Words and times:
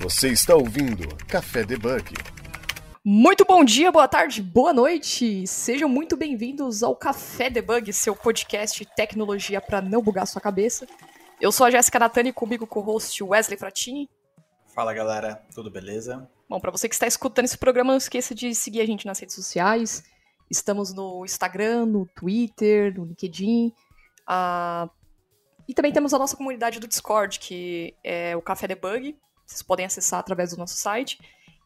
Você 0.00 0.28
está 0.28 0.54
ouvindo 0.54 1.08
Café 1.26 1.64
Debug. 1.64 2.14
Muito 3.04 3.44
bom 3.44 3.64
dia, 3.64 3.90
boa 3.90 4.06
tarde, 4.06 4.40
boa 4.40 4.72
noite. 4.72 5.44
Sejam 5.44 5.88
muito 5.88 6.16
bem-vindos 6.16 6.84
ao 6.84 6.94
Café 6.94 7.50
Debug, 7.50 7.92
seu 7.92 8.14
podcast 8.14 8.78
de 8.78 8.94
tecnologia 8.94 9.60
para 9.60 9.82
não 9.82 10.00
bugar 10.00 10.24
sua 10.28 10.40
cabeça. 10.40 10.86
Eu 11.40 11.50
sou 11.50 11.66
a 11.66 11.70
Jéssica 11.72 11.98
Natani, 11.98 12.32
comigo 12.32 12.64
com 12.64 12.78
o 12.78 12.82
host 12.84 13.24
Wesley 13.24 13.58
Fratini. 13.58 14.08
Fala 14.72 14.94
galera, 14.94 15.42
tudo 15.52 15.68
beleza? 15.68 16.30
Bom, 16.48 16.60
para 16.60 16.70
você 16.70 16.88
que 16.88 16.94
está 16.94 17.08
escutando 17.08 17.46
esse 17.46 17.58
programa, 17.58 17.90
não 17.90 17.98
esqueça 17.98 18.36
de 18.36 18.54
seguir 18.54 18.82
a 18.82 18.86
gente 18.86 19.04
nas 19.04 19.18
redes 19.18 19.34
sociais. 19.34 20.04
Estamos 20.48 20.94
no 20.94 21.24
Instagram, 21.24 21.86
no 21.86 22.06
Twitter, 22.06 22.96
no 22.96 23.04
LinkedIn. 23.04 23.74
Uh, 24.30 24.88
e 25.66 25.74
também 25.74 25.90
temos 25.90 26.14
a 26.14 26.18
nossa 26.20 26.36
comunidade 26.36 26.78
do 26.78 26.86
Discord, 26.86 27.40
que 27.40 27.96
é 28.04 28.36
o 28.36 28.40
Café 28.40 28.68
Debug. 28.68 29.18
Vocês 29.48 29.62
podem 29.62 29.86
acessar 29.86 30.20
através 30.20 30.50
do 30.50 30.58
nosso 30.58 30.76
site. 30.76 31.18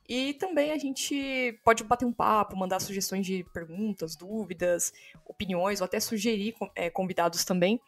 E 0.08 0.34
também 0.34 0.70
a 0.70 0.78
gente 0.78 1.58
pode 1.64 1.82
bater 1.82 2.04
um 2.04 2.12
papo, 2.12 2.56
mandar 2.56 2.80
sugestões 2.80 3.26
de 3.26 3.44
perguntas, 3.52 4.14
dúvidas, 4.14 4.92
opiniões, 5.26 5.80
ou 5.80 5.84
até 5.84 5.98
sugerir 5.98 6.54
é, 6.76 6.88
convidados 6.88 7.44
também. 7.44 7.80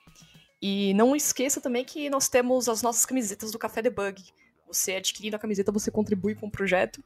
E 0.60 0.95
não 0.95 1.15
esqueça 1.15 1.60
também 1.60 1.84
que 1.84 2.10
nós 2.10 2.28
temos 2.28 2.68
as 2.68 2.82
nossas 2.82 3.06
camisetas 3.06 3.52
do 3.52 3.59
Café 3.59 3.82
Debug. 3.82 4.23
Você 4.66 4.96
adquirindo 4.96 5.37
a 5.37 5.38
camiseta, 5.38 5.70
você 5.70 5.91
contribui 5.91 6.34
com 6.34 6.46
o 6.46 6.51
projeto 6.51 7.02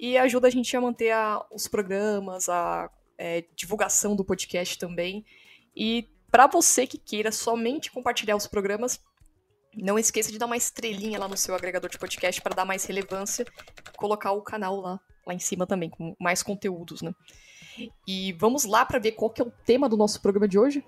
e 0.00 0.16
ajuda 0.18 0.48
a 0.48 0.50
gente 0.50 0.76
a 0.76 0.80
manter 0.80 1.12
a, 1.12 1.44
os 1.52 1.68
programas, 1.68 2.48
a 2.48 2.90
é, 3.16 3.44
divulgação 3.54 4.16
do 4.16 4.24
podcast 4.24 4.78
também. 4.78 5.24
E 5.76 6.08
para 6.30 6.46
você 6.46 6.86
que 6.86 6.98
queira 6.98 7.30
somente 7.30 7.92
compartilhar 7.92 8.34
os 8.34 8.46
programas, 8.46 9.00
não 9.76 9.98
esqueça 9.98 10.30
de 10.30 10.38
dar 10.38 10.46
uma 10.46 10.56
estrelinha 10.56 11.18
lá 11.18 11.26
no 11.26 11.36
seu 11.36 11.54
agregador 11.54 11.90
de 11.90 11.98
podcast 11.98 12.40
para 12.40 12.54
dar 12.54 12.64
mais 12.64 12.84
relevância, 12.84 13.46
colocar 13.96 14.32
o 14.32 14.42
canal 14.42 14.80
lá, 14.80 15.00
lá 15.26 15.32
em 15.32 15.38
cima 15.38 15.66
também, 15.66 15.88
com 15.88 16.14
mais 16.20 16.42
conteúdos, 16.42 17.00
né? 17.00 17.14
E 18.06 18.32
vamos 18.34 18.64
lá 18.64 18.84
para 18.84 18.98
ver 18.98 19.12
qual 19.12 19.30
que 19.30 19.40
é 19.40 19.44
o 19.44 19.52
tema 19.64 19.88
do 19.88 19.96
nosso 19.96 20.20
programa 20.20 20.46
de 20.46 20.58
hoje. 20.58 20.84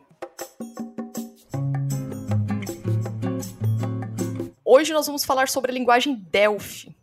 Hoje 4.62 4.92
nós 4.92 5.06
vamos 5.06 5.25
falar 5.25 5.48
sobre 5.48 5.70
a 5.70 5.75
linguagem 5.75 6.14
Delphi. 6.30 6.95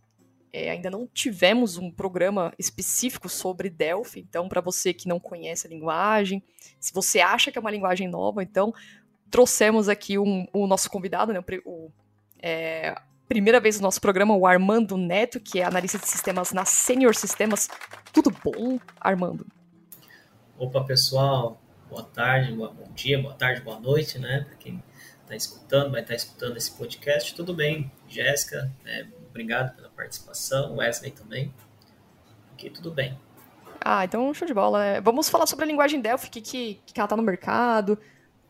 É, 0.54 0.70
ainda 0.70 0.90
não 0.90 1.08
tivemos 1.08 1.78
um 1.78 1.90
programa 1.90 2.54
específico 2.60 3.30
sobre 3.30 3.70
Delphi, 3.70 4.20
então, 4.20 4.50
para 4.50 4.60
você 4.60 4.94
que 4.94 5.08
não 5.08 5.18
conhece 5.18 5.66
a 5.66 5.70
linguagem, 5.70 6.44
se 6.78 6.94
você 6.94 7.22
acha 7.22 7.50
que 7.50 7.58
é 7.58 7.62
uma 7.62 7.72
linguagem 7.72 8.10
nova, 8.10 8.44
então, 8.44 8.74
trouxemos 9.32 9.88
aqui 9.88 10.20
um, 10.20 10.46
o 10.54 10.68
nosso 10.68 10.90
convidado, 10.92 11.32
né, 11.32 11.42
o, 11.66 11.90
é, 12.42 12.94
primeira 13.28 13.60
vez 13.60 13.78
no 13.78 13.84
nosso 13.84 14.02
programa, 14.02 14.36
o 14.36 14.46
Armando 14.46 14.98
Neto, 14.98 15.40
que 15.40 15.62
é 15.62 15.64
analista 15.64 15.98
de 15.98 16.08
sistemas 16.08 16.52
na 16.52 16.66
Senior 16.66 17.16
Sistemas. 17.16 17.70
Tudo 18.12 18.30
bom, 18.30 18.78
Armando? 19.00 19.48
Opa, 20.60 20.84
pessoal, 20.84 21.60
boa 21.90 22.04
tarde, 22.04 22.54
bom 22.54 22.92
dia, 22.94 23.20
boa 23.20 23.34
tarde, 23.34 23.62
boa 23.62 23.80
noite, 23.80 24.20
né, 24.20 24.46
para 24.48 24.56
quem 24.58 24.84
está 25.24 25.36
escutando, 25.36 25.92
vai 25.92 26.02
estar 26.02 26.14
tá 26.14 26.18
escutando 26.18 26.58
esse 26.58 26.72
podcast. 26.72 27.34
Tudo 27.34 27.54
bem, 27.54 27.90
Jéssica, 28.08 28.70
né, 28.84 29.08
obrigado 29.30 29.76
pela 29.76 29.90
participação, 29.90 30.76
Wesley 30.76 31.12
também. 31.12 31.54
Aqui 32.52 32.70
tudo 32.70 32.92
bem. 32.92 33.18
Ah, 33.84 34.06
então 34.06 34.32
show 34.34 34.48
de 34.48 34.54
bola. 34.54 34.86
É, 34.86 35.02
vamos 35.02 35.30
falar 35.30 35.48
sobre 35.48 35.66
a 35.66 35.68
linguagem 35.68 36.00
Delphi, 36.00 36.30
que, 36.30 36.42
que, 36.42 36.82
que 36.86 37.00
ela 37.00 37.06
está 37.06 37.16
no 37.16 37.24
mercado, 37.24 37.98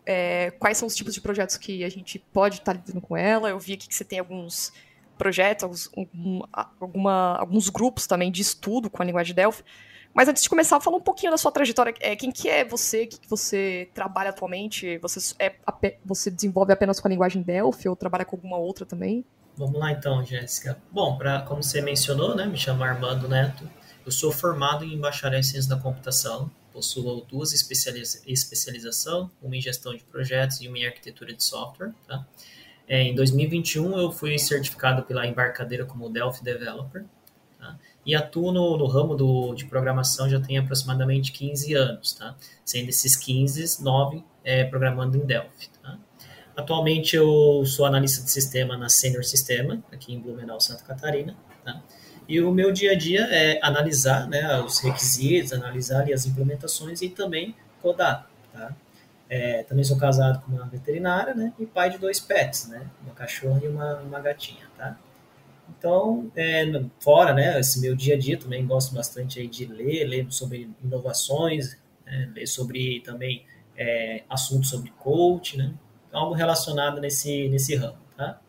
é, 0.06 0.52
quais 0.52 0.78
são 0.78 0.88
os 0.88 0.96
tipos 0.96 1.14
de 1.14 1.22
projetos 1.22 1.58
que 1.58 1.84
a 1.84 1.90
gente 1.90 2.20
pode 2.20 2.56
estar 2.56 2.74
tá 2.74 2.80
lidando 2.80 3.02
com 3.02 3.16
ela. 3.16 3.50
Eu 3.50 3.60
vi 3.60 3.74
aqui 3.74 3.88
que 3.88 3.96
você 3.96 4.04
tem 4.04 4.20
alguns 4.20 4.74
projetos, 5.18 5.64
alguns, 5.64 5.90
um, 6.16 6.42
alguma, 6.52 7.38
alguns 7.38 7.70
grupos 7.70 8.08
também 8.08 8.32
de 8.32 8.42
estudo 8.42 8.90
com 8.90 9.02
a 9.02 9.06
linguagem 9.06 9.36
Delphi. 9.36 9.64
Mas 10.14 10.28
antes 10.28 10.44
de 10.44 10.50
começar, 10.50 10.80
fala 10.82 10.98
um 10.98 11.02
pouquinho 11.02 11.32
da 11.32 11.38
sua 11.38 11.52
trajetória. 11.52 11.94
É, 12.00 12.16
quem 12.16 12.32
que 12.32 12.50
é 12.50 12.66
você? 12.66 13.04
O 13.04 13.08
que, 13.08 13.20
que 13.20 13.30
você 13.30 13.90
trabalha 13.94 14.32
atualmente? 14.32 14.98
Você, 14.98 15.36
é, 15.40 15.56
você 16.04 16.30
desenvolve 16.30 16.74
apenas 16.74 17.00
com 17.00 17.08
a 17.08 17.12
linguagem 17.12 17.42
Delphi 17.42 17.88
ou 17.88 17.96
trabalha 17.96 18.26
com 18.26 18.36
alguma 18.36 18.58
outra 18.58 18.86
também? 18.86 19.24
Vamos 19.56 19.80
lá 19.80 19.92
então, 19.92 20.26
Jéssica. 20.26 20.78
Bom, 20.92 21.18
pra, 21.18 21.42
como 21.42 21.64
você 21.64 21.82
mencionou, 21.82 22.36
né, 22.36 22.46
me 22.46 22.58
chamo 22.58 22.84
Armando 22.84 23.28
Neto. 23.30 23.70
Eu 24.06 24.12
sou 24.12 24.32
formado 24.32 24.84
em 24.84 25.00
bacharel 25.00 25.40
em 25.40 25.44
ciência 25.44 25.70
da 25.70 25.82
computação. 25.82 26.50
Possuo 26.74 27.26
duas 27.30 27.54
especializa 27.54 28.22
especialização, 28.26 29.30
uma 29.42 29.56
em 29.56 29.62
gestão 29.62 29.96
de 29.96 30.04
projetos 30.04 30.62
e 30.62 30.68
uma 30.68 30.78
em 30.78 30.86
arquitetura 30.86 31.34
de 31.34 31.44
software. 31.44 31.94
Tá? 32.08 32.26
É, 32.88 33.04
em 33.04 33.16
2021 33.16 33.98
eu 33.98 34.12
fui 34.12 34.38
certificado 34.40 35.04
pela 35.04 35.26
embarcadeira 35.26 35.86
como 35.86 36.10
Delphi 36.10 36.44
Developer. 36.44 37.06
Tá? 37.60 37.78
E 38.06 38.16
atuo 38.16 38.52
no, 38.52 38.78
no 38.78 38.88
ramo 38.88 39.16
do, 39.16 39.54
de 39.54 39.66
programação 39.66 40.30
já 40.30 40.40
tem 40.40 40.58
aproximadamente 40.58 41.32
15 41.32 41.74
anos, 41.76 42.14
tá? 42.14 42.36
Sendo 42.66 42.90
esses 42.90 43.16
15, 43.16 43.84
9 43.84 44.24
é, 44.44 44.64
programando 44.64 45.18
em 45.18 45.26
Delphi, 45.26 45.70
tá? 45.82 46.00
Atualmente 46.56 47.16
eu 47.16 47.64
sou 47.66 47.86
analista 47.86 48.24
de 48.24 48.32
sistema 48.32 48.76
na 48.76 48.90
Senior 48.90 49.24
Sistema, 49.24 49.84
aqui 49.92 50.14
em 50.14 50.20
Blumenau, 50.20 50.60
Santa 50.60 50.84
Catarina. 50.84 51.36
Tá? 51.64 51.82
E 52.32 52.40
o 52.40 52.50
meu 52.54 52.72
dia 52.72 52.94
a 52.94 52.96
dia 52.96 53.28
é 53.30 53.60
analisar 53.62 54.26
né, 54.26 54.58
os 54.62 54.80
requisitos, 54.80 55.52
analisar 55.52 56.00
ali, 56.00 56.14
as 56.14 56.26
implementações 56.26 57.02
e 57.02 57.10
também 57.10 57.54
codar. 57.82 58.26
Tá? 58.54 58.74
É, 59.30 59.64
também 59.64 59.84
sou 59.84 59.98
casado 59.98 60.42
com 60.42 60.54
uma 60.54 60.66
veterinária 60.66 61.34
né, 61.34 61.52
e 61.60 61.66
pai 61.66 61.90
de 61.90 61.98
dois 61.98 62.22
pets, 62.22 62.70
né, 62.70 62.88
uma 63.04 63.14
cachorra 63.14 63.60
e 63.62 63.68
uma, 63.68 63.96
uma 64.00 64.22
gatinha. 64.22 64.66
Tá? 64.78 64.98
Então, 65.78 66.32
é, 66.34 66.64
fora 67.02 67.34
né, 67.34 67.60
esse 67.60 67.82
meu 67.82 67.98
dia 67.98 68.16
a 68.16 68.18
dia, 68.18 68.40
também 68.40 68.66
gosto 68.66 68.96
bastante 68.96 69.38
aí 69.38 69.48
de 69.48 69.66
ler, 69.66 70.06
ler 70.06 70.28
sobre 70.30 70.70
inovações, 70.82 71.78
né, 72.06 72.32
ler 72.34 72.48
sobre 72.48 73.02
também 73.02 73.46
é, 73.76 74.24
assuntos 74.30 74.70
sobre 74.70 74.90
coach, 74.92 75.58
né? 75.58 75.74
algo 76.14 76.34
relacionado 76.34 77.02
nesse, 77.02 77.50
nesse 77.50 77.76
ramo, 77.76 77.98
tá? 78.16 78.40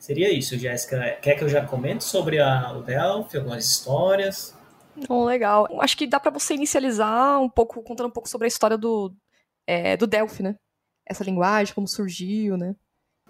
Seria 0.00 0.32
isso, 0.32 0.56
Jéssica. 0.58 1.18
Quer 1.20 1.34
que 1.36 1.44
eu 1.44 1.48
já 1.48 1.64
comente 1.64 2.04
sobre 2.04 2.40
a, 2.40 2.72
o 2.72 2.82
Delphi, 2.82 3.36
algumas 3.36 3.62
histórias? 3.62 4.56
Oh, 5.10 5.26
legal. 5.26 5.68
Acho 5.78 5.94
que 5.94 6.06
dá 6.06 6.18
para 6.18 6.30
você 6.30 6.54
inicializar 6.54 7.38
um 7.38 7.50
pouco, 7.50 7.82
contando 7.82 8.06
um 8.06 8.12
pouco 8.12 8.26
sobre 8.26 8.46
a 8.46 8.48
história 8.48 8.78
do, 8.78 9.14
é, 9.66 9.98
do 9.98 10.06
Delphi, 10.06 10.42
né? 10.42 10.56
Essa 11.06 11.22
linguagem, 11.22 11.74
como 11.74 11.86
surgiu, 11.86 12.56
né? 12.56 12.74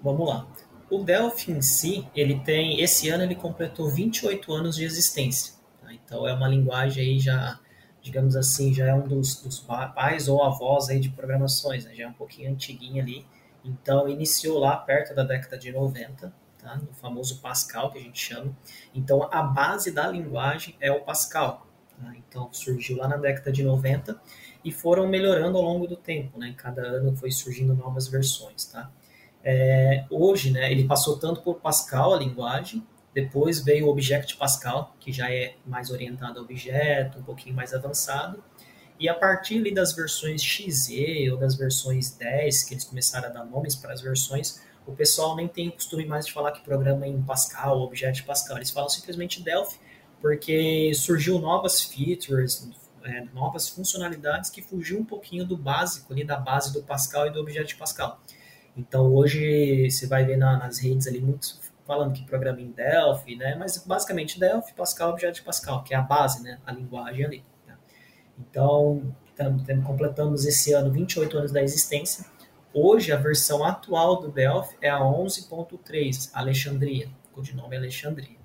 Vamos 0.00 0.28
lá. 0.28 0.46
O 0.88 1.02
Delphi 1.02 1.50
em 1.50 1.60
si, 1.60 2.08
ele 2.14 2.38
tem, 2.38 2.80
esse 2.80 3.08
ano 3.08 3.24
ele 3.24 3.34
completou 3.34 3.90
28 3.90 4.52
anos 4.52 4.76
de 4.76 4.84
existência. 4.84 5.54
Tá? 5.80 5.92
Então 5.92 6.26
é 6.26 6.32
uma 6.32 6.46
linguagem 6.48 7.02
aí 7.02 7.18
já 7.18 7.58
digamos 8.00 8.34
assim, 8.34 8.72
já 8.72 8.86
é 8.86 8.94
um 8.94 9.06
dos, 9.06 9.42
dos 9.42 9.60
pais 9.60 10.28
ou 10.28 10.42
avós 10.42 10.88
aí 10.88 10.98
de 10.98 11.10
programações, 11.10 11.84
né? 11.84 11.94
já 11.94 12.04
é 12.04 12.08
um 12.08 12.12
pouquinho 12.12 12.50
antiguinho 12.50 13.02
ali. 13.02 13.26
Então, 13.62 14.08
iniciou 14.08 14.58
lá 14.58 14.76
perto 14.76 15.14
da 15.14 15.22
década 15.22 15.58
de 15.58 15.70
90, 15.70 16.32
tá? 16.60 16.76
no 16.76 16.92
famoso 16.94 17.40
Pascal, 17.40 17.90
que 17.90 17.98
a 17.98 18.02
gente 18.02 18.18
chama. 18.18 18.56
Então, 18.94 19.28
a 19.32 19.42
base 19.42 19.90
da 19.90 20.08
linguagem 20.08 20.76
é 20.80 20.90
o 20.90 21.00
Pascal. 21.00 21.66
Tá? 22.00 22.14
Então, 22.16 22.48
surgiu 22.52 22.96
lá 22.96 23.08
na 23.08 23.16
década 23.16 23.50
de 23.52 23.62
90 23.62 24.20
e 24.64 24.70
foram 24.70 25.08
melhorando 25.08 25.56
ao 25.56 25.64
longo 25.64 25.86
do 25.86 25.96
tempo. 25.96 26.38
Né? 26.38 26.54
Cada 26.56 26.82
ano 26.82 27.16
foi 27.16 27.30
surgindo 27.30 27.74
novas 27.74 28.08
versões. 28.08 28.64
Tá? 28.66 28.90
É, 29.42 30.04
hoje, 30.10 30.50
né, 30.50 30.70
ele 30.70 30.84
passou 30.84 31.18
tanto 31.18 31.42
por 31.42 31.56
Pascal, 31.56 32.14
a 32.14 32.18
linguagem, 32.18 32.86
depois 33.12 33.62
veio 33.64 33.86
o 33.86 33.90
Object 33.90 34.36
Pascal, 34.36 34.94
que 35.00 35.12
já 35.12 35.32
é 35.32 35.56
mais 35.66 35.90
orientado 35.90 36.38
a 36.38 36.42
objeto, 36.42 37.18
um 37.18 37.22
pouquinho 37.22 37.54
mais 37.54 37.74
avançado. 37.74 38.42
E 38.98 39.08
a 39.08 39.14
partir 39.14 39.72
das 39.72 39.94
versões 39.94 40.42
XE 40.42 41.30
ou 41.30 41.38
das 41.38 41.54
versões 41.56 42.10
10, 42.10 42.64
que 42.64 42.74
eles 42.74 42.84
começaram 42.84 43.28
a 43.28 43.32
dar 43.32 43.44
nomes 43.44 43.74
para 43.74 43.92
as 43.92 44.00
versões, 44.00 44.60
o 44.86 44.92
pessoal 44.92 45.36
nem 45.36 45.46
tem 45.46 45.70
costume 45.70 46.04
mais 46.04 46.26
de 46.26 46.32
falar 46.32 46.52
que 46.52 46.62
programa 46.62 47.06
em 47.06 47.22
Pascal, 47.22 47.80
Object 47.80 48.24
Pascal. 48.24 48.56
Eles 48.56 48.70
falam 48.70 48.88
simplesmente 48.88 49.42
Delphi, 49.42 49.78
porque 50.20 50.92
surgiu 50.94 51.38
novas 51.38 51.82
features, 51.82 52.68
é, 53.04 53.24
novas 53.32 53.68
funcionalidades 53.68 54.50
que 54.50 54.62
fugiu 54.62 54.98
um 54.98 55.04
pouquinho 55.04 55.44
do 55.44 55.56
básico 55.56 56.12
ali, 56.12 56.24
da 56.24 56.36
base 56.36 56.72
do 56.72 56.82
Pascal 56.82 57.26
e 57.26 57.30
do 57.30 57.40
Object 57.40 57.76
Pascal. 57.76 58.20
Então 58.76 59.12
hoje 59.12 59.90
você 59.90 60.06
vai 60.06 60.24
ver 60.24 60.36
na, 60.36 60.56
nas 60.56 60.78
redes 60.78 61.06
ali 61.06 61.20
muitos 61.20 61.60
falando 61.90 62.12
que 62.12 62.22
programa 62.22 62.60
em 62.60 62.70
Delphi, 62.70 63.34
né? 63.34 63.56
Mas 63.56 63.76
basicamente 63.78 64.38
Delphi, 64.38 64.72
Pascal, 64.74 65.10
Objeto 65.10 65.42
Pascal, 65.42 65.82
que 65.82 65.92
é 65.92 65.96
a 65.96 66.02
base, 66.02 66.40
né? 66.40 66.60
A 66.64 66.70
linguagem 66.70 67.24
ali. 67.24 67.44
Tá? 67.66 67.76
Então, 68.38 69.12
tam, 69.34 69.58
tam, 69.58 69.82
completamos 69.82 70.46
esse 70.46 70.72
ano 70.72 70.92
28 70.92 71.36
anos 71.36 71.50
da 71.50 71.60
existência. 71.60 72.24
Hoje, 72.72 73.10
a 73.10 73.16
versão 73.16 73.64
atual 73.64 74.20
do 74.20 74.28
Delphi 74.30 74.76
é 74.80 74.88
a 74.88 75.00
11.3, 75.00 76.30
Alexandria. 76.32 77.08
O 77.30 77.34
codinome 77.34 77.74
é 77.74 77.78
Alexandria. 77.78 78.36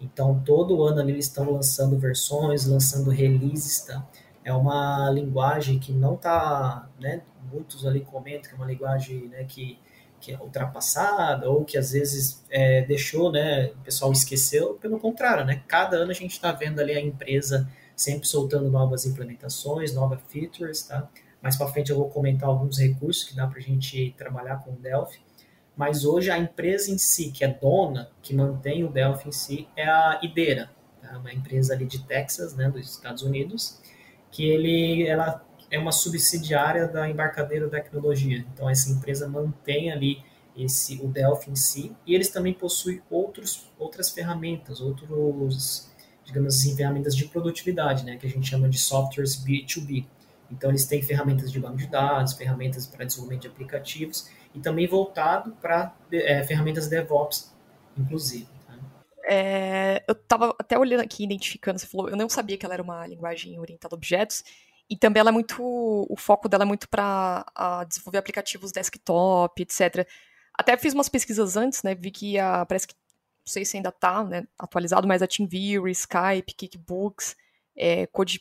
Então, 0.00 0.40
todo 0.44 0.84
ano 0.84 1.00
eles 1.08 1.26
estão 1.26 1.50
lançando 1.50 1.98
versões, 1.98 2.66
lançando 2.66 3.10
releases, 3.10 3.80
tá? 3.80 4.06
É 4.44 4.52
uma 4.52 5.10
linguagem 5.10 5.78
que 5.78 5.92
não 5.92 6.14
está, 6.14 6.88
né? 7.00 7.22
Muitos 7.52 7.84
ali 7.86 8.00
comentam 8.00 8.48
que 8.48 8.54
é 8.54 8.56
uma 8.56 8.66
linguagem 8.66 9.28
né, 9.28 9.44
que 9.44 9.78
que 10.22 10.32
é 10.32 10.38
ultrapassada 10.38 11.50
ou 11.50 11.64
que 11.64 11.76
às 11.76 11.90
vezes 11.90 12.44
é, 12.48 12.82
deixou, 12.82 13.32
né, 13.32 13.72
o 13.72 13.84
pessoal 13.84 14.12
esqueceu. 14.12 14.74
Pelo 14.74 14.98
contrário, 15.00 15.44
né, 15.44 15.64
cada 15.66 15.96
ano 15.96 16.12
a 16.12 16.14
gente 16.14 16.30
está 16.30 16.52
vendo 16.52 16.80
ali 16.80 16.92
a 16.92 17.00
empresa 17.00 17.68
sempre 17.96 18.26
soltando 18.26 18.70
novas 18.70 19.04
implementações, 19.04 19.92
novas 19.92 20.20
features, 20.28 20.82
tá? 20.82 21.08
Mais 21.42 21.56
para 21.56 21.66
frente 21.66 21.90
eu 21.90 21.96
vou 21.96 22.08
comentar 22.08 22.48
alguns 22.48 22.78
recursos 22.78 23.24
que 23.24 23.34
dá 23.34 23.46
para 23.46 23.58
a 23.58 23.62
gente 23.62 24.14
trabalhar 24.16 24.62
com 24.62 24.72
o 24.72 24.76
Delphi. 24.76 25.20
Mas 25.76 26.04
hoje 26.04 26.30
a 26.30 26.38
empresa 26.38 26.90
em 26.90 26.98
si, 26.98 27.32
que 27.32 27.44
é 27.44 27.48
dona, 27.48 28.10
que 28.22 28.34
mantém 28.34 28.84
o 28.84 28.88
Delphi 28.88 29.28
em 29.28 29.32
si, 29.32 29.68
é 29.74 29.88
a 29.88 30.20
Ideira, 30.22 30.70
tá? 31.00 31.18
uma 31.18 31.32
empresa 31.32 31.74
ali 31.74 31.86
de 31.86 32.04
Texas, 32.04 32.54
né, 32.54 32.70
dos 32.70 32.88
Estados 32.88 33.22
Unidos, 33.22 33.80
que 34.30 34.44
ele, 34.44 35.06
ela 35.06 35.44
é 35.70 35.78
uma 35.78 35.90
subsidiária 35.90 36.86
da 36.86 37.08
Embarcadeiro 37.08 37.68
Tecnologia. 37.70 38.44
Então 38.52 38.68
essa 38.68 38.90
empresa 38.90 39.28
mantém 39.28 39.90
ali 39.90 40.22
esse 40.54 41.00
o 41.02 41.08
Delphi 41.08 41.50
em 41.50 41.56
si 41.56 41.96
e 42.06 42.14
eles 42.14 42.28
também 42.28 42.52
possuem 42.52 43.00
outros, 43.10 43.70
outras 43.78 44.10
ferramentas, 44.10 44.80
outros 44.80 45.90
digamos 46.24 46.56
assim 46.56 46.76
ferramentas 46.76 47.16
de 47.16 47.24
produtividade, 47.26 48.04
né, 48.04 48.16
que 48.16 48.26
a 48.26 48.30
gente 48.30 48.48
chama 48.48 48.68
de 48.68 48.78
softwares 48.78 49.42
B2B. 49.42 50.06
Então 50.52 50.70
eles 50.70 50.84
têm 50.84 51.02
ferramentas 51.02 51.50
de 51.50 51.58
banco 51.58 51.78
de 51.78 51.86
dados, 51.86 52.34
ferramentas 52.34 52.86
para 52.86 53.04
desenvolvimento 53.04 53.42
de 53.42 53.48
aplicativos 53.48 54.30
e 54.54 54.60
também 54.60 54.86
voltado 54.86 55.52
para 55.52 55.96
é, 56.12 56.44
ferramentas 56.44 56.88
DevOps, 56.88 57.50
inclusive. 57.96 58.46
Tá? 58.66 58.78
É, 59.24 60.04
eu 60.06 60.12
estava 60.12 60.54
até 60.58 60.78
olhando 60.78 61.00
aqui, 61.00 61.24
identificando, 61.24 61.78
você 61.78 61.86
falou, 61.86 62.10
eu 62.10 62.16
não 62.16 62.28
sabia 62.28 62.58
que 62.58 62.66
ela 62.66 62.74
era 62.74 62.82
uma 62.82 63.06
linguagem 63.06 63.58
orientada 63.58 63.94
a 63.94 63.96
objetos, 63.96 64.44
e 64.90 64.96
também 64.96 65.20
ela 65.20 65.30
é 65.30 65.32
muito. 65.32 65.56
O 65.62 66.16
foco 66.18 66.50
dela 66.50 66.64
é 66.64 66.66
muito 66.66 66.86
para 66.86 67.46
desenvolver 67.88 68.18
aplicativos 68.18 68.72
desktop, 68.72 69.62
etc. 69.62 70.06
Até 70.54 70.76
fiz 70.76 70.92
umas 70.92 71.08
pesquisas 71.08 71.56
antes, 71.56 71.82
né? 71.82 71.94
Vi 71.94 72.10
que 72.10 72.38
a, 72.38 72.66
parece 72.66 72.88
que. 72.88 72.94
Não 72.94 73.50
sei 73.52 73.64
se 73.64 73.76
ainda 73.76 73.88
está 73.88 74.22
né, 74.22 74.46
atualizado, 74.56 75.08
mas 75.08 75.22
a 75.22 75.26
TeamViewer, 75.26 75.90
Skype, 75.90 76.54
Kickbooks, 76.54 77.34
é, 77.74 78.06
Code 78.06 78.40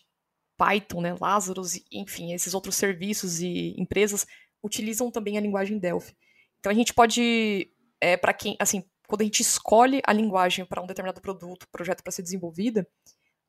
Python, 0.61 1.01
né, 1.01 1.15
Lazarus, 1.19 1.81
enfim, 1.91 2.33
esses 2.33 2.53
outros 2.53 2.75
serviços 2.75 3.41
e 3.41 3.73
empresas 3.79 4.27
utilizam 4.63 5.09
também 5.09 5.35
a 5.35 5.41
linguagem 5.41 5.79
Delphi. 5.79 6.15
Então 6.59 6.71
a 6.71 6.75
gente 6.75 6.93
pode, 6.93 7.71
é, 7.99 8.15
para 8.15 8.31
quem, 8.31 8.55
assim, 8.59 8.83
quando 9.07 9.21
a 9.21 9.23
gente 9.23 9.39
escolhe 9.39 10.01
a 10.05 10.13
linguagem 10.13 10.63
para 10.63 10.79
um 10.79 10.85
determinado 10.85 11.19
produto, 11.19 11.67
projeto 11.71 12.03
para 12.03 12.11
ser 12.11 12.21
desenvolvida, 12.21 12.87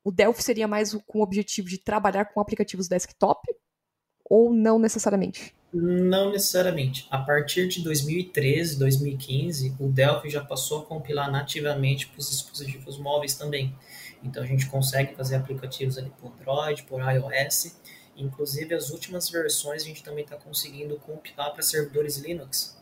o 0.03 0.11
Delphi 0.11 0.43
seria 0.43 0.67
mais 0.67 0.95
com 1.07 1.19
o 1.19 1.23
objetivo 1.23 1.69
de 1.69 1.77
trabalhar 1.77 2.25
com 2.25 2.41
aplicativos 2.41 2.89
desktop 2.89 3.47
ou 4.25 4.55
não 4.55 4.79
necessariamente? 4.79 5.55
Não 5.71 6.33
necessariamente. 6.33 7.07
A 7.11 7.19
partir 7.19 7.69
de 7.69 7.83
2013, 7.83 8.79
2015, 8.79 9.77
o 9.79 9.89
Delphi 9.89 10.31
já 10.31 10.43
passou 10.43 10.81
a 10.81 10.87
compilar 10.87 11.31
nativamente 11.31 12.09
para 12.09 12.21
os 12.21 12.31
dispositivos 12.31 12.99
móveis 12.99 13.35
também. 13.35 13.75
Então 14.23 14.43
a 14.43 14.47
gente 14.47 14.67
consegue 14.67 15.15
fazer 15.15 15.37
aplicativos 15.37 15.99
ali 15.99 16.11
por 16.21 16.33
Android, 16.33 16.83
por 16.85 17.01
iOS. 17.01 17.77
Inclusive 18.17 18.75
as 18.75 18.91
últimas 18.91 19.29
versões 19.31 19.83
a 19.83 19.87
gente 19.87 20.03
também 20.03 20.25
está 20.25 20.37
conseguindo 20.37 20.97
compilar 20.97 21.53
para 21.53 21.63
servidores 21.63 22.19
Linux. 22.19 22.79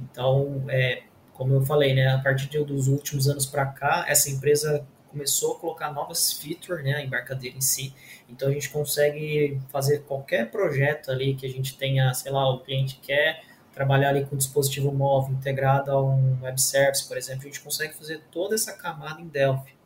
Então, 0.00 0.64
é, 0.68 1.02
como 1.32 1.54
eu 1.54 1.64
falei, 1.64 1.94
né, 1.94 2.08
a 2.08 2.18
partir 2.18 2.48
dos 2.64 2.88
últimos 2.88 3.28
anos 3.28 3.46
para 3.46 3.66
cá, 3.66 4.04
essa 4.08 4.30
empresa 4.30 4.86
começou 5.08 5.56
a 5.56 5.58
colocar 5.58 5.92
novas 5.92 6.32
features, 6.32 6.84
né, 6.84 6.94
a 6.94 7.02
embarcadeira 7.02 7.56
em 7.56 7.60
si. 7.60 7.94
Então 8.28 8.48
a 8.48 8.52
gente 8.52 8.68
consegue 8.70 9.60
fazer 9.68 10.00
qualquer 10.00 10.50
projeto 10.50 11.10
ali 11.10 11.34
que 11.34 11.46
a 11.46 11.48
gente 11.48 11.76
tenha, 11.76 12.12
sei 12.12 12.30
lá, 12.30 12.48
o 12.48 12.60
cliente 12.60 13.00
quer 13.02 13.42
trabalhar 13.72 14.10
ali 14.10 14.26
com 14.26 14.34
um 14.34 14.38
dispositivo 14.38 14.92
móvel 14.92 15.34
integrado 15.34 15.90
a 15.90 16.02
um 16.02 16.42
web 16.42 16.60
service, 16.60 17.06
por 17.06 17.16
exemplo, 17.16 17.42
a 17.42 17.46
gente 17.46 17.60
consegue 17.60 17.94
fazer 17.94 18.20
toda 18.30 18.54
essa 18.54 18.72
camada 18.72 19.20
em 19.20 19.28
Delphi. 19.28 19.77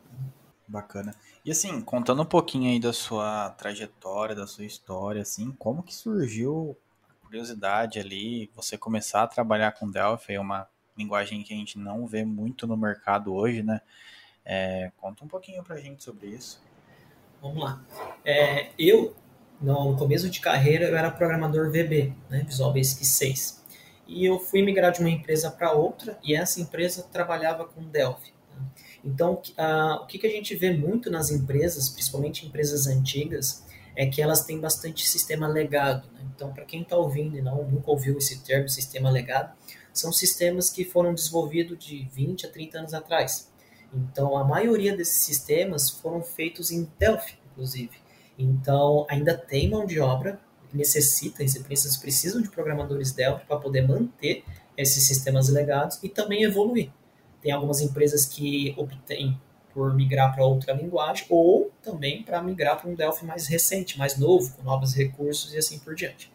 Bacana. 0.73 1.13
E 1.45 1.51
assim, 1.51 1.81
contando 1.81 2.23
um 2.23 2.25
pouquinho 2.25 2.71
aí 2.71 2.79
da 2.79 2.91
sua 2.91 3.51
trajetória, 3.51 4.33
da 4.33 4.47
sua 4.47 4.65
história, 4.65 5.21
assim, 5.21 5.51
como 5.51 5.83
que 5.83 5.93
surgiu 5.93 6.75
a 7.07 7.27
curiosidade 7.27 7.99
ali, 7.99 8.49
você 8.55 8.75
começar 8.75 9.21
a 9.21 9.27
trabalhar 9.27 9.73
com 9.73 9.91
Delphi, 9.91 10.33
é 10.33 10.39
uma 10.39 10.67
linguagem 10.97 11.43
que 11.43 11.53
a 11.53 11.57
gente 11.57 11.77
não 11.77 12.07
vê 12.07 12.25
muito 12.25 12.65
no 12.65 12.75
mercado 12.75 13.35
hoje, 13.35 13.61
né? 13.61 13.81
É, 14.43 14.91
conta 14.97 15.23
um 15.23 15.27
pouquinho 15.27 15.63
pra 15.63 15.77
gente 15.77 16.03
sobre 16.03 16.29
isso. 16.29 16.59
Vamos 17.39 17.63
lá. 17.63 17.79
É, 18.25 18.71
eu, 18.75 19.15
no 19.61 19.95
começo 19.95 20.27
de 20.27 20.39
carreira, 20.39 20.85
eu 20.85 20.97
era 20.97 21.11
programador 21.11 21.69
VB, 21.69 22.15
né, 22.31 22.43
Visual 22.47 22.73
Basic 22.73 23.05
6. 23.05 23.63
E 24.07 24.25
eu 24.25 24.39
fui 24.39 24.63
migrar 24.63 24.91
de 24.91 25.01
uma 25.01 25.09
empresa 25.11 25.51
para 25.51 25.71
outra, 25.71 26.17
e 26.23 26.33
essa 26.33 26.59
empresa 26.59 27.03
trabalhava 27.03 27.63
com 27.63 27.83
Delphi. 27.83 28.33
Tá? 28.49 28.55
Então, 29.03 29.41
o 30.01 30.05
que, 30.05 30.17
que 30.17 30.27
a 30.27 30.29
gente 30.29 30.55
vê 30.55 30.71
muito 30.71 31.09
nas 31.11 31.29
empresas, 31.29 31.89
principalmente 31.89 32.45
empresas 32.45 32.87
antigas, 32.87 33.63
é 33.95 34.05
que 34.05 34.21
elas 34.21 34.45
têm 34.45 34.59
bastante 34.59 35.07
sistema 35.07 35.47
legado. 35.47 36.07
Né? 36.13 36.21
Então, 36.35 36.53
para 36.53 36.65
quem 36.65 36.81
está 36.81 36.95
ouvindo 36.95 37.37
e 37.37 37.41
não 37.41 37.63
nunca 37.69 37.91
ouviu 37.91 38.17
esse 38.17 38.43
termo, 38.43 38.69
sistema 38.69 39.09
legado, 39.09 39.53
são 39.93 40.11
sistemas 40.11 40.69
que 40.69 40.85
foram 40.85 41.13
desenvolvidos 41.13 41.77
de 41.77 42.07
20 42.13 42.47
a 42.47 42.49
30 42.49 42.79
anos 42.79 42.93
atrás. 42.93 43.51
Então, 43.93 44.35
a 44.37 44.43
maioria 44.43 44.95
desses 44.95 45.21
sistemas 45.21 45.89
foram 45.89 46.23
feitos 46.23 46.71
em 46.71 46.89
Delphi, 46.97 47.37
inclusive. 47.51 47.97
Então, 48.39 49.05
ainda 49.09 49.37
tem 49.37 49.69
mão 49.69 49.85
de 49.85 49.99
obra 49.99 50.39
necessita, 50.73 51.43
as 51.43 51.55
empresas 51.55 51.95
precisam 51.95 52.41
de 52.41 52.49
programadores 52.49 53.11
Delphi 53.11 53.45
para 53.45 53.59
poder 53.59 53.87
manter 53.87 54.43
esses 54.75 55.05
sistemas 55.05 55.49
legados 55.49 55.99
e 56.01 56.09
também 56.09 56.43
evoluir. 56.43 56.89
Tem 57.43 57.51
algumas 57.51 57.81
empresas 57.81 58.25
que 58.25 58.73
obtêm 58.77 59.37
por 59.73 59.93
migrar 59.93 60.33
para 60.33 60.45
outra 60.45 60.71
linguagem 60.71 61.25
ou 61.29 61.71
também 61.81 62.23
para 62.23 62.41
migrar 62.41 62.79
para 62.79 62.89
um 62.89 62.95
Delphi 62.95 63.25
mais 63.25 63.47
recente, 63.47 63.99
mais 63.99 64.17
novo, 64.17 64.55
com 64.55 64.63
novos 64.63 64.95
recursos 64.95 65.53
e 65.53 65.57
assim 65.57 65.77
por 65.79 65.93
diante. 65.93 66.31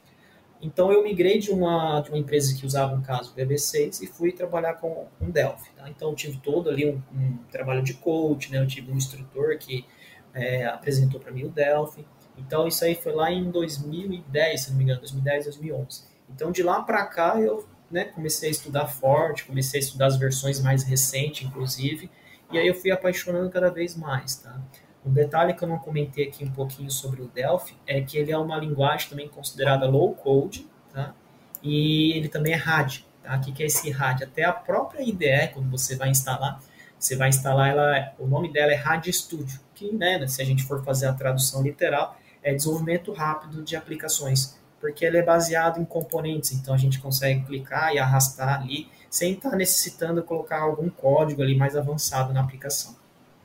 Então 0.60 0.92
eu 0.92 1.02
migrei 1.02 1.38
de 1.38 1.50
uma, 1.50 2.00
de 2.00 2.10
uma 2.10 2.18
empresa 2.18 2.54
que 2.54 2.66
usava 2.66 2.94
um 2.94 3.00
caso 3.00 3.34
VB6 3.34 4.02
e 4.02 4.06
fui 4.06 4.32
trabalhar 4.32 4.74
com 4.74 5.06
um 5.18 5.30
Delphi. 5.30 5.70
Tá? 5.74 5.88
Então 5.88 6.10
eu 6.10 6.14
tive 6.14 6.36
todo 6.38 6.68
ali 6.68 6.86
um, 6.86 7.00
um, 7.16 7.38
trabalho 7.50 7.82
de 7.82 7.94
coach, 7.94 8.52
né? 8.52 8.58
eu 8.58 8.66
tive 8.66 8.92
um 8.92 8.96
instrutor 8.96 9.56
que 9.56 9.86
é, 10.34 10.66
apresentou 10.66 11.18
para 11.18 11.32
mim 11.32 11.44
o 11.44 11.48
Delphi. 11.48 12.04
Então 12.36 12.66
isso 12.66 12.84
aí 12.84 12.94
foi 12.94 13.12
lá 13.12 13.32
em 13.32 13.50
2010, 13.50 14.60
se 14.60 14.70
não 14.70 14.76
me 14.76 14.84
engano, 14.84 15.00
2010, 15.00 15.44
2011. 15.44 16.02
Então 16.28 16.50
de 16.50 16.62
lá 16.62 16.82
para 16.82 17.06
cá 17.06 17.40
eu 17.40 17.66
né, 17.90 18.04
comecei 18.04 18.48
a 18.48 18.52
estudar 18.52 18.86
forte, 18.86 19.44
comecei 19.44 19.80
a 19.80 19.82
estudar 19.82 20.06
as 20.06 20.16
versões 20.16 20.60
mais 20.60 20.82
recentes, 20.82 21.46
inclusive, 21.46 22.10
e 22.50 22.58
aí 22.58 22.66
eu 22.66 22.74
fui 22.74 22.90
apaixonando 22.90 23.50
cada 23.50 23.70
vez 23.70 23.96
mais, 23.96 24.36
tá? 24.36 24.58
Um 25.04 25.12
detalhe 25.12 25.54
que 25.54 25.62
eu 25.62 25.68
não 25.68 25.78
comentei 25.78 26.28
aqui 26.28 26.44
um 26.44 26.50
pouquinho 26.50 26.90
sobre 26.90 27.22
o 27.22 27.28
Delphi 27.28 27.74
é 27.86 28.00
que 28.00 28.18
ele 28.18 28.32
é 28.32 28.38
uma 28.38 28.58
linguagem 28.58 29.08
também 29.08 29.28
considerada 29.28 29.86
low 29.86 30.14
code, 30.14 30.66
tá? 30.92 31.14
E 31.62 32.12
ele 32.12 32.28
também 32.28 32.52
é 32.52 32.56
RAD, 32.56 33.04
tá? 33.22 33.36
O 33.36 33.40
que 33.40 33.62
é 33.62 33.66
esse 33.66 33.90
RAD? 33.90 34.24
Até 34.24 34.44
a 34.44 34.52
própria 34.52 35.02
IDE, 35.02 35.52
quando 35.54 35.70
você 35.70 35.96
vai 35.96 36.10
instalar, 36.10 36.60
você 36.98 37.16
vai 37.16 37.28
instalar 37.28 37.70
ela, 37.70 38.14
o 38.18 38.26
nome 38.26 38.52
dela 38.52 38.72
é 38.72 38.74
RAD 38.74 39.12
Studio, 39.12 39.60
que, 39.74 39.92
né, 39.92 40.26
se 40.26 40.42
a 40.42 40.44
gente 40.44 40.64
for 40.64 40.82
fazer 40.84 41.06
a 41.06 41.12
tradução 41.12 41.62
literal, 41.62 42.18
é 42.42 42.52
desenvolvimento 42.52 43.12
rápido 43.12 43.62
de 43.62 43.76
aplicações, 43.76 44.57
porque 44.80 45.04
ele 45.04 45.18
é 45.18 45.22
baseado 45.22 45.80
em 45.80 45.84
componentes, 45.84 46.52
então 46.52 46.74
a 46.74 46.78
gente 46.78 47.00
consegue 47.00 47.44
clicar 47.44 47.92
e 47.94 47.98
arrastar 47.98 48.60
ali, 48.60 48.88
sem 49.10 49.32
estar 49.32 49.56
necessitando 49.56 50.22
colocar 50.22 50.60
algum 50.60 50.88
código 50.88 51.42
ali 51.42 51.56
mais 51.56 51.76
avançado 51.76 52.32
na 52.32 52.40
aplicação. 52.40 52.96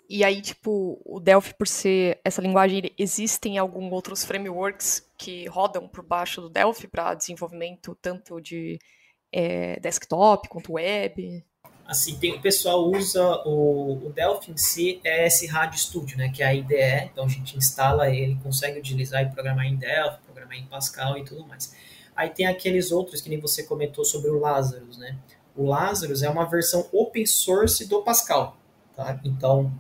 E 0.10 0.24
aí, 0.24 0.42
tipo, 0.42 1.02
o 1.06 1.20
Delphi, 1.20 1.56
por 1.58 1.68
ser 1.68 2.20
essa 2.24 2.42
linguagem, 2.42 2.92
existem 2.98 3.58
alguns 3.58 3.92
outros 3.92 4.24
frameworks 4.24 5.04
que 5.18 5.48
rodam 5.48 5.88
por 5.88 6.06
baixo 6.06 6.42
do 6.42 6.50
Delphi 6.50 6.88
para 6.88 7.16
desenvolvimento 7.16 7.98
tanto 8.02 8.40
de 8.40 8.78
é, 9.32 9.80
desktop 9.80 10.48
quanto 10.50 10.74
web? 10.74 11.44
Assim, 11.86 12.16
tem, 12.16 12.34
o 12.36 12.42
pessoal 12.42 12.90
usa 12.90 13.22
o, 13.46 14.08
o 14.08 14.14
Delphi 14.14 14.52
em 14.52 14.58
si, 14.58 15.02
é 15.04 15.28
esse 15.28 15.46
Rádio 15.46 15.80
Studio, 15.80 16.18
né, 16.18 16.30
que 16.30 16.42
é 16.42 16.46
a 16.46 16.54
IDE, 16.54 17.10
então 17.12 17.26
a 17.26 17.28
gente 17.28 17.58
instala 17.58 18.10
ele, 18.10 18.40
consegue 18.42 18.80
utilizar 18.80 19.22
e 19.22 19.30
programar 19.30 19.66
em 19.66 19.76
Delphi, 19.76 20.20
programar 20.24 20.58
em 20.58 20.66
Pascal 20.66 21.18
e 21.18 21.26
tudo 21.26 21.46
mais. 21.46 21.76
Aí 22.16 22.30
tem 22.30 22.46
aqueles 22.46 22.92
outros 22.92 23.22
que 23.22 23.30
nem 23.30 23.40
você 23.40 23.64
comentou 23.64 24.06
sobre 24.06 24.30
o 24.30 24.40
Lazarus, 24.40 24.98
né? 24.98 25.18
O 25.56 25.66
Lazarus 25.66 26.24
é 26.24 26.30
uma 26.30 26.46
versão 26.46 26.88
open 26.92 27.26
source 27.26 27.86
do 27.86 28.02
Pascal, 28.02 28.58
tá? 28.96 29.20
Então, 29.24 29.72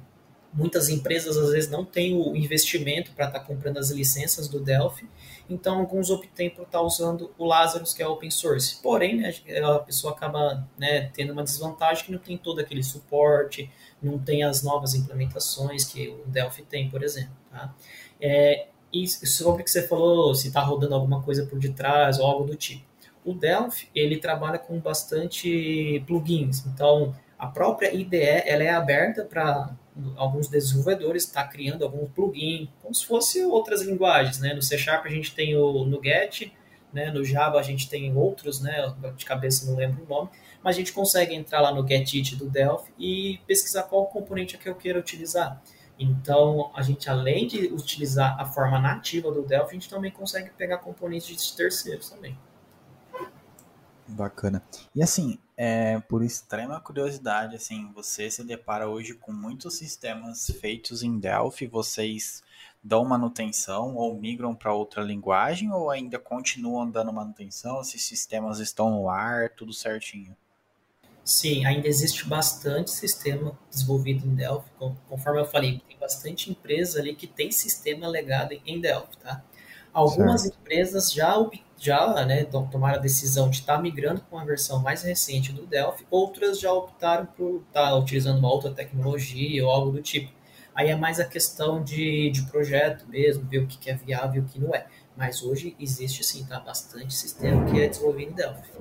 Muitas 0.53 0.87
empresas 0.87 1.35
às 1.35 1.51
vezes 1.51 1.69
não 1.69 1.83
têm 1.83 2.15
o 2.15 2.35
investimento 2.35 3.11
para 3.13 3.25
estar 3.25 3.39
tá 3.39 3.45
comprando 3.45 3.77
as 3.77 3.89
licenças 3.89 4.47
do 4.47 4.59
Delphi, 4.59 5.09
então 5.49 5.79
alguns 5.79 6.09
optem 6.11 6.49
por 6.49 6.63
estar 6.63 6.77
tá 6.77 6.81
usando 6.83 7.33
o 7.37 7.45
Lazarus, 7.45 7.93
que 7.93 8.03
é 8.03 8.07
open 8.07 8.29
source. 8.29 8.79
Porém, 8.81 9.17
né, 9.17 9.33
a 9.63 9.79
pessoa 9.79 10.13
acaba 10.13 10.67
né, 10.77 11.09
tendo 11.13 11.33
uma 11.33 11.43
desvantagem 11.43 12.05
que 12.05 12.11
não 12.11 12.19
tem 12.19 12.37
todo 12.37 12.59
aquele 12.59 12.83
suporte, 12.83 13.69
não 14.01 14.19
tem 14.19 14.43
as 14.43 14.61
novas 14.61 14.93
implementações 14.93 15.85
que 15.85 16.09
o 16.09 16.27
Delphi 16.27 16.61
tem, 16.63 16.89
por 16.89 17.03
exemplo. 17.03 17.35
Tá? 17.49 17.73
É, 18.21 18.67
e 18.93 19.07
sobre 19.07 19.63
o 19.63 19.65
que 19.65 19.71
você 19.71 19.87
falou, 19.87 20.35
se 20.35 20.49
está 20.49 20.61
rodando 20.61 20.93
alguma 20.93 21.23
coisa 21.23 21.47
por 21.47 21.57
detrás 21.57 22.19
ou 22.19 22.27
algo 22.27 22.45
do 22.45 22.55
tipo. 22.55 22.85
O 23.25 23.33
Delphi, 23.33 23.89
ele 23.95 24.17
trabalha 24.17 24.59
com 24.59 24.77
bastante 24.79 26.03
plugins, 26.05 26.65
então 26.67 27.15
a 27.39 27.47
própria 27.47 27.93
IDE 27.93 28.17
ela 28.17 28.63
é 28.63 28.69
aberta 28.69 29.23
para 29.23 29.75
alguns 30.15 30.47
desenvolvedores 30.47 31.23
estar 31.23 31.43
tá 31.43 31.49
criando 31.49 31.83
algum 31.83 32.07
plugin, 32.07 32.69
como 32.81 32.93
se 32.93 33.05
fosse 33.05 33.43
outras 33.43 33.81
linguagens, 33.81 34.39
né? 34.39 34.53
No 34.53 34.61
C 34.61 34.77
Sharp 34.77 35.05
a 35.05 35.09
gente 35.09 35.33
tem 35.33 35.55
o 35.55 35.85
NuGet, 35.85 36.53
né? 36.91 37.11
No 37.11 37.23
Java 37.23 37.59
a 37.59 37.63
gente 37.63 37.89
tem 37.89 38.15
outros, 38.15 38.61
né? 38.61 38.93
De 39.15 39.25
cabeça 39.25 39.69
não 39.69 39.75
lembro 39.75 40.03
o 40.03 40.07
nome, 40.07 40.29
mas 40.63 40.75
a 40.75 40.79
gente 40.79 40.93
consegue 40.93 41.33
entrar 41.33 41.61
lá 41.61 41.73
no 41.73 41.87
getIt 41.87 42.35
do 42.35 42.49
Delphi 42.49 42.91
e 42.97 43.39
pesquisar 43.47 43.83
qual 43.83 44.07
componente 44.07 44.55
é 44.55 44.59
que 44.59 44.69
eu 44.69 44.75
queira 44.75 44.99
utilizar. 44.99 45.61
Então, 45.97 46.71
a 46.75 46.81
gente, 46.81 47.09
além 47.09 47.47
de 47.47 47.67
utilizar 47.67 48.39
a 48.39 48.45
forma 48.45 48.79
nativa 48.79 49.31
do 49.31 49.43
Delphi, 49.43 49.71
a 49.71 49.73
gente 49.73 49.89
também 49.89 50.11
consegue 50.11 50.49
pegar 50.51 50.79
componentes 50.79 51.35
de 51.35 51.55
terceiros 51.55 52.09
também. 52.09 52.37
Bacana. 54.07 54.61
E 54.95 55.01
assim, 55.01 55.39
é, 55.55 55.99
por 55.99 56.23
extrema 56.23 56.79
curiosidade, 56.79 57.55
assim, 57.55 57.91
você 57.93 58.29
se 58.29 58.43
depara 58.43 58.87
hoje 58.87 59.13
com 59.13 59.31
muitos 59.31 59.75
sistemas 59.75 60.47
feitos 60.59 61.03
em 61.03 61.19
Delphi, 61.19 61.67
vocês 61.67 62.43
dão 62.83 63.05
manutenção 63.05 63.95
ou 63.95 64.19
migram 64.19 64.53
para 64.53 64.73
outra 64.73 65.01
linguagem 65.01 65.71
ou 65.71 65.89
ainda 65.89 66.19
continuam 66.19 66.89
dando 66.89 67.13
manutenção? 67.13 67.79
Esses 67.81 68.03
sistemas 68.03 68.59
estão 68.59 68.89
no 68.89 69.09
ar, 69.09 69.49
tudo 69.51 69.71
certinho? 69.71 70.35
Sim, 71.23 71.65
ainda 71.65 71.87
existe 71.87 72.27
bastante 72.27 72.91
sistema 72.91 73.57
desenvolvido 73.71 74.27
em 74.27 74.35
Delphi. 74.35 74.69
Conforme 75.07 75.39
eu 75.39 75.45
falei, 75.45 75.81
tem 75.87 75.97
bastante 75.97 76.51
empresa 76.51 76.99
ali 76.99 77.15
que 77.15 77.27
tem 77.27 77.49
sistema 77.49 78.07
legado 78.07 78.51
em 78.65 78.81
Delphi, 78.81 79.17
tá? 79.19 79.41
Algumas 79.93 80.41
certo. 80.41 80.57
empresas 80.59 81.13
já, 81.13 81.35
já 81.77 82.25
né, 82.25 82.45
tomaram 82.45 82.97
a 82.97 83.01
decisão 83.01 83.49
de 83.49 83.57
estar 83.57 83.75
tá 83.75 83.81
migrando 83.81 84.21
com 84.21 84.39
a 84.39 84.43
versão 84.43 84.81
mais 84.81 85.03
recente 85.03 85.51
do 85.51 85.67
Delphi, 85.67 86.07
outras 86.09 86.59
já 86.59 86.73
optaram 86.73 87.27
por 87.27 87.63
estar 87.67 87.89
tá 87.89 87.95
utilizando 87.95 88.39
uma 88.39 88.51
outra 88.51 88.71
tecnologia 88.71 89.63
ou 89.63 89.71
algo 89.71 89.91
do 89.91 90.01
tipo. 90.01 90.31
Aí 90.73 90.89
é 90.89 90.95
mais 90.95 91.19
a 91.19 91.25
questão 91.25 91.83
de, 91.83 92.31
de 92.31 92.41
projeto 92.47 93.07
mesmo, 93.07 93.47
ver 93.47 93.59
o 93.59 93.67
que 93.67 93.89
é 93.89 93.93
viável 93.93 94.41
e 94.41 94.45
o 94.45 94.49
que 94.49 94.59
não 94.59 94.73
é. 94.73 94.87
Mas 95.15 95.43
hoje 95.43 95.75
existe 95.79 96.23
sim, 96.23 96.43
tá? 96.45 96.59
Bastante 96.59 97.13
sistema 97.13 97.63
que 97.69 97.79
é 97.79 97.87
desenvolvido 97.87 98.31
em 98.31 98.33
Delphi. 98.33 98.71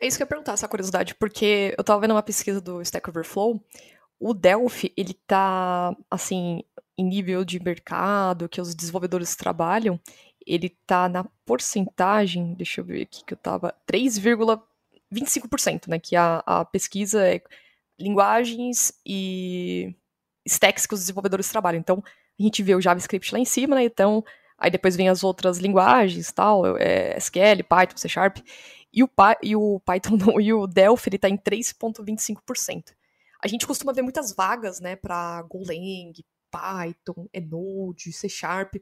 É 0.00 0.06
isso 0.06 0.16
que 0.16 0.22
eu 0.22 0.24
ia 0.24 0.28
perguntar, 0.28 0.52
essa 0.52 0.68
curiosidade, 0.68 1.14
porque 1.14 1.74
eu 1.76 1.84
tava 1.84 2.00
vendo 2.00 2.12
uma 2.12 2.22
pesquisa 2.22 2.60
do 2.60 2.80
Stack 2.80 3.08
Overflow, 3.08 3.62
o 4.18 4.32
Delphi, 4.32 4.92
ele 4.96 5.14
tá, 5.26 5.94
assim, 6.10 6.62
em 6.98 7.04
nível 7.04 7.44
de 7.44 7.62
mercado, 7.62 8.48
que 8.48 8.60
os 8.60 8.74
desenvolvedores 8.74 9.36
trabalham, 9.36 10.00
ele 10.46 10.70
tá 10.86 11.08
na 11.08 11.24
porcentagem, 11.44 12.54
deixa 12.54 12.80
eu 12.80 12.84
ver 12.84 13.02
aqui 13.02 13.24
que 13.24 13.34
eu 13.34 13.38
tava, 13.38 13.74
3,25%, 13.90 15.88
né, 15.88 15.98
que 15.98 16.14
a, 16.16 16.42
a 16.46 16.64
pesquisa 16.64 17.26
é 17.26 17.42
linguagens 17.98 18.92
e 19.04 19.94
stacks 20.46 20.86
que 20.86 20.94
os 20.94 21.00
desenvolvedores 21.00 21.48
trabalham. 21.48 21.80
Então, 21.80 22.02
a 22.38 22.42
gente 22.42 22.62
vê 22.62 22.74
o 22.74 22.80
JavaScript 22.80 23.32
lá 23.32 23.38
em 23.40 23.44
cima, 23.44 23.76
né, 23.76 23.84
então, 23.84 24.24
aí 24.56 24.70
depois 24.70 24.96
vem 24.96 25.08
as 25.08 25.24
outras 25.24 25.58
linguagens, 25.58 26.30
tal, 26.32 26.76
é, 26.78 27.16
SQL, 27.18 27.64
Python, 27.68 27.96
C 27.96 28.08
Sharp, 28.08 28.38
e 28.92 29.02
o, 29.02 29.10
e 29.42 29.56
o 29.56 29.80
Python 29.80 30.16
não, 30.16 30.40
e 30.40 30.52
o 30.52 30.66
Delphi 30.66 31.08
ele 31.10 31.16
está 31.16 31.28
em 31.28 31.36
3,25%. 31.36 32.94
A 33.42 33.48
gente 33.48 33.66
costuma 33.66 33.92
ver 33.92 34.02
muitas 34.02 34.34
vagas, 34.34 34.80
né, 34.80 34.96
para 34.96 35.42
Golang, 35.42 36.12
Python, 36.50 37.28
Node, 37.48 38.12
C 38.12 38.28
Sharp. 38.28 38.74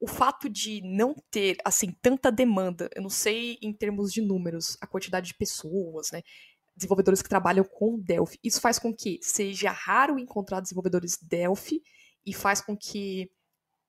O 0.00 0.06
fato 0.06 0.48
de 0.48 0.80
não 0.82 1.14
ter, 1.30 1.58
assim, 1.64 1.94
tanta 2.00 2.32
demanda, 2.32 2.88
eu 2.94 3.02
não 3.02 3.10
sei 3.10 3.58
em 3.60 3.72
termos 3.72 4.12
de 4.12 4.22
números, 4.22 4.78
a 4.80 4.86
quantidade 4.86 5.26
de 5.26 5.34
pessoas, 5.34 6.10
né, 6.10 6.22
desenvolvedores 6.74 7.20
que 7.20 7.28
trabalham 7.28 7.64
com 7.64 7.98
Delphi, 7.98 8.38
isso 8.42 8.60
faz 8.60 8.78
com 8.78 8.94
que 8.94 9.18
seja 9.22 9.70
raro 9.70 10.18
encontrar 10.18 10.60
desenvolvedores 10.60 11.18
Delphi 11.20 11.82
e 12.24 12.32
faz 12.32 12.62
com 12.62 12.74
que 12.74 13.30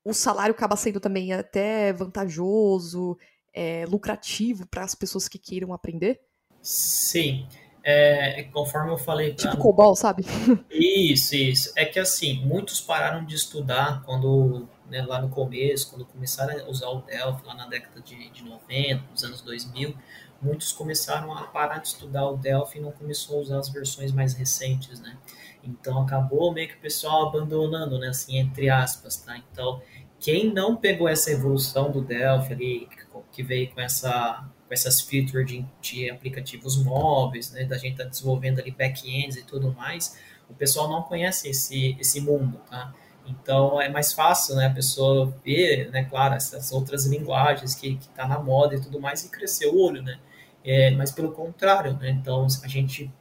o 0.04 0.14
salário 0.14 0.54
acaba 0.54 0.76
sendo 0.76 1.00
também 1.00 1.32
até 1.32 1.94
vantajoso, 1.94 3.18
é, 3.54 3.86
lucrativo 3.86 4.68
para 4.68 4.84
as 4.84 4.96
pessoas 4.96 5.28
que 5.28 5.40
queiram 5.40 5.74
aprender? 5.74 6.20
Sim. 6.62 7.48
É, 7.84 8.44
conforme 8.52 8.92
eu 8.92 8.98
falei. 8.98 9.34
Tipo 9.34 9.54
pra... 9.54 9.62
COBOL, 9.62 9.96
sabe? 9.96 10.24
Isso, 10.70 11.36
isso. 11.36 11.74
É 11.76 11.86
que 11.86 12.00
assim, 12.00 12.46
muitos 12.46 12.80
pararam 12.80 13.26
de 13.26 13.36
estudar 13.36 14.04
quando, 14.04 14.68
né, 14.90 15.02
lá 15.02 15.22
no 15.22 15.30
começo, 15.30 15.90
quando 15.90 16.06
começaram 16.06 16.64
a 16.64 16.70
usar 16.70 16.90
o 16.90 17.02
Delphi, 17.02 17.46
lá 17.46 17.56
na 17.56 17.68
década 17.68 18.02
de, 18.02 18.30
de 18.30 18.44
90, 18.44 19.04
nos 19.12 19.24
anos 19.24 19.42
2000, 19.42 19.96
muitos 20.42 20.72
começaram 20.72 21.36
a 21.36 21.44
parar 21.44 21.80
de 21.80 21.88
estudar 21.88 22.28
o 22.30 22.38
Delphi 22.38 22.78
e 22.78 22.82
não 22.82 22.92
começou 22.92 23.38
a 23.38 23.42
usar 23.42 23.60
as 23.60 23.70
versões 23.70 24.12
mais 24.12 24.34
recentes, 24.34 25.00
né? 25.00 25.18
Então 25.64 26.02
acabou 26.02 26.52
meio 26.52 26.68
que 26.68 26.76
o 26.76 26.80
pessoal 26.80 27.28
abandonando, 27.28 28.00
né? 28.00 28.10
Assim, 28.10 28.38
entre 28.38 28.70
aspas, 28.70 29.18
tá? 29.18 29.38
Então, 29.38 29.82
quem 30.20 30.54
não 30.54 30.76
pegou 30.76 31.08
essa 31.08 31.32
evolução 31.32 31.92
do 31.92 32.02
Delphi 32.02 32.54
ali, 32.54 32.90
que 33.32 33.44
veio 33.44 33.72
com 33.72 33.82
essa 33.82 34.48
com 34.72 34.74
essas 34.74 35.02
features 35.02 35.46
de, 35.46 35.66
de 35.82 36.10
aplicativos 36.10 36.82
móveis, 36.82 37.52
né, 37.52 37.66
da 37.66 37.78
gente 37.78 37.98
tá 37.98 38.06
desenvolvendo 38.06 38.62
ali 38.62 38.72
back-ends 38.72 39.36
e 39.36 39.44
tudo 39.44 39.74
mais, 39.74 40.18
o 40.50 40.54
pessoal 40.54 40.90
não 40.90 41.04
conhece 41.04 41.50
esse, 41.50 41.98
esse 42.00 42.22
mundo, 42.22 42.58
tá? 42.70 42.94
Então 43.28 43.82
é 43.82 43.90
mais 43.90 44.14
fácil, 44.14 44.56
né, 44.56 44.68
a 44.68 44.70
pessoa 44.70 45.36
ver, 45.44 45.92
né, 45.92 46.06
claro, 46.06 46.36
essas 46.36 46.72
outras 46.72 47.06
linguagens 47.06 47.76
que, 47.76 47.98
que 47.98 48.08
tá 48.10 48.26
na 48.26 48.40
moda 48.40 48.74
e 48.76 48.80
tudo 48.80 48.98
mais 48.98 49.26
e 49.26 49.30
crescer 49.30 49.68
o 49.68 49.78
olho, 49.78 50.02
né? 50.02 50.18
É, 50.64 50.90
mas 50.92 51.12
pelo 51.12 51.34
contrário, 51.34 51.98
né? 51.98 52.10
Então 52.10 52.48
a 52.64 52.68
gente 52.70 53.12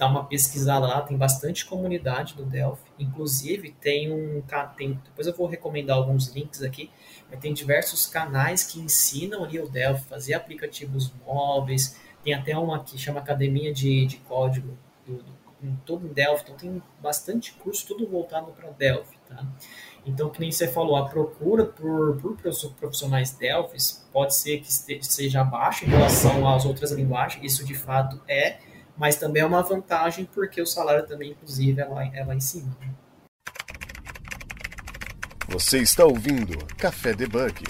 está 0.00 0.06
uma 0.06 0.24
pesquisada 0.24 0.86
lá, 0.86 1.02
tem 1.02 1.14
bastante 1.14 1.66
comunidade 1.66 2.34
do 2.34 2.42
Delphi, 2.42 2.90
inclusive 2.98 3.70
tem 3.72 4.10
um, 4.10 4.42
tem, 4.74 4.98
depois 5.04 5.26
eu 5.26 5.36
vou 5.36 5.46
recomendar 5.46 5.98
alguns 5.98 6.28
links 6.34 6.62
aqui, 6.62 6.90
tem 7.38 7.52
diversos 7.52 8.06
canais 8.06 8.64
que 8.64 8.80
ensinam 8.80 9.44
ali 9.44 9.60
o 9.60 9.68
Delphi, 9.68 10.08
fazer 10.08 10.32
aplicativos 10.32 11.12
móveis, 11.26 12.00
tem 12.24 12.32
até 12.32 12.56
uma 12.56 12.82
que 12.82 12.96
chama 12.96 13.20
Academia 13.20 13.74
de, 13.74 14.06
de 14.06 14.16
Código, 14.16 14.76
do, 15.06 15.16
do, 15.18 15.40
em 15.62 15.76
todo 15.84 16.08
Delphi, 16.08 16.44
então 16.44 16.56
tem 16.56 16.82
bastante 17.02 17.52
curso, 17.52 17.86
tudo 17.86 18.08
voltado 18.08 18.50
para 18.52 18.70
Delphi, 18.70 19.18
tá? 19.28 19.46
Então, 20.06 20.30
que 20.30 20.40
nem 20.40 20.50
você 20.50 20.66
falou, 20.66 20.96
a 20.96 21.06
procura 21.10 21.66
por, 21.66 22.16
por 22.16 22.34
profissionais 22.78 23.32
Delphi 23.32 23.76
pode 24.10 24.34
ser 24.34 24.60
que 24.60 24.72
seja 25.04 25.44
baixa 25.44 25.84
em 25.84 25.88
relação 25.88 26.48
às 26.48 26.64
outras 26.64 26.90
linguagens, 26.92 27.44
isso 27.44 27.66
de 27.66 27.74
fato 27.74 28.18
é, 28.26 28.60
mas 29.00 29.16
também 29.16 29.42
é 29.42 29.46
uma 29.46 29.62
vantagem 29.62 30.26
porque 30.26 30.60
o 30.60 30.66
salário 30.66 31.06
também, 31.06 31.30
inclusive, 31.30 31.80
é 31.80 31.86
lá, 31.86 32.04
é 32.14 32.22
lá 32.22 32.34
em 32.34 32.40
cima. 32.40 32.76
Você 35.48 35.78
está 35.78 36.04
ouvindo 36.04 36.58
Café 36.76 37.14
Debug. 37.14 37.64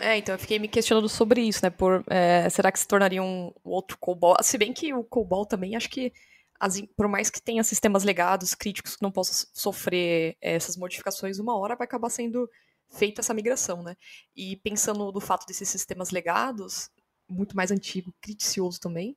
É, 0.00 0.18
então 0.18 0.34
eu 0.34 0.38
fiquei 0.40 0.58
me 0.58 0.66
questionando 0.66 1.08
sobre 1.08 1.42
isso, 1.42 1.60
né? 1.62 1.70
Por, 1.70 2.02
é, 2.08 2.50
será 2.50 2.72
que 2.72 2.78
se 2.80 2.88
tornaria 2.88 3.22
um 3.22 3.52
outro 3.62 3.96
COBOL? 3.98 4.36
Se 4.42 4.58
bem 4.58 4.72
que 4.72 4.92
o 4.92 5.04
COBOL 5.04 5.46
também, 5.46 5.76
acho 5.76 5.88
que, 5.88 6.12
as, 6.58 6.82
por 6.96 7.06
mais 7.06 7.30
que 7.30 7.40
tenha 7.40 7.62
sistemas 7.62 8.02
legados, 8.02 8.52
críticos 8.52 8.96
que 8.96 9.02
não 9.02 9.12
possam 9.12 9.48
sofrer 9.54 10.36
é, 10.40 10.56
essas 10.56 10.76
modificações, 10.76 11.38
uma 11.38 11.56
hora 11.56 11.76
vai 11.76 11.84
acabar 11.84 12.10
sendo 12.10 12.50
feita 12.90 13.20
essa 13.20 13.32
migração, 13.32 13.80
né? 13.80 13.96
E 14.34 14.56
pensando 14.56 15.12
no 15.12 15.20
fato 15.20 15.46
desses 15.46 15.68
sistemas 15.68 16.10
legados, 16.10 16.90
muito 17.28 17.54
mais 17.54 17.70
antigo, 17.70 18.12
criticioso 18.20 18.80
também, 18.80 19.16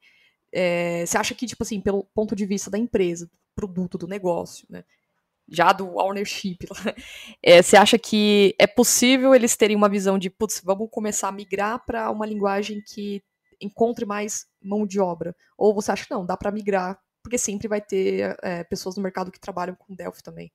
é, 0.51 1.05
você 1.05 1.17
acha 1.17 1.33
que, 1.33 1.45
tipo 1.45 1.63
assim, 1.63 1.79
pelo 1.81 2.03
ponto 2.13 2.35
de 2.35 2.45
vista 2.45 2.69
da 2.69 2.77
empresa, 2.77 3.25
do 3.25 3.37
produto, 3.55 3.97
do 3.97 4.07
negócio, 4.07 4.65
né? 4.69 4.83
já 5.51 5.73
do 5.73 5.97
ownership. 5.97 6.59
É, 7.41 7.61
você 7.61 7.77
acha 7.77 7.97
que 7.97 8.53
é 8.59 8.67
possível 8.67 9.33
eles 9.33 9.55
terem 9.55 9.75
uma 9.75 9.87
visão 9.87 10.19
de, 10.19 10.29
putz, 10.29 10.61
vamos 10.63 10.89
começar 10.91 11.29
a 11.29 11.31
migrar 11.31 11.83
para 11.85 12.11
uma 12.11 12.25
linguagem 12.25 12.81
que 12.85 13.23
encontre 13.61 14.05
mais 14.05 14.45
mão 14.61 14.85
de 14.85 14.99
obra? 14.99 15.33
Ou 15.57 15.73
você 15.73 15.91
acha 15.91 16.05
que 16.05 16.11
não, 16.11 16.25
dá 16.25 16.35
para 16.35 16.51
migrar, 16.51 16.99
porque 17.23 17.37
sempre 17.37 17.67
vai 17.67 17.79
ter 17.79 18.37
é, 18.43 18.63
pessoas 18.65 18.97
no 18.97 19.03
mercado 19.03 19.31
que 19.31 19.39
trabalham 19.39 19.75
com 19.75 19.95
Delphi 19.95 20.21
também? 20.21 20.51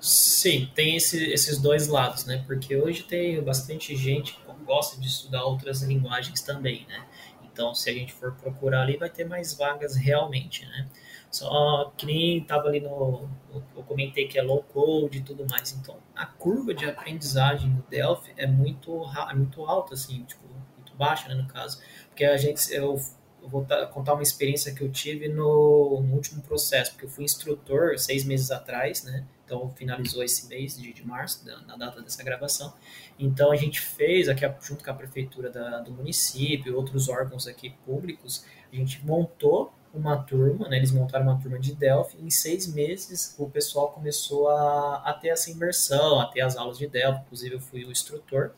Sim, 0.00 0.70
tem 0.74 0.96
esse, 0.96 1.32
esses 1.32 1.58
dois 1.58 1.86
lados, 1.86 2.26
né? 2.26 2.42
Porque 2.46 2.76
hoje 2.76 3.04
tem 3.04 3.40
bastante 3.42 3.96
gente 3.96 4.34
que 4.34 4.64
gosta 4.64 5.00
de 5.00 5.06
estudar 5.06 5.44
outras 5.44 5.82
linguagens 5.82 6.42
também, 6.42 6.84
né? 6.88 7.06
Então, 7.54 7.72
se 7.72 7.88
a 7.88 7.92
gente 7.92 8.12
for 8.12 8.32
procurar 8.34 8.82
ali, 8.82 8.96
vai 8.96 9.08
ter 9.08 9.24
mais 9.24 9.54
vagas 9.54 9.94
realmente, 9.94 10.66
né? 10.66 10.88
Só 11.30 11.92
que 11.96 12.04
nem 12.04 12.38
estava 12.38 12.66
ali 12.66 12.80
no. 12.80 13.28
Eu 13.76 13.84
comentei 13.84 14.26
que 14.26 14.36
é 14.36 14.42
low 14.42 14.60
code 14.64 15.18
e 15.18 15.20
tudo 15.22 15.46
mais. 15.48 15.72
Então, 15.72 15.96
a 16.16 16.26
curva 16.26 16.74
de 16.74 16.84
aprendizagem 16.84 17.70
do 17.70 17.82
Delphi 17.88 18.32
é 18.36 18.46
muito, 18.46 19.04
é 19.30 19.34
muito 19.34 19.64
alta, 19.64 19.94
assim, 19.94 20.24
tipo, 20.24 20.42
muito 20.76 20.96
baixa, 20.96 21.28
né, 21.28 21.34
no 21.36 21.46
caso. 21.46 21.80
Porque 22.08 22.24
a 22.24 22.36
gente. 22.36 22.72
Eu, 22.72 23.00
eu 23.40 23.48
vou 23.48 23.64
contar 23.92 24.14
uma 24.14 24.22
experiência 24.22 24.74
que 24.74 24.82
eu 24.82 24.90
tive 24.90 25.28
no, 25.28 26.00
no, 26.00 26.14
último 26.14 26.42
processo, 26.42 26.92
porque 26.92 27.04
eu 27.04 27.10
fui 27.10 27.24
instrutor 27.24 27.96
seis 27.98 28.24
meses 28.24 28.50
atrás, 28.50 29.04
né? 29.04 29.24
Então 29.44 29.70
finalizou 29.76 30.22
esse 30.22 30.48
mês 30.48 30.76
de, 30.76 30.92
de 30.92 31.06
março, 31.06 31.44
na 31.66 31.76
data 31.76 32.00
dessa 32.00 32.22
gravação. 32.22 32.72
Então 33.18 33.52
a 33.52 33.56
gente 33.56 33.80
fez 33.80 34.28
aqui, 34.28 34.44
junto 34.62 34.82
com 34.82 34.90
a 34.90 34.94
prefeitura 34.94 35.50
da, 35.50 35.80
do 35.80 35.92
município, 35.92 36.76
outros 36.76 37.08
órgãos 37.08 37.46
aqui 37.46 37.70
públicos, 37.84 38.44
a 38.72 38.76
gente 38.76 39.04
montou 39.04 39.72
uma 39.92 40.16
turma, 40.16 40.68
né, 40.68 40.76
eles 40.76 40.90
montaram 40.90 41.24
uma 41.24 41.40
turma 41.40 41.56
de 41.56 41.72
Delphi, 41.72 42.18
e 42.18 42.26
em 42.26 42.30
seis 42.30 42.66
meses 42.66 43.36
o 43.38 43.48
pessoal 43.48 43.92
começou 43.92 44.48
a, 44.48 44.96
a 45.04 45.12
ter 45.12 45.28
essa 45.28 45.50
imersão, 45.52 46.20
a 46.20 46.26
ter 46.26 46.40
as 46.40 46.56
aulas 46.56 46.78
de 46.78 46.88
Delphi, 46.88 47.20
inclusive 47.20 47.54
eu 47.54 47.60
fui 47.60 47.84
o 47.84 47.92
instrutor, 47.92 48.50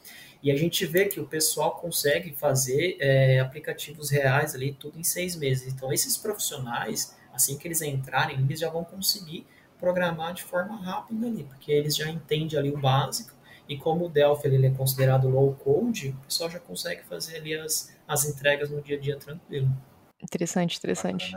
e 0.42 0.50
a 0.50 0.56
gente 0.56 0.86
vê 0.86 1.06
que 1.06 1.20
o 1.20 1.26
pessoal 1.26 1.72
consegue 1.72 2.32
fazer 2.32 2.96
é, 3.00 3.40
aplicativos 3.40 4.10
reais 4.10 4.54
ali 4.54 4.72
tudo 4.72 4.98
em 4.98 5.02
seis 5.02 5.34
meses. 5.34 5.72
Então 5.72 5.92
esses 5.92 6.16
profissionais, 6.16 7.16
assim 7.34 7.58
que 7.58 7.66
eles 7.66 7.82
entrarem, 7.82 8.38
eles 8.38 8.60
já 8.60 8.70
vão 8.70 8.84
conseguir 8.84 9.46
programar 9.78 10.34
de 10.34 10.42
forma 10.42 10.76
rápida 10.76 11.26
ali, 11.26 11.44
porque 11.44 11.72
eles 11.72 11.96
já 11.96 12.08
entendem 12.08 12.58
ali 12.58 12.70
o 12.70 12.78
básico, 12.78 13.34
e 13.68 13.76
como 13.76 14.06
o 14.06 14.08
Delphi 14.08 14.46
ele 14.48 14.66
é 14.66 14.70
considerado 14.70 15.28
low 15.28 15.54
code, 15.54 16.10
o 16.10 16.26
pessoal 16.26 16.48
já 16.48 16.60
consegue 16.60 17.02
fazer 17.02 17.36
ali 17.36 17.54
as, 17.54 17.92
as 18.06 18.24
entregas 18.24 18.70
no 18.70 18.80
dia 18.80 18.96
a 18.96 19.00
dia 19.00 19.16
tranquilo. 19.16 19.68
Interessante, 20.22 20.78
interessante. 20.78 21.36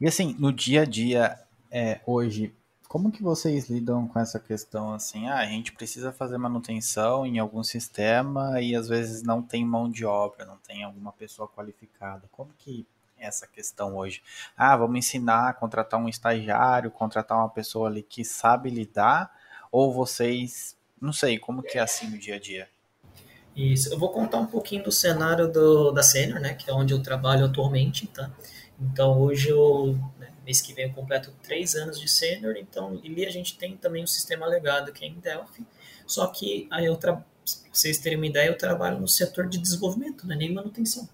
E 0.00 0.06
assim, 0.06 0.36
no 0.38 0.52
dia 0.52 0.82
a 0.82 0.84
dia, 0.84 1.38
é, 1.70 2.00
hoje, 2.06 2.54
como 2.86 3.10
que 3.10 3.22
vocês 3.22 3.70
lidam 3.70 4.06
com 4.06 4.18
essa 4.18 4.38
questão 4.38 4.92
assim? 4.92 5.26
Ah, 5.26 5.38
a 5.38 5.46
gente 5.46 5.72
precisa 5.72 6.12
fazer 6.12 6.36
manutenção 6.36 7.24
em 7.24 7.38
algum 7.38 7.62
sistema 7.62 8.60
e 8.60 8.74
às 8.74 8.88
vezes 8.88 9.22
não 9.22 9.42
tem 9.42 9.64
mão 9.64 9.90
de 9.90 10.04
obra, 10.04 10.44
não 10.44 10.58
tem 10.58 10.84
alguma 10.84 11.12
pessoa 11.12 11.48
qualificada. 11.48 12.28
Como 12.30 12.52
que 12.58 12.86
essa 13.26 13.46
questão 13.46 13.96
hoje? 13.96 14.22
Ah, 14.56 14.76
vamos 14.76 14.98
ensinar, 14.98 15.54
contratar 15.54 16.00
um 16.00 16.08
estagiário, 16.08 16.90
contratar 16.90 17.38
uma 17.38 17.48
pessoa 17.48 17.88
ali 17.88 18.02
que 18.02 18.24
sabe 18.24 18.70
lidar, 18.70 19.30
ou 19.70 19.92
vocês, 19.92 20.76
não 21.00 21.12
sei, 21.12 21.38
como 21.38 21.62
que 21.62 21.78
é 21.78 21.80
assim 21.80 22.08
no 22.08 22.18
dia 22.18 22.36
a 22.36 22.38
dia? 22.38 22.68
Isso. 23.56 23.92
Eu 23.92 23.98
vou 23.98 24.10
contar 24.10 24.38
um 24.38 24.46
pouquinho 24.46 24.82
do 24.82 24.92
cenário 24.92 25.50
do, 25.50 25.92
da 25.92 26.02
Senior, 26.02 26.40
né, 26.40 26.54
que 26.54 26.70
é 26.70 26.72
onde 26.72 26.92
eu 26.94 27.02
trabalho 27.02 27.44
atualmente, 27.44 28.06
tá? 28.06 28.30
Então, 28.80 29.20
hoje, 29.20 29.50
eu, 29.50 29.98
né, 30.18 30.32
mês 30.44 30.60
que 30.60 30.72
vem, 30.72 30.86
eu 30.86 30.92
completo 30.92 31.32
três 31.42 31.74
anos 31.74 32.00
de 32.00 32.08
Senior, 32.08 32.56
então, 32.56 33.00
ali 33.04 33.26
a 33.26 33.30
gente 33.30 33.56
tem 33.56 33.76
também 33.76 34.02
um 34.02 34.06
sistema 34.06 34.46
legado 34.46 34.92
que 34.92 35.04
é 35.04 35.08
em 35.08 35.20
Delphi, 35.20 35.66
só 36.06 36.26
que 36.26 36.66
aí 36.70 36.86
eu 36.86 36.96
tra... 36.96 37.22
vocês 37.70 37.98
terem 37.98 38.18
uma 38.18 38.26
ideia, 38.26 38.48
eu 38.48 38.58
trabalho 38.58 38.98
no 38.98 39.06
setor 39.06 39.46
de 39.48 39.58
desenvolvimento, 39.58 40.26
né, 40.26 40.34
nem 40.34 40.52
manutenção. 40.52 41.08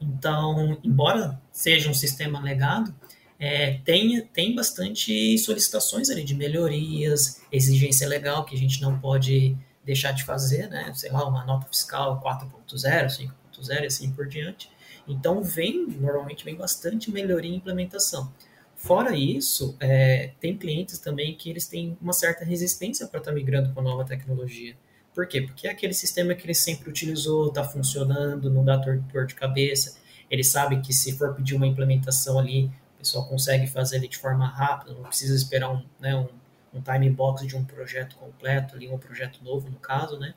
Então, 0.00 0.78
embora 0.84 1.40
seja 1.50 1.90
um 1.90 1.94
sistema 1.94 2.40
legado, 2.40 2.94
é, 3.38 3.78
tem, 3.84 4.20
tem 4.26 4.54
bastante 4.54 5.36
solicitações 5.38 6.10
ali 6.10 6.24
de 6.24 6.34
melhorias, 6.34 7.42
exigência 7.52 8.08
legal 8.08 8.44
que 8.44 8.54
a 8.54 8.58
gente 8.58 8.80
não 8.80 8.98
pode 8.98 9.56
deixar 9.84 10.12
de 10.12 10.24
fazer, 10.24 10.68
né? 10.68 10.92
Sei 10.94 11.10
lá, 11.10 11.26
uma 11.26 11.44
nota 11.44 11.66
fiscal 11.66 12.20
4.0, 12.22 13.06
5.0 13.06 13.82
e 13.82 13.86
assim 13.86 14.10
por 14.12 14.26
diante. 14.26 14.70
Então 15.06 15.42
vem, 15.42 15.86
normalmente 15.86 16.44
vem 16.44 16.56
bastante 16.56 17.10
melhoria 17.10 17.50
em 17.50 17.56
implementação. 17.56 18.32
Fora 18.74 19.16
isso, 19.16 19.76
é, 19.80 20.32
tem 20.40 20.56
clientes 20.56 20.98
também 20.98 21.34
que 21.34 21.48
eles 21.48 21.66
têm 21.66 21.96
uma 22.00 22.12
certa 22.12 22.44
resistência 22.44 23.06
para 23.06 23.18
estar 23.18 23.30
tá 23.30 23.34
migrando 23.34 23.72
para 23.72 23.82
nova 23.82 24.04
tecnologia. 24.04 24.76
Por 25.16 25.26
quê? 25.26 25.42
Porque 25.42 25.66
é 25.66 25.72
aquele 25.72 25.94
sistema 25.94 26.32
que 26.32 26.46
ele 26.46 26.54
sempre 26.54 26.88
utilizou, 26.88 27.48
está 27.48 27.64
funcionando, 27.64 28.48
não 28.48 28.64
dá 28.64 28.76
dor 28.76 29.26
de 29.26 29.34
cabeça. 29.34 29.98
Ele 30.30 30.44
sabe 30.44 30.80
que 30.80 30.92
se 30.92 31.16
for 31.18 31.34
pedir 31.34 31.56
uma 31.56 31.66
implementação 31.66 32.38
ali, 32.38 32.66
o 32.66 32.98
pessoal 32.98 33.26
consegue 33.26 33.66
fazer 33.66 33.96
ele 33.96 34.08
de 34.08 34.18
forma 34.18 34.46
rápida, 34.46 34.92
não 34.92 35.02
precisa 35.02 35.34
esperar 35.34 35.72
um, 35.72 35.82
né, 35.98 36.14
um 36.14 36.28
um 36.76 36.82
time 36.82 37.10
box 37.10 37.46
de 37.46 37.56
um 37.56 37.64
projeto 37.64 38.16
completo, 38.16 38.76
ali, 38.76 38.88
um 38.88 38.98
projeto 38.98 39.42
novo, 39.42 39.70
no 39.70 39.78
caso, 39.78 40.18
né? 40.18 40.34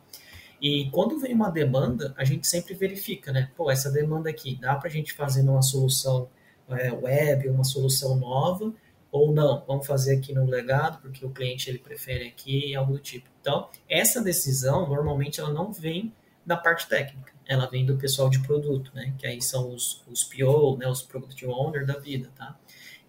E 0.61 0.89
quando 0.91 1.19
vem 1.19 1.33
uma 1.33 1.49
demanda, 1.49 2.13
a 2.17 2.23
gente 2.23 2.47
sempre 2.47 2.73
verifica, 2.73 3.31
né? 3.31 3.49
Pô, 3.55 3.69
essa 3.69 3.91
demanda 3.91 4.29
aqui, 4.29 4.55
dá 4.55 4.75
para 4.75 4.87
a 4.87 4.91
gente 4.91 5.13
fazer 5.13 5.43
numa 5.43 5.61
solução 5.61 6.29
é, 6.69 6.91
web, 6.91 7.49
uma 7.49 7.63
solução 7.63 8.15
nova, 8.15 8.73
ou 9.11 9.33
não, 9.33 9.63
vamos 9.65 9.87
fazer 9.87 10.17
aqui 10.17 10.33
no 10.33 10.45
legado, 10.45 11.01
porque 11.01 11.25
o 11.25 11.29
cliente 11.29 11.69
ele 11.69 11.79
prefere 11.79 12.27
aqui, 12.27 12.75
algo 12.75 12.93
do 12.93 12.99
tipo. 12.99 13.27
Então, 13.41 13.69
essa 13.87 14.21
decisão, 14.21 14.87
normalmente, 14.87 15.39
ela 15.39 15.51
não 15.51 15.71
vem 15.71 16.13
da 16.45 16.55
parte 16.55 16.87
técnica, 16.87 17.33
ela 17.45 17.67
vem 17.67 17.85
do 17.85 17.97
pessoal 17.97 18.29
de 18.29 18.39
produto, 18.39 18.91
né? 18.93 19.13
Que 19.17 19.25
aí 19.25 19.41
são 19.41 19.73
os, 19.73 20.03
os 20.07 20.23
PO, 20.23 20.77
né? 20.77 20.87
Os 20.87 21.01
Product 21.01 21.45
Owner 21.45 21.85
da 21.85 21.97
vida, 21.97 22.29
tá? 22.35 22.57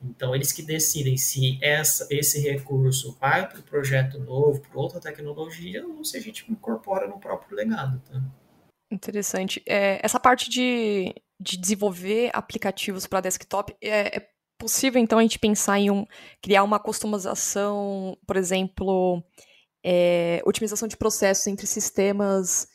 Então, 0.02 0.34
eles 0.34 0.50
que 0.50 0.62
decidem 0.62 1.16
se 1.18 1.58
essa, 1.60 2.06
esse 2.10 2.40
recurso 2.40 3.16
vai 3.20 3.46
para 3.46 3.60
o 3.60 3.62
projeto 3.62 4.18
novo, 4.18 4.60
para 4.60 4.80
outra 4.80 4.98
tecnologia, 4.98 5.86
ou 5.86 6.02
se 6.04 6.16
a 6.16 6.20
gente 6.20 6.50
incorpora 6.50 7.06
no 7.06 7.18
próprio 7.20 7.54
legado. 7.54 8.00
Tá? 8.10 8.22
Interessante. 8.90 9.62
É, 9.66 10.00
essa 10.02 10.18
parte 10.18 10.48
de, 10.48 11.14
de 11.38 11.58
desenvolver 11.58 12.30
aplicativos 12.32 13.06
para 13.06 13.20
desktop, 13.20 13.76
é, 13.82 14.16
é, 14.16 14.28
possível, 14.60 15.00
então, 15.00 15.18
a 15.18 15.22
gente 15.22 15.38
pensar 15.38 15.80
em 15.80 15.90
um, 15.90 16.06
criar 16.42 16.62
uma 16.62 16.78
customização, 16.78 18.16
por 18.26 18.36
exemplo, 18.36 19.24
é, 19.82 20.42
otimização 20.44 20.86
de 20.86 20.96
processos 20.98 21.46
entre 21.46 21.66
sistemas 21.66 22.68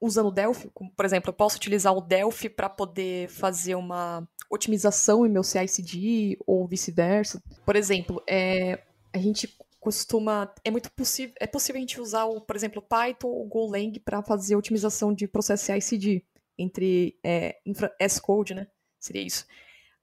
usando 0.00 0.26
o 0.26 0.32
Delphi? 0.32 0.68
Por 0.96 1.04
exemplo, 1.04 1.30
eu 1.30 1.34
posso 1.34 1.56
utilizar 1.56 1.96
o 1.96 2.00
Delphi 2.00 2.48
para 2.48 2.68
poder 2.68 3.28
fazer 3.28 3.76
uma 3.76 4.28
otimização 4.50 5.24
em 5.24 5.30
meu 5.30 5.44
CI/CD 5.44 6.38
ou 6.46 6.66
vice-versa. 6.66 7.40
Por 7.64 7.76
exemplo, 7.76 8.22
é, 8.28 8.82
a 9.12 9.18
gente 9.18 9.56
costuma 9.80 10.52
é 10.64 10.70
muito 10.70 10.90
possível 10.92 11.34
é 11.38 11.46
possível 11.46 11.78
a 11.78 11.80
gente 11.80 12.00
usar 12.00 12.24
o, 12.24 12.40
por 12.40 12.56
exemplo, 12.56 12.82
Python 12.82 13.28
ou 13.28 13.46
Golang 13.46 14.00
para 14.00 14.22
fazer 14.22 14.56
otimização 14.56 15.14
de 15.14 15.28
processo 15.28 15.66
CI/CD 15.66 16.24
entre 16.58 17.18
é, 17.24 17.56
S-code, 17.98 18.54
né? 18.54 18.66
Seria 18.98 19.22
isso. 19.22 19.46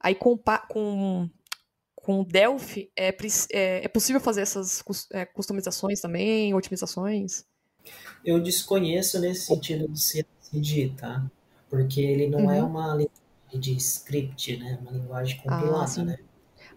Aí 0.02 0.16
com 0.16 0.38
com 0.68 1.30
com 1.96 2.24
Delphi 2.24 2.92
é, 2.98 3.16
é, 3.54 3.86
é 3.86 3.88
possível 3.88 4.20
fazer 4.20 4.42
essas 4.42 4.84
é, 5.12 5.26
customizações 5.26 6.02
também, 6.02 6.54
otimizações? 6.54 7.46
Eu 8.26 8.42
desconheço 8.42 9.20
nesse 9.20 9.46
sentido 9.46 9.88
de 9.88 10.02
CI/CD, 10.02 10.94
tá? 10.98 11.24
Porque 11.70 12.02
ele 12.02 12.28
não 12.28 12.52
é 12.52 12.60
uhum. 12.60 12.60
é 12.60 12.64
uma 12.64 13.08
de 13.54 13.76
script, 13.76 14.58
né? 14.58 14.80
Uma 14.82 14.92
linguagem 14.92 15.40
ah, 15.46 15.58
compilada, 15.58 16.02
ah, 16.02 16.04
né? 16.04 16.20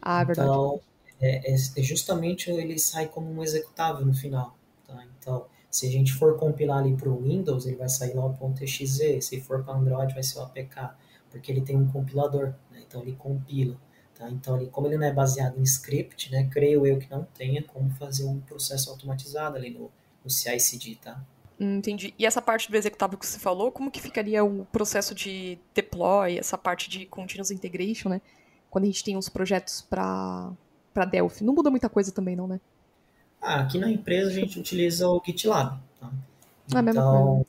Ah, 0.00 0.20
é 0.20 0.24
verdade. 0.24 0.48
Então, 0.48 0.80
é, 1.20 1.52
é, 1.52 1.54
é, 1.54 1.82
justamente 1.82 2.50
ele 2.50 2.78
sai 2.78 3.08
como 3.08 3.30
um 3.30 3.42
executável 3.42 4.04
no 4.04 4.14
final, 4.14 4.56
tá? 4.86 5.04
Então, 5.18 5.46
se 5.70 5.86
a 5.86 5.90
gente 5.90 6.12
for 6.12 6.36
compilar 6.38 6.78
ali 6.78 6.94
para 6.96 7.08
o 7.08 7.22
Windows, 7.22 7.66
ele 7.66 7.76
vai 7.76 7.88
sair 7.88 8.14
lá 8.14 8.26
o 8.26 8.54
.exe, 8.60 9.20
se 9.20 9.40
for 9.40 9.64
para 9.64 9.74
Android 9.74 10.12
vai 10.14 10.22
ser 10.22 10.38
o 10.38 10.42
APK, 10.42 10.90
porque 11.34 11.50
ele 11.50 11.62
tem 11.62 11.76
um 11.76 11.88
compilador, 11.88 12.54
né? 12.70 12.80
Então 12.86 13.02
ele 13.02 13.16
compila, 13.16 13.76
tá? 14.14 14.30
Então, 14.30 14.56
ele, 14.56 14.70
como 14.70 14.86
ele 14.86 14.96
não 14.96 15.06
é 15.06 15.12
baseado 15.12 15.58
em 15.58 15.62
script, 15.64 16.30
né? 16.30 16.48
Creio 16.48 16.86
eu 16.86 16.96
que 16.96 17.10
não 17.10 17.24
tenha 17.24 17.60
como 17.64 17.90
fazer 17.90 18.24
um 18.24 18.38
processo 18.40 18.88
automatizado 18.88 19.56
ali 19.56 19.70
no, 19.70 19.90
no 20.22 20.30
CI/CD, 20.30 20.96
tá? 21.02 21.20
Entendi. 21.58 22.14
E 22.16 22.24
essa 22.24 22.40
parte 22.40 22.70
do 22.70 22.76
executável 22.76 23.18
que 23.18 23.26
você 23.26 23.38
falou, 23.40 23.72
como 23.72 23.90
que 23.90 24.00
ficaria 24.00 24.44
o 24.44 24.64
processo 24.66 25.12
de 25.12 25.58
deploy, 25.74 26.38
essa 26.38 26.56
parte 26.56 26.88
de 26.88 27.04
continuous 27.04 27.50
integration, 27.50 28.08
né? 28.08 28.20
Quando 28.70 28.84
a 28.84 28.86
gente 28.86 29.02
tem 29.02 29.16
os 29.16 29.28
projetos 29.28 29.82
para 29.82 30.52
para 30.92 31.04
Delphi. 31.04 31.42
Não 31.42 31.52
muda 31.52 31.68
muita 31.70 31.88
coisa 31.88 32.12
também, 32.12 32.36
não, 32.36 32.46
né? 32.46 32.60
Ah, 33.42 33.62
aqui 33.62 33.76
na 33.76 33.90
empresa 33.90 34.30
a 34.30 34.32
gente 34.32 34.60
utiliza 34.60 35.08
o 35.08 35.20
GitLab. 35.26 35.80
Tá? 36.00 36.12
Ah, 36.72 36.80
então, 36.80 37.44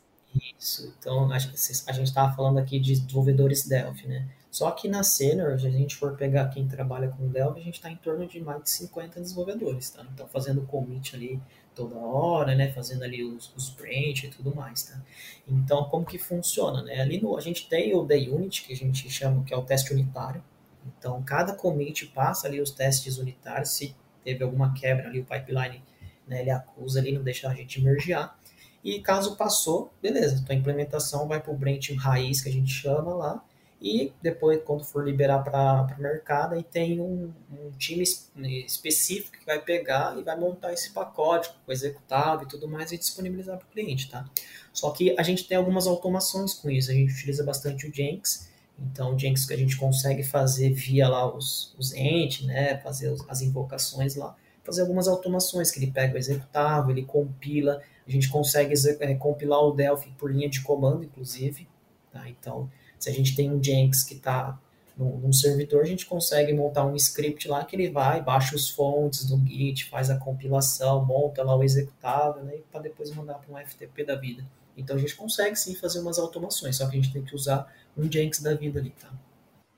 isso. 0.58 0.94
Então, 1.00 1.32
a 1.32 1.40
gente 1.40 2.04
estava 2.04 2.36
falando 2.36 2.58
aqui 2.58 2.80
de 2.80 2.94
desenvolvedores 3.00 3.68
Delphi, 3.68 4.08
né? 4.08 4.28
Só 4.52 4.72
que 4.72 4.88
na 4.88 5.04
Senior, 5.04 5.60
se 5.60 5.68
a 5.68 5.70
gente 5.70 5.96
for 5.98 6.16
pegar 6.16 6.48
quem 6.48 6.66
trabalha 6.68 7.10
com 7.10 7.28
Delphi, 7.28 7.60
a 7.60 7.64
gente 7.64 7.76
está 7.76 7.92
em 7.92 7.98
torno 7.98 8.26
de 8.26 8.40
mais 8.40 8.64
de 8.64 8.70
50 8.70 9.20
desenvolvedores, 9.20 9.90
tá? 9.90 10.06
Então, 10.14 10.28
fazendo 10.28 10.62
commit 10.62 11.16
ali 11.16 11.42
toda 11.76 11.98
hora, 11.98 12.56
né, 12.56 12.72
fazendo 12.72 13.04
ali 13.04 13.22
os, 13.22 13.54
os 13.56 13.70
branch 13.70 14.24
e 14.24 14.30
tudo 14.30 14.56
mais, 14.56 14.84
tá? 14.84 15.02
Então, 15.46 15.84
como 15.90 16.06
que 16.06 16.18
funciona, 16.18 16.82
né? 16.82 17.02
Ali 17.02 17.22
no, 17.22 17.38
a 17.38 17.42
gente 17.42 17.68
tem 17.68 17.94
o 17.94 18.06
The 18.06 18.16
Unit, 18.16 18.64
que 18.64 18.72
a 18.72 18.76
gente 18.76 19.10
chama, 19.10 19.44
que 19.44 19.54
é 19.54 19.58
o 19.58 19.62
teste 19.62 19.92
unitário. 19.92 20.42
Então, 20.86 21.22
cada 21.24 21.54
commit 21.54 22.06
passa 22.08 22.48
ali 22.48 22.62
os 22.62 22.72
testes 22.72 23.18
unitários, 23.18 23.72
se 23.72 23.94
teve 24.24 24.44
alguma 24.44 24.74
quebra 24.74 25.08
ali, 25.08 25.20
o 25.20 25.26
pipeline, 25.26 25.84
né, 26.26 26.42
ele 26.42 26.52
acusa 26.52 27.00
ali, 27.00 27.12
não 27.12 27.24
deixa 27.24 27.50
a 27.50 27.54
gente 27.54 27.82
mergear. 27.82 28.38
E 28.86 29.02
caso 29.02 29.36
passou, 29.36 29.92
beleza, 30.00 30.36
então 30.36 30.56
a 30.56 30.60
implementação 30.60 31.28
vai 31.28 31.42
para 31.42 31.52
o 31.52 31.58
branch 31.58 31.92
raiz, 31.96 32.40
que 32.40 32.50
a 32.50 32.52
gente 32.52 32.72
chama 32.72 33.16
lá, 33.16 33.44
e 33.82 34.14
depois, 34.22 34.62
quando 34.64 34.84
for 34.84 35.04
liberar 35.04 35.40
para 35.44 35.96
o 35.98 36.02
mercado, 36.02 36.54
aí 36.54 36.64
tem 36.64 37.00
um, 37.02 37.34
um, 37.52 37.72
time 37.78 38.04
específico 38.04 39.38
que 39.38 39.46
vai 39.46 39.60
pegar 39.60 40.18
e 40.18 40.24
vai 40.24 40.36
montar 40.40 40.72
esse 40.72 40.92
pacote 40.92 41.50
com 41.66 41.72
executável 41.72 42.46
e 42.46 42.50
tudo 42.50 42.68
mais 42.68 42.92
e 42.92 42.98
disponibilizar 42.98 43.58
para 43.58 43.68
o 43.68 43.70
cliente, 43.70 44.10
tá? 44.10 44.26
Só 44.72 44.92
que 44.92 45.16
a 45.20 45.24
gente 45.24 45.48
tem 45.48 45.58
algumas 45.58 45.88
automações 45.88 46.54
com 46.54 46.70
isso. 46.70 46.90
A 46.90 46.94
gente 46.94 47.14
utiliza 47.14 47.44
bastante 47.44 47.88
o 47.88 47.94
Jenks. 47.94 48.50
Então, 48.80 49.14
o 49.14 49.20
Jenks 49.20 49.46
que 49.46 49.54
a 49.54 49.58
gente 49.58 49.78
consegue 49.78 50.24
fazer 50.24 50.72
via 50.72 51.08
lá 51.08 51.32
os, 51.32 51.76
os 51.78 51.94
ent, 51.94 52.42
né? 52.44 52.78
Fazer 52.78 53.14
as 53.28 53.42
invocações 53.42 54.16
lá. 54.16 54.36
fazer 54.64 54.82
algumas 54.82 55.08
automações, 55.08 55.70
que 55.70 55.80
ele 55.80 55.92
pega 55.92 56.16
o 56.16 56.18
executável, 56.18 56.92
ele 56.92 57.04
compila, 57.04 57.82
a 58.08 58.12
gente 58.12 58.30
consegue 58.30 58.74
é, 59.00 59.16
compilar 59.16 59.62
o 59.62 59.72
Delphi 59.72 60.12
por 60.18 60.32
linha 60.32 60.50
de 60.50 60.62
comando, 60.62 61.04
inclusive. 61.04 61.68
Tá? 62.12 62.30
Então, 62.30 62.70
se 63.00 63.10
a 63.10 63.14
gente 63.14 63.36
tem 63.36 63.52
um 63.52 63.62
Jenkins 63.62 64.04
que 64.04 64.14
está 64.14 64.60
num, 64.96 65.18
num, 65.18 65.34
servidor, 65.34 65.82
a 65.82 65.86
gente 65.86 66.06
consegue 66.06 66.54
montar 66.54 66.86
um 66.86 66.96
script 66.96 67.48
lá 67.48 67.66
que 67.66 67.76
ele 67.76 67.90
vai, 67.90 68.22
baixa 68.22 68.56
os 68.56 68.70
fontes 68.70 69.26
do 69.26 69.38
Git, 69.46 69.86
faz 69.90 70.10
a 70.10 70.18
compilação, 70.18 71.04
monta 71.04 71.44
lá 71.44 71.56
o 71.56 71.64
executável, 71.64 72.44
né, 72.44 72.60
para 72.72 72.82
depois 72.82 73.12
mandar 73.12 73.36
para 73.36 73.54
um 73.54 73.66
FTP 73.66 74.06
da 74.06 74.16
vida. 74.16 74.46
Então 74.78 74.96
a 74.96 75.00
gente 75.00 75.16
consegue 75.16 75.56
sim 75.56 75.76
fazer 75.76 76.00
umas 76.00 76.20
automações, 76.20 76.78
só 76.78 76.88
que 76.88 76.98
a 76.98 77.02
gente 77.02 77.12
tem 77.12 77.24
que 77.24 77.36
usar 77.36 77.74
um 77.98 78.10
Jenkins 78.12 78.42
da 78.42 78.54
vida 78.54 78.80
ali, 78.80 78.92
tá? 78.92 79.12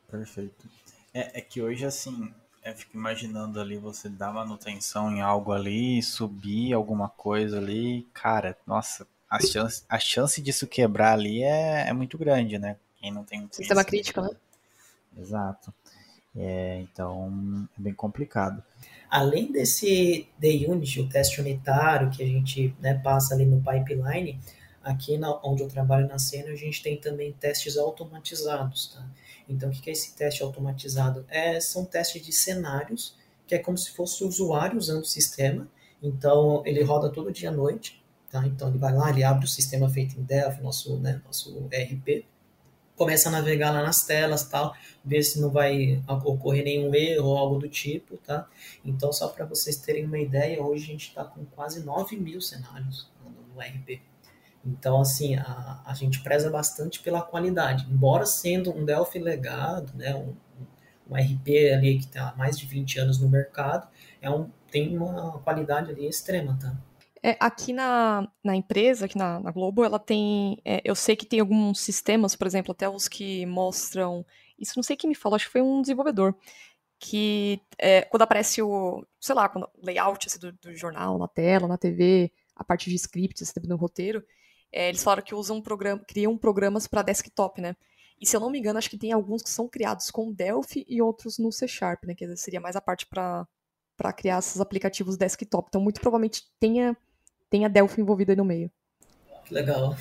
Perfeito. 0.10 0.68
É, 1.14 1.40
é 1.40 1.42
que 1.42 1.62
hoje, 1.62 1.86
assim, 1.86 2.34
eu 2.70 2.76
fico 2.76 2.98
imaginando 2.98 3.60
ali 3.60 3.78
você 3.78 4.10
dar 4.10 4.34
manutenção 4.34 5.12
em 5.16 5.22
algo 5.22 5.54
ali, 5.54 6.02
subir 6.04 6.74
alguma 6.74 7.08
coisa 7.08 7.58
ali, 7.58 8.06
cara, 8.14 8.58
nossa, 8.68 9.08
a 9.30 9.40
chance, 9.40 9.84
a 9.88 9.98
chance 9.98 10.42
disso 10.42 10.68
quebrar 10.68 11.14
ali 11.14 11.44
é, 11.44 11.88
é 11.88 11.94
muito 11.94 12.18
grande, 12.18 12.58
né? 12.60 12.76
Quem 13.00 13.12
não 13.12 13.24
tem 13.24 13.42
um 13.42 13.48
Sistema 13.52 13.84
crítico, 13.84 14.22
né? 14.22 14.30
Exato. 15.18 15.74
É, 16.36 16.80
então, 16.82 17.68
é 17.78 17.82
bem 17.82 17.94
complicado. 17.94 18.62
Além 19.10 19.52
desse 19.52 20.28
D-Unit, 20.38 21.00
o 21.00 21.10
teste 21.10 21.40
unitário 21.40 22.10
que 22.12 22.22
a 22.22 22.28
gente 22.28 22.76
né, 22.80 22.96
passa 22.96 23.34
ali 23.34 23.46
no 23.46 23.64
pipeline, 23.64 24.40
aqui 24.84 25.18
na, 25.18 25.40
onde 25.44 25.64
eu 25.64 25.70
trabalho 25.70 26.08
na 26.08 26.20
cena, 26.20 26.52
a 26.52 26.56
gente 26.56 26.84
tem 26.84 26.98
também 26.98 27.32
testes 27.32 27.78
automatizados, 27.78 28.88
tá? 28.88 29.06
Então, 29.50 29.70
o 29.70 29.72
que 29.72 29.90
é 29.90 29.94
esse 29.94 30.16
teste 30.16 30.44
automatizado? 30.44 31.26
É, 31.30 31.60
são 31.60 31.86
testes 31.86 32.26
de 32.26 32.32
cenários, 32.32 33.16
que 33.46 33.56
é 33.56 33.60
como 33.60 33.78
se 33.78 33.92
fosse 33.92 34.24
o 34.24 34.28
usuário 34.28 34.78
usando 34.78 35.02
o 35.02 35.06
sistema. 35.06 35.68
Então, 36.02 36.62
ele 36.66 36.84
roda 36.84 37.10
todo 37.10 37.32
dia 37.32 37.50
à 37.50 37.52
noite, 37.52 38.04
tá? 38.30 38.46
Então, 38.46 38.70
ele 38.70 38.78
vai 38.78 38.94
lá, 38.94 39.10
ele 39.10 39.24
abre 39.24 39.46
o 39.46 39.48
sistema 39.48 39.90
feito 39.90 40.20
em 40.20 40.24
Delphi, 40.24 40.62
nosso, 40.62 40.98
né, 40.98 41.22
nosso 41.26 41.58
RP, 41.68 42.26
começa 42.98 43.30
a 43.30 43.32
navegar 43.32 43.72
lá 43.72 43.84
nas 43.84 44.06
telas, 44.06 44.44
tal, 44.44 44.76
ver 45.06 45.22
se 45.22 45.40
não 45.40 45.52
vai 45.52 46.04
ocorrer 46.08 46.64
nenhum 46.64 46.94
erro 46.94 47.28
ou 47.28 47.38
algo 47.38 47.60
do 47.60 47.70
tipo, 47.70 48.18
tá? 48.18 48.50
Então, 48.84 49.14
só 49.14 49.28
para 49.28 49.46
vocês 49.46 49.78
terem 49.78 50.06
uma 50.06 50.18
ideia, 50.18 50.62
hoje 50.62 50.86
a 50.86 50.88
gente 50.88 51.08
está 51.10 51.24
com 51.24 51.46
quase 51.46 51.86
9 51.86 52.18
mil 52.18 52.42
cenários 52.42 53.08
no 53.54 53.62
RP. 53.62 54.02
Então, 54.68 55.00
assim, 55.00 55.36
a, 55.36 55.82
a 55.86 55.94
gente 55.94 56.22
preza 56.22 56.50
bastante 56.50 57.00
pela 57.00 57.22
qualidade. 57.22 57.88
Embora 57.90 58.26
sendo 58.26 58.76
um 58.76 58.84
Delphi 58.84 59.18
legado, 59.18 59.94
né, 59.96 60.14
um, 60.14 60.36
um 61.10 61.16
RP 61.16 61.74
ali 61.74 62.00
que 62.00 62.06
está 62.06 62.30
há 62.30 62.36
mais 62.36 62.60
de 62.60 62.66
20 62.66 63.00
anos 63.00 63.20
no 63.20 63.30
mercado, 63.30 63.88
é 64.22 64.30
um, 64.30 64.50
tem 64.70 64.98
uma 64.98 65.40
qualidade 65.40 65.92
ali 65.92 66.06
extrema, 66.06 66.58
tá? 66.62 66.76
É, 67.24 67.36
aqui 67.40 67.74
na, 67.74 68.28
na 68.44 68.56
empresa, 68.56 69.06
aqui 69.06 69.18
na, 69.18 69.40
na 69.40 69.52
Globo, 69.52 69.84
ela 69.84 70.00
tem. 70.00 70.62
É, 70.64 70.82
eu 70.84 70.96
sei 70.96 71.16
que 71.16 71.26
tem 71.26 71.40
alguns 71.40 71.80
sistemas, 71.80 72.36
por 72.36 72.46
exemplo, 72.46 72.72
até 72.72 72.88
os 72.88 73.08
que 73.08 73.46
mostram. 73.46 74.26
Isso 74.60 74.74
não 74.76 74.84
sei 74.84 74.96
quem 74.96 75.10
me 75.10 75.16
falou, 75.16 75.36
acho 75.36 75.46
que 75.46 75.52
foi 75.52 75.62
um 75.62 75.82
desenvolvedor. 75.82 76.36
Que 77.00 77.62
é, 77.78 78.02
quando 78.04 78.24
aparece 78.24 78.62
o, 78.62 79.06
sei 79.20 79.36
lá, 79.36 79.48
quando, 79.50 79.70
layout 79.84 80.28
assim, 80.28 80.40
do, 80.40 80.52
do, 80.54 80.76
jornal 80.76 81.18
na 81.18 81.28
tela, 81.28 81.68
na 81.68 81.78
TV, 81.78 82.32
a 82.56 82.64
parte 82.64 82.90
de 82.90 82.96
script, 82.96 83.44
assim, 83.44 83.54
no 83.68 83.76
roteiro, 83.76 84.24
é, 84.72 84.90
eles 84.90 85.04
falaram 85.04 85.24
que 85.24 85.36
usam 85.36 85.62
programa, 85.62 86.04
criam 86.08 86.38
programas 86.38 86.88
para 86.88 87.02
desktop, 87.02 87.62
né? 87.62 87.76
E 88.20 88.26
se 88.26 88.36
eu 88.36 88.40
não 88.40 88.50
me 88.50 88.60
engano, 88.60 88.80
acho 88.80 88.90
que 88.90 88.98
tem 88.98 89.12
alguns 89.12 89.44
que 89.44 89.50
são 89.50 89.68
criados 89.68 90.10
com 90.10 90.32
Delphi 90.32 90.86
e 90.88 91.02
outros 91.02 91.38
no 91.38 91.52
C 91.52 91.68
Sharp, 91.68 92.04
né? 92.06 92.16
Que 92.16 92.36
seria 92.36 92.60
mais 92.60 92.76
a 92.76 92.82
parte 92.82 93.06
para 93.06 93.48
criar 94.16 94.40
esses 94.40 94.60
aplicativos 94.60 95.18
desktop. 95.18 95.68
Então, 95.70 95.82
muito 95.82 96.02
provavelmente 96.02 96.44
tenha, 96.60 96.98
tenha 97.50 97.70
Delphi 97.70 98.02
envolvido 98.02 98.32
aí 98.32 98.38
no 98.38 98.46
meio. 98.46 98.72
Que 99.46 99.54
legal. 99.54 99.96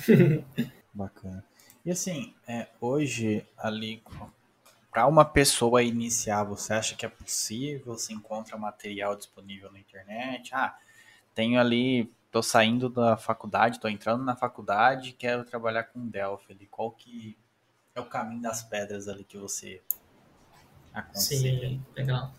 Bacana. 0.93 1.45
E 1.85 1.91
assim, 1.91 2.33
é, 2.47 2.67
hoje, 2.81 3.45
ali, 3.55 4.03
para 4.91 5.05
uma 5.05 5.23
pessoa 5.23 5.83
iniciar, 5.83 6.43
você 6.43 6.73
acha 6.73 6.95
que 6.95 7.05
é 7.05 7.09
possível? 7.09 7.93
Você 7.93 8.13
encontra 8.13 8.57
material 8.57 9.15
disponível 9.15 9.71
na 9.71 9.79
internet? 9.79 10.53
Ah, 10.53 10.75
tenho 11.35 11.59
ali 11.59 12.11
tô 12.31 12.41
saindo 12.43 12.89
da 12.89 13.17
faculdade, 13.17 13.79
tô 13.79 13.87
entrando 13.87 14.23
na 14.23 14.35
faculdade, 14.35 15.13
quero 15.13 15.43
trabalhar 15.43 15.83
com 15.83 16.07
Delphi 16.07 16.53
ali. 16.53 16.67
Qual 16.67 16.91
que 16.91 17.37
é 17.95 18.01
o 18.01 18.05
caminho 18.05 18.41
das 18.41 18.63
pedras 18.63 19.07
ali 19.07 19.23
que 19.23 19.37
você 19.37 19.81
aconselha? 20.93 21.69
Sim, 21.69 21.85
legal. 21.95 22.33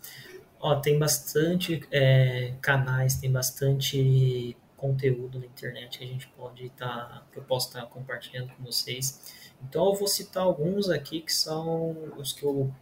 Ó, 0.59 0.75
tem 0.75 0.99
bastante 0.99 1.81
é, 1.91 2.53
canais, 2.61 3.15
tem 3.15 3.31
bastante 3.31 4.57
conteúdo 4.75 5.39
na 5.39 5.45
internet 5.45 5.97
que 5.97 6.03
a 6.03 6.07
gente 6.07 6.27
pode 6.29 6.65
estar, 6.65 6.87
tá, 6.87 7.23
que 7.31 7.39
eu 7.39 7.43
posso 7.43 7.67
estar 7.67 7.81
tá 7.81 7.87
compartilhando 7.87 8.53
com 8.55 8.63
vocês. 8.63 9.33
Então 9.61 9.85
eu 9.87 9.95
vou 9.95 10.07
citar 10.07 10.43
alguns 10.43 10.89
aqui 10.89 11.21
que 11.21 11.33
são 11.33 11.91
os 12.17 12.31
que 12.31 12.43
eu, 12.43 12.73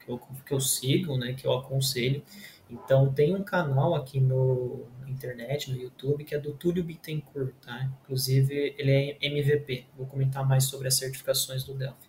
que 0.00 0.10
eu, 0.10 0.18
que 0.44 0.52
eu 0.52 0.60
sigo, 0.60 1.16
né, 1.16 1.32
que 1.32 1.46
eu 1.46 1.52
aconselho. 1.52 2.22
Então 2.70 3.12
tem 3.12 3.34
um 3.34 3.42
canal 3.42 3.94
aqui 3.94 4.20
no, 4.20 4.86
internet, 5.10 5.70
no 5.70 5.76
YouTube, 5.76 6.24
que 6.24 6.34
é 6.34 6.38
do 6.38 6.52
Túlio 6.52 6.84
Bittencourt, 6.84 7.54
tá? 7.64 7.90
Inclusive 8.02 8.74
ele 8.78 8.90
é 8.90 9.18
MVP. 9.20 9.86
Vou 9.96 10.06
comentar 10.06 10.46
mais 10.46 10.64
sobre 10.64 10.88
as 10.88 10.94
certificações 10.94 11.64
do 11.64 11.74
Delphi. 11.74 12.08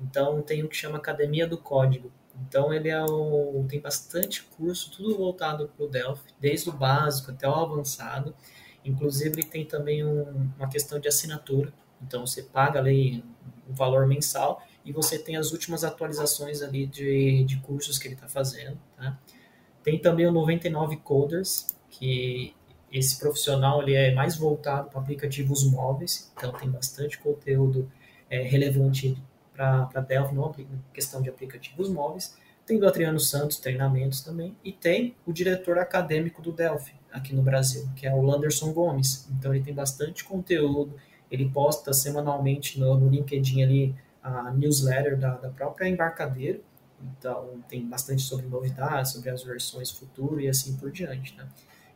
Então 0.00 0.40
tem 0.42 0.62
o 0.62 0.68
que 0.68 0.76
chama 0.76 0.98
Academia 0.98 1.46
do 1.46 1.58
Código. 1.58 2.10
Então 2.48 2.72
ele 2.72 2.88
é 2.88 3.02
o, 3.02 3.64
tem 3.68 3.80
bastante 3.80 4.42
curso, 4.44 4.90
tudo 4.90 5.16
voltado 5.16 5.68
para 5.76 5.84
o 5.84 5.88
Delphi, 5.88 6.32
desde 6.40 6.70
o 6.70 6.72
básico 6.72 7.30
até 7.30 7.48
o 7.48 7.54
avançado. 7.54 8.34
Inclusive 8.84 9.40
ele 9.40 9.46
tem 9.46 9.64
também 9.64 10.04
um, 10.04 10.50
uma 10.56 10.68
questão 10.68 10.98
de 10.98 11.08
assinatura. 11.08 11.72
Então 12.02 12.26
você 12.26 12.42
paga 12.42 12.78
ali 12.78 13.22
um 13.68 13.74
valor 13.74 14.06
mensal 14.06 14.62
e 14.84 14.92
você 14.92 15.18
tem 15.18 15.36
as 15.36 15.52
últimas 15.52 15.84
atualizações 15.84 16.62
ali 16.62 16.86
de, 16.86 17.44
de 17.44 17.58
cursos 17.58 17.98
que 17.98 18.08
ele 18.08 18.14
está 18.14 18.28
fazendo, 18.28 18.78
tá? 18.96 19.18
Tem 19.82 19.98
também 19.98 20.26
o 20.26 20.32
99 20.32 20.96
Coders, 20.98 21.66
que 21.90 22.54
esse 22.92 23.18
profissional 23.18 23.82
ele 23.82 23.94
é 23.94 24.14
mais 24.14 24.36
voltado 24.36 24.88
para 24.88 25.00
aplicativos 25.00 25.64
móveis, 25.64 26.32
então 26.36 26.52
tem 26.52 26.68
bastante 26.68 27.18
conteúdo 27.18 27.90
é, 28.28 28.42
relevante 28.42 29.16
para 29.52 30.00
Delphi, 30.00 30.34
não 30.34 30.54
questão 30.92 31.20
de 31.20 31.28
aplicativos 31.28 31.88
móveis. 31.88 32.36
Tem 32.64 32.78
do 32.78 32.86
Adriano 32.86 33.18
Santos, 33.18 33.58
treinamentos 33.58 34.20
também, 34.20 34.56
e 34.64 34.72
tem 34.72 35.14
o 35.26 35.32
diretor 35.32 35.78
acadêmico 35.78 36.40
do 36.40 36.52
Delphi 36.52 36.94
aqui 37.12 37.34
no 37.34 37.42
Brasil, 37.42 37.88
que 37.96 38.06
é 38.06 38.14
o 38.14 38.22
Landerson 38.22 38.72
Gomes. 38.72 39.28
Então 39.30 39.52
ele 39.54 39.62
tem 39.62 39.74
bastante 39.74 40.24
conteúdo, 40.24 40.94
ele 41.30 41.48
posta 41.50 41.92
semanalmente 41.92 42.78
no, 42.78 42.98
no 42.98 43.08
LinkedIn 43.08 43.62
ali 43.62 43.94
a 44.22 44.52
newsletter 44.52 45.18
da, 45.18 45.36
da 45.36 45.48
própria 45.50 45.88
embarcadeira, 45.88 46.60
então, 47.02 47.62
tem 47.68 47.86
bastante 47.86 48.22
sobre 48.22 48.46
novidades, 48.46 49.12
sobre 49.12 49.30
as 49.30 49.42
versões 49.42 49.90
futuras 49.90 50.44
e 50.44 50.48
assim 50.48 50.76
por 50.76 50.90
diante, 50.90 51.34
né? 51.36 51.48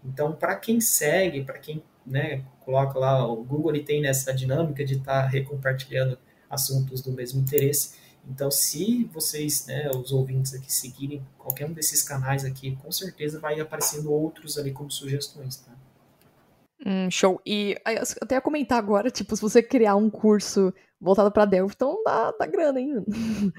Então, 0.04 0.32
para 0.32 0.54
quem 0.56 0.80
segue, 0.80 1.44
para 1.44 1.58
quem 1.58 1.82
né, 2.06 2.44
coloca 2.60 2.98
lá, 2.98 3.26
o 3.26 3.42
Google 3.42 3.74
ele 3.74 3.84
tem 3.84 4.00
nessa 4.00 4.32
dinâmica 4.34 4.84
de 4.84 4.94
estar 4.94 5.22
tá 5.22 5.28
recompartilhando 5.28 6.18
assuntos 6.50 7.00
do 7.00 7.12
mesmo 7.12 7.40
interesse. 7.40 7.96
Então, 8.28 8.50
se 8.50 9.04
vocês, 9.12 9.66
né, 9.66 9.90
os 9.90 10.12
ouvintes 10.12 10.54
aqui, 10.54 10.72
seguirem 10.72 11.26
qualquer 11.38 11.66
um 11.66 11.72
desses 11.72 12.02
canais 12.02 12.44
aqui, 12.44 12.76
com 12.76 12.90
certeza 12.90 13.38
vai 13.40 13.58
aparecendo 13.60 14.12
outros 14.12 14.58
ali 14.58 14.72
como 14.72 14.90
sugestões, 14.90 15.56
tá? 15.56 15.72
Hum, 16.84 17.10
show. 17.10 17.40
E 17.46 17.76
até 17.84 18.34
ia 18.34 18.40
comentar 18.40 18.78
agora, 18.78 19.10
tipo, 19.10 19.34
se 19.34 19.42
você 19.42 19.62
criar 19.62 19.96
um 19.96 20.10
curso 20.10 20.72
voltado 21.00 21.30
para 21.30 21.44
Delphi, 21.44 21.74
então 21.74 22.02
dá, 22.04 22.32
dá 22.32 22.46
grana, 22.46 22.80
hein? 22.80 23.04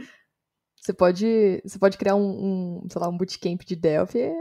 Você 0.77 0.93
pode, 0.93 1.63
você 1.65 1.79
pode 1.79 1.97
criar 1.97 2.13
um, 2.13 2.83
um 2.83 2.87
sei 2.91 3.01
lá, 3.01 3.09
um 3.09 3.17
bootcamp 3.17 3.59
de 3.65 3.75
Delphi 3.75 4.19
é, 4.19 4.35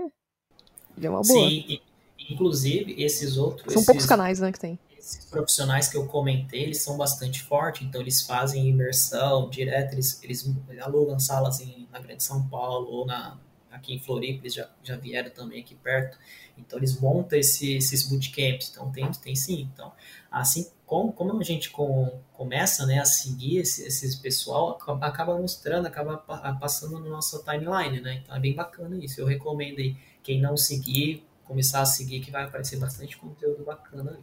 é 1.02 1.08
uma 1.08 1.22
boa. 1.22 1.48
Sim, 1.48 1.80
inclusive 2.28 3.02
esses 3.02 3.36
outros... 3.36 3.72
São 3.72 3.80
esses, 3.80 3.86
poucos 3.86 4.06
canais, 4.06 4.40
né, 4.40 4.52
que 4.52 4.60
tem. 4.60 4.78
Esses 4.98 5.24
profissionais 5.26 5.88
que 5.88 5.96
eu 5.96 6.06
comentei, 6.06 6.62
eles 6.62 6.82
são 6.82 6.96
bastante 6.96 7.42
fortes, 7.42 7.86
então 7.86 8.00
eles 8.00 8.22
fazem 8.22 8.68
imersão 8.68 9.48
direto, 9.50 9.92
eles, 9.92 10.20
eles 10.22 10.50
alugam 10.80 11.18
salas 11.18 11.60
em, 11.60 11.86
na 11.92 11.98
Grande 11.98 12.22
São 12.22 12.46
Paulo 12.48 12.88
ou 12.90 13.06
na, 13.06 13.38
aqui 13.70 13.94
em 13.94 13.98
Floripa, 13.98 14.42
eles 14.42 14.54
já, 14.54 14.68
já 14.82 14.96
vieram 14.96 15.30
também 15.30 15.60
aqui 15.60 15.74
perto, 15.74 16.18
então 16.56 16.78
eles 16.78 16.98
montam 16.98 17.38
esse, 17.38 17.76
esses 17.76 18.04
bootcamps, 18.08 18.70
então 18.70 18.90
tem, 18.90 19.10
tem 19.12 19.34
sim, 19.34 19.68
então 19.72 19.92
assim 20.30 20.68
como, 20.86 21.12
como 21.12 21.38
a 21.40 21.42
gente 21.42 21.70
com, 21.70 22.20
começa 22.32 22.86
né, 22.86 22.98
a 22.98 23.04
seguir 23.04 23.58
esse, 23.58 23.86
esse 23.86 24.20
pessoal, 24.20 24.78
acaba 25.00 25.36
mostrando, 25.38 25.86
acaba 25.86 26.18
passando 26.60 27.00
na 27.00 27.08
nossa 27.08 27.42
timeline, 27.42 28.00
né? 28.00 28.20
Então 28.22 28.36
é 28.36 28.38
bem 28.38 28.54
bacana 28.54 29.02
isso. 29.02 29.20
Eu 29.20 29.26
recomendo 29.26 29.78
aí, 29.78 29.96
quem 30.22 30.40
não 30.40 30.56
seguir, 30.56 31.24
começar 31.44 31.80
a 31.80 31.86
seguir, 31.86 32.20
que 32.20 32.30
vai 32.30 32.44
aparecer 32.44 32.78
bastante 32.78 33.16
conteúdo 33.16 33.64
bacana 33.64 34.10
ali. 34.10 34.22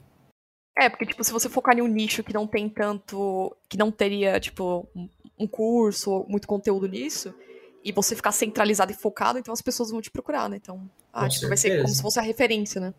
É, 0.77 0.89
porque, 0.89 1.05
tipo, 1.05 1.23
se 1.23 1.31
você 1.31 1.49
focar 1.49 1.77
em 1.77 1.81
um 1.81 1.87
nicho 1.87 2.23
que 2.23 2.33
não 2.33 2.47
tem 2.47 2.69
tanto. 2.69 3.55
que 3.69 3.77
não 3.77 3.91
teria, 3.91 4.39
tipo, 4.39 4.87
um 5.37 5.47
curso 5.47 6.11
ou 6.11 6.29
muito 6.29 6.47
conteúdo 6.47 6.87
nisso, 6.87 7.33
e 7.83 7.91
você 7.91 8.15
ficar 8.15 8.31
centralizado 8.31 8.91
e 8.91 8.95
focado, 8.95 9.39
então 9.39 9.53
as 9.53 9.61
pessoas 9.61 9.91
vão 9.91 10.01
te 10.01 10.11
procurar, 10.11 10.49
né? 10.49 10.57
Então, 10.57 10.89
ah, 11.11 11.27
tipo, 11.27 11.47
vai 11.47 11.57
ser 11.57 11.81
como 11.81 11.93
se 11.93 12.01
fosse 12.01 12.19
a 12.19 12.21
referência, 12.21 12.79
né? 12.79 12.93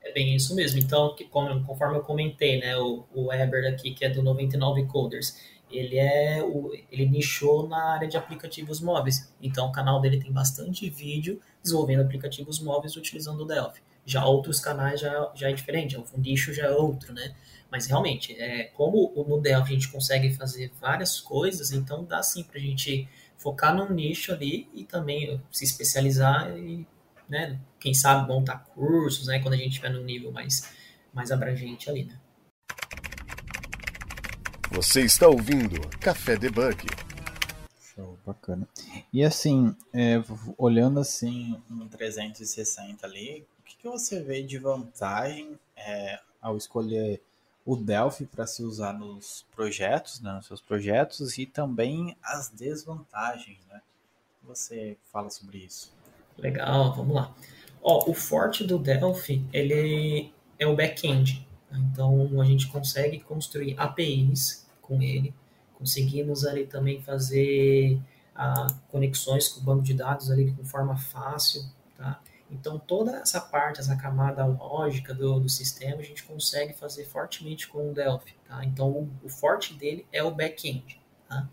É 0.00 0.12
bem 0.12 0.34
isso 0.34 0.54
mesmo. 0.54 0.78
Então, 0.78 1.14
que, 1.14 1.24
como, 1.24 1.64
conforme 1.64 1.96
eu 1.96 2.02
comentei, 2.02 2.58
né, 2.60 2.76
o, 2.76 3.04
o 3.14 3.26
Weber 3.26 3.72
aqui, 3.72 3.92
que 3.94 4.04
é 4.04 4.10
do 4.10 4.22
99 4.22 4.86
Coders, 4.86 5.36
ele 5.70 5.96
é 5.96 6.42
o, 6.42 6.72
ele 6.90 7.06
nichou 7.06 7.68
na 7.68 7.94
área 7.94 8.08
de 8.08 8.16
aplicativos 8.16 8.80
móveis. 8.80 9.32
Então, 9.40 9.68
o 9.68 9.72
canal 9.72 10.00
dele 10.00 10.20
tem 10.20 10.32
bastante 10.32 10.88
vídeo 10.90 11.40
desenvolvendo 11.62 12.02
aplicativos 12.02 12.60
móveis 12.60 12.96
utilizando 12.96 13.40
o 13.42 13.46
Delphi. 13.46 13.80
Já 14.04 14.24
outros 14.24 14.58
canais 14.58 15.00
já, 15.00 15.30
já 15.34 15.50
é 15.50 15.52
diferente, 15.52 15.96
o 15.96 16.04
nicho 16.16 16.52
já 16.52 16.66
é 16.66 16.70
outro, 16.70 17.12
né? 17.12 17.34
Mas 17.70 17.86
realmente, 17.86 18.38
é, 18.38 18.64
como 18.74 19.12
no 19.26 19.40
Delphi 19.40 19.70
a 19.70 19.74
gente 19.74 19.88
consegue 19.88 20.32
fazer 20.34 20.72
várias 20.80 21.20
coisas, 21.20 21.72
então 21.72 22.04
dá 22.04 22.22
sim 22.22 22.42
para 22.42 22.58
a 22.58 22.62
gente 22.62 23.08
focar 23.38 23.74
num 23.74 23.92
nicho 23.92 24.32
ali 24.32 24.68
e 24.74 24.84
também 24.84 25.40
se 25.50 25.64
especializar 25.64 26.50
e, 26.56 26.86
né, 27.28 27.58
quem 27.80 27.94
sabe 27.94 28.28
montar 28.28 28.58
cursos, 28.74 29.26
né, 29.26 29.40
quando 29.40 29.54
a 29.54 29.56
gente 29.56 29.70
estiver 29.70 29.90
num 29.90 30.04
nível 30.04 30.30
mais, 30.30 30.70
mais 31.12 31.32
abrangente 31.32 31.88
ali, 31.88 32.04
né. 32.04 32.18
Você 34.70 35.02
está 35.02 35.28
ouvindo 35.28 35.80
Café 35.98 36.36
Debug. 36.36 36.86
Bacana. 38.24 38.68
E 39.12 39.24
assim, 39.24 39.74
é, 39.92 40.22
olhando 40.56 41.00
assim 41.00 41.60
um 41.70 41.88
360 41.88 43.04
ali, 43.06 43.44
o 43.58 43.62
que, 43.64 43.76
que 43.76 43.88
você 43.88 44.22
vê 44.22 44.42
de 44.42 44.58
vantagem 44.58 45.58
é, 45.76 46.20
ao 46.40 46.56
escolher 46.56 47.20
o 47.64 47.76
Delphi 47.76 48.26
para 48.26 48.46
se 48.46 48.62
usar 48.62 48.92
nos 48.92 49.46
projetos, 49.54 50.20
né, 50.20 50.32
nos 50.32 50.46
seus 50.46 50.60
projetos, 50.60 51.38
e 51.38 51.46
também 51.46 52.16
as 52.22 52.48
desvantagens, 52.48 53.58
né? 53.68 53.80
Você 54.44 54.96
fala 55.12 55.30
sobre 55.30 55.58
isso. 55.58 55.92
Legal, 56.36 56.94
vamos 56.94 57.14
lá. 57.14 57.34
Ó, 57.80 58.10
o 58.10 58.14
forte 58.14 58.64
do 58.64 58.78
Delphi, 58.78 59.44
ele 59.52 60.32
é 60.58 60.66
o 60.66 60.74
back-end. 60.74 61.46
Tá? 61.68 61.78
Então, 61.78 62.40
a 62.40 62.44
gente 62.44 62.68
consegue 62.68 63.20
construir 63.20 63.78
APIs 63.78 64.66
com 64.80 65.00
ele. 65.00 65.32
Conseguimos 65.74 66.44
ali 66.44 66.66
também 66.66 67.00
fazer 67.00 68.00
conexões 68.88 69.48
com 69.48 69.60
o 69.60 69.62
banco 69.62 69.82
de 69.82 69.94
dados 69.94 70.30
ali 70.30 70.50
de 70.50 70.64
forma 70.64 70.96
fácil, 70.96 71.64
tá? 71.96 72.20
Então, 72.52 72.78
toda 72.78 73.16
essa 73.16 73.40
parte, 73.40 73.80
essa 73.80 73.96
camada 73.96 74.44
lógica 74.44 75.14
do, 75.14 75.40
do 75.40 75.48
sistema, 75.48 76.00
a 76.00 76.04
gente 76.04 76.22
consegue 76.22 76.74
fazer 76.74 77.06
fortemente 77.06 77.66
com 77.66 77.90
o 77.90 77.94
Delphi. 77.94 78.34
Tá? 78.46 78.62
Então, 78.62 78.90
o, 78.90 79.10
o 79.24 79.28
forte 79.28 79.72
dele 79.72 80.06
é 80.12 80.22
o 80.22 80.30
back-end. 80.30 81.00
Tá? 81.26 81.48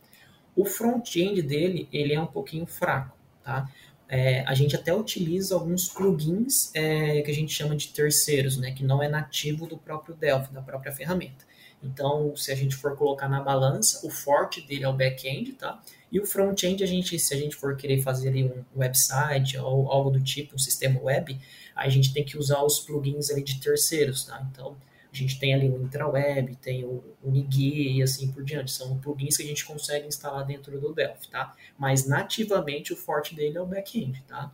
O 0.54 0.66
front-end 0.66 1.42
dele, 1.42 1.88
ele 1.94 2.14
é 2.14 2.20
um 2.20 2.28
pouquinho 2.28 2.66
fraco. 2.66 3.18
Tá? 3.42 3.72
É, 4.10 4.44
a 4.46 4.54
gente 4.54 4.76
até 4.76 4.94
utiliza 4.94 5.56
alguns 5.56 5.88
plugins 5.88 6.70
é, 6.76 7.22
que 7.22 7.32
a 7.32 7.34
gente 7.34 7.54
chama 7.54 7.78
de 7.78 7.88
terceiros, 7.88 8.58
né? 8.58 8.74
que 8.74 8.84
não 8.84 9.02
é 9.02 9.08
nativo 9.08 9.66
do 9.66 9.78
próprio 9.78 10.14
Delphi, 10.14 10.54
da 10.54 10.62
própria 10.62 10.92
ferramenta. 10.92 11.48
Então, 11.82 12.36
se 12.36 12.52
a 12.52 12.56
gente 12.56 12.76
for 12.76 12.98
colocar 12.98 13.30
na 13.30 13.40
balança, 13.40 14.06
o 14.06 14.10
forte 14.10 14.60
dele 14.60 14.84
é 14.84 14.90
o 14.90 14.94
back-end, 14.94 15.54
tá? 15.54 15.82
E 16.12 16.20
o 16.20 16.26
front-end, 16.26 16.84
a 16.84 16.88
gente, 16.88 17.18
se 17.20 17.34
a 17.34 17.38
gente 17.38 17.56
for 17.56 17.76
querer 17.76 18.02
fazer 18.02 18.30
ali 18.30 18.44
um 18.44 18.64
website 18.76 19.58
ou 19.58 19.92
algo 19.92 20.10
do 20.10 20.22
tipo, 20.22 20.56
um 20.56 20.60
sistema 20.60 21.00
web, 21.02 21.40
a 21.76 21.88
gente 21.88 22.14
tem 22.14 22.26
que 22.26 22.38
usar 22.38 22.64
os 22.64 22.80
plugins 22.80 23.30
ali 23.30 23.44
de 23.44 23.60
terceiros, 23.60 24.26
tá? 24.26 24.46
Então, 24.52 24.76
a 25.12 25.16
gente 25.16 25.40
tem 25.40 25.54
ali 25.54 25.70
o 25.70 25.82
IntraWeb, 25.82 26.56
tem 26.58 26.84
o 26.86 27.04
Unigui 27.24 27.98
e 27.98 28.04
assim 28.04 28.32
por 28.32 28.44
diante. 28.44 28.72
São 28.72 28.98
plugins 29.00 29.38
que 29.38 29.44
a 29.44 29.46
gente 29.46 29.66
consegue 29.66 30.08
instalar 30.08 30.46
dentro 30.46 30.80
do 30.80 30.94
Delphi, 30.94 31.30
tá? 31.30 31.56
Mas 31.78 32.08
nativamente 32.08 32.94
o 32.94 32.96
forte 32.96 33.36
dele 33.36 33.58
é 33.58 33.62
o 33.62 33.66
back-end, 33.66 34.24
tá? 34.28 34.54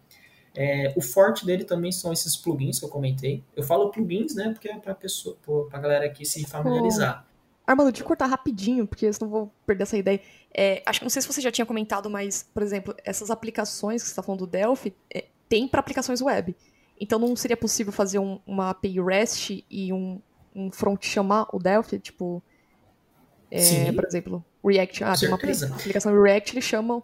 É, 0.55 0.93
o 0.95 1.01
forte 1.01 1.45
dele 1.45 1.65
também 1.65 1.91
são 1.91 2.13
esses 2.13 2.37
plugins 2.37 2.79
que 2.79 2.85
eu 2.85 2.89
comentei. 2.89 3.43
Eu 3.55 3.63
falo 3.63 3.91
plugins, 3.91 4.33
né, 4.33 4.51
porque 4.51 4.69
é 4.69 4.77
para 4.77 4.95
pessoa, 4.95 5.37
para 5.69 5.79
galera 5.79 6.05
aqui 6.05 6.25
se 6.25 6.45
familiarizar. 6.45 7.24
Armando, 7.67 7.91
de 7.91 8.03
cortar 8.03 8.27
rapidinho, 8.27 8.85
porque 8.85 9.11
senão 9.11 9.29
vou 9.29 9.53
perder 9.65 9.83
essa 9.83 9.97
ideia. 9.97 10.21
É, 10.53 10.83
acho 10.85 10.99
que 10.99 11.05
não 11.05 11.09
sei 11.09 11.21
se 11.21 11.27
você 11.27 11.41
já 11.41 11.51
tinha 11.51 11.65
comentado, 11.65 12.09
mas, 12.09 12.43
por 12.53 12.61
exemplo, 12.61 12.95
essas 13.03 13.31
aplicações 13.31 14.01
que 14.01 14.07
você 14.07 14.11
está 14.11 14.21
falando 14.21 14.41
do 14.41 14.47
Delphi 14.47 14.95
é, 15.13 15.25
tem 15.49 15.67
para 15.67 15.79
aplicações 15.79 16.21
web. 16.21 16.55
Então 16.99 17.19
não 17.19 17.35
seria 17.35 17.57
possível 17.57 17.91
fazer 17.91 18.19
um, 18.19 18.39
uma 18.45 18.69
API 18.69 19.01
REST 19.01 19.65
e 19.69 19.91
um, 19.91 20.21
um 20.55 20.71
front 20.71 21.03
chamar 21.03 21.47
o 21.51 21.59
Delphi? 21.59 21.99
Tipo, 21.99 22.41
é, 23.51 23.91
por 23.91 24.05
exemplo, 24.05 24.45
React. 24.63 25.03
Ah, 25.03 25.15
tem 25.17 25.27
uma 25.27 25.37
aplicação 25.37 26.21
React, 26.21 26.53
eles 26.53 26.63
chamam. 26.63 27.03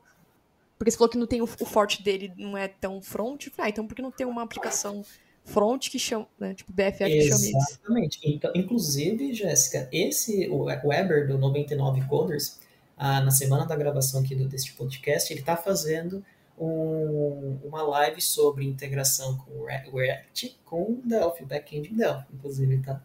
Porque 0.77 0.91
você 0.91 0.97
falou 0.97 1.09
que 1.09 1.17
não 1.17 1.27
tem 1.27 1.41
o, 1.41 1.43
o 1.43 1.65
forte 1.65 2.01
dele, 2.01 2.33
não 2.37 2.57
é 2.57 2.67
tão 2.67 3.01
front. 3.01 3.47
Ah, 3.57 3.69
então 3.69 3.85
por 3.85 3.95
que 3.95 4.01
não 4.01 4.11
tem 4.11 4.25
uma 4.25 4.41
aplicação 4.41 5.03
front 5.43 5.89
que 5.89 5.99
chama, 5.99 6.27
né, 6.39 6.53
tipo 6.53 6.71
BFF 6.71 7.05
que 7.05 7.21
chama 7.23 7.45
isso. 7.45 7.57
Exatamente. 7.57 8.19
Então, 8.23 8.51
inclusive, 8.55 9.33
Jéssica, 9.33 9.89
esse, 9.91 10.47
o 10.49 10.65
Weber 10.65 11.27
do 11.27 11.37
99 11.37 12.01
Coders, 12.07 12.59
ah, 12.97 13.21
na 13.21 13.31
semana 13.31 13.65
da 13.65 13.75
gravação 13.75 14.21
aqui 14.21 14.35
do, 14.35 14.47
deste 14.47 14.73
podcast, 14.73 15.31
ele 15.33 15.39
está 15.39 15.57
fazendo 15.57 16.23
um, 16.57 17.57
uma 17.63 17.81
live 17.81 18.21
sobre 18.21 18.65
integração 18.65 19.37
com 19.37 19.65
React 19.65 20.59
com 20.63 21.01
Delphi, 21.03 21.43
backend 21.43 21.89
Delphi, 21.89 22.27
inclusive, 22.33 22.77
tá? 22.79 23.01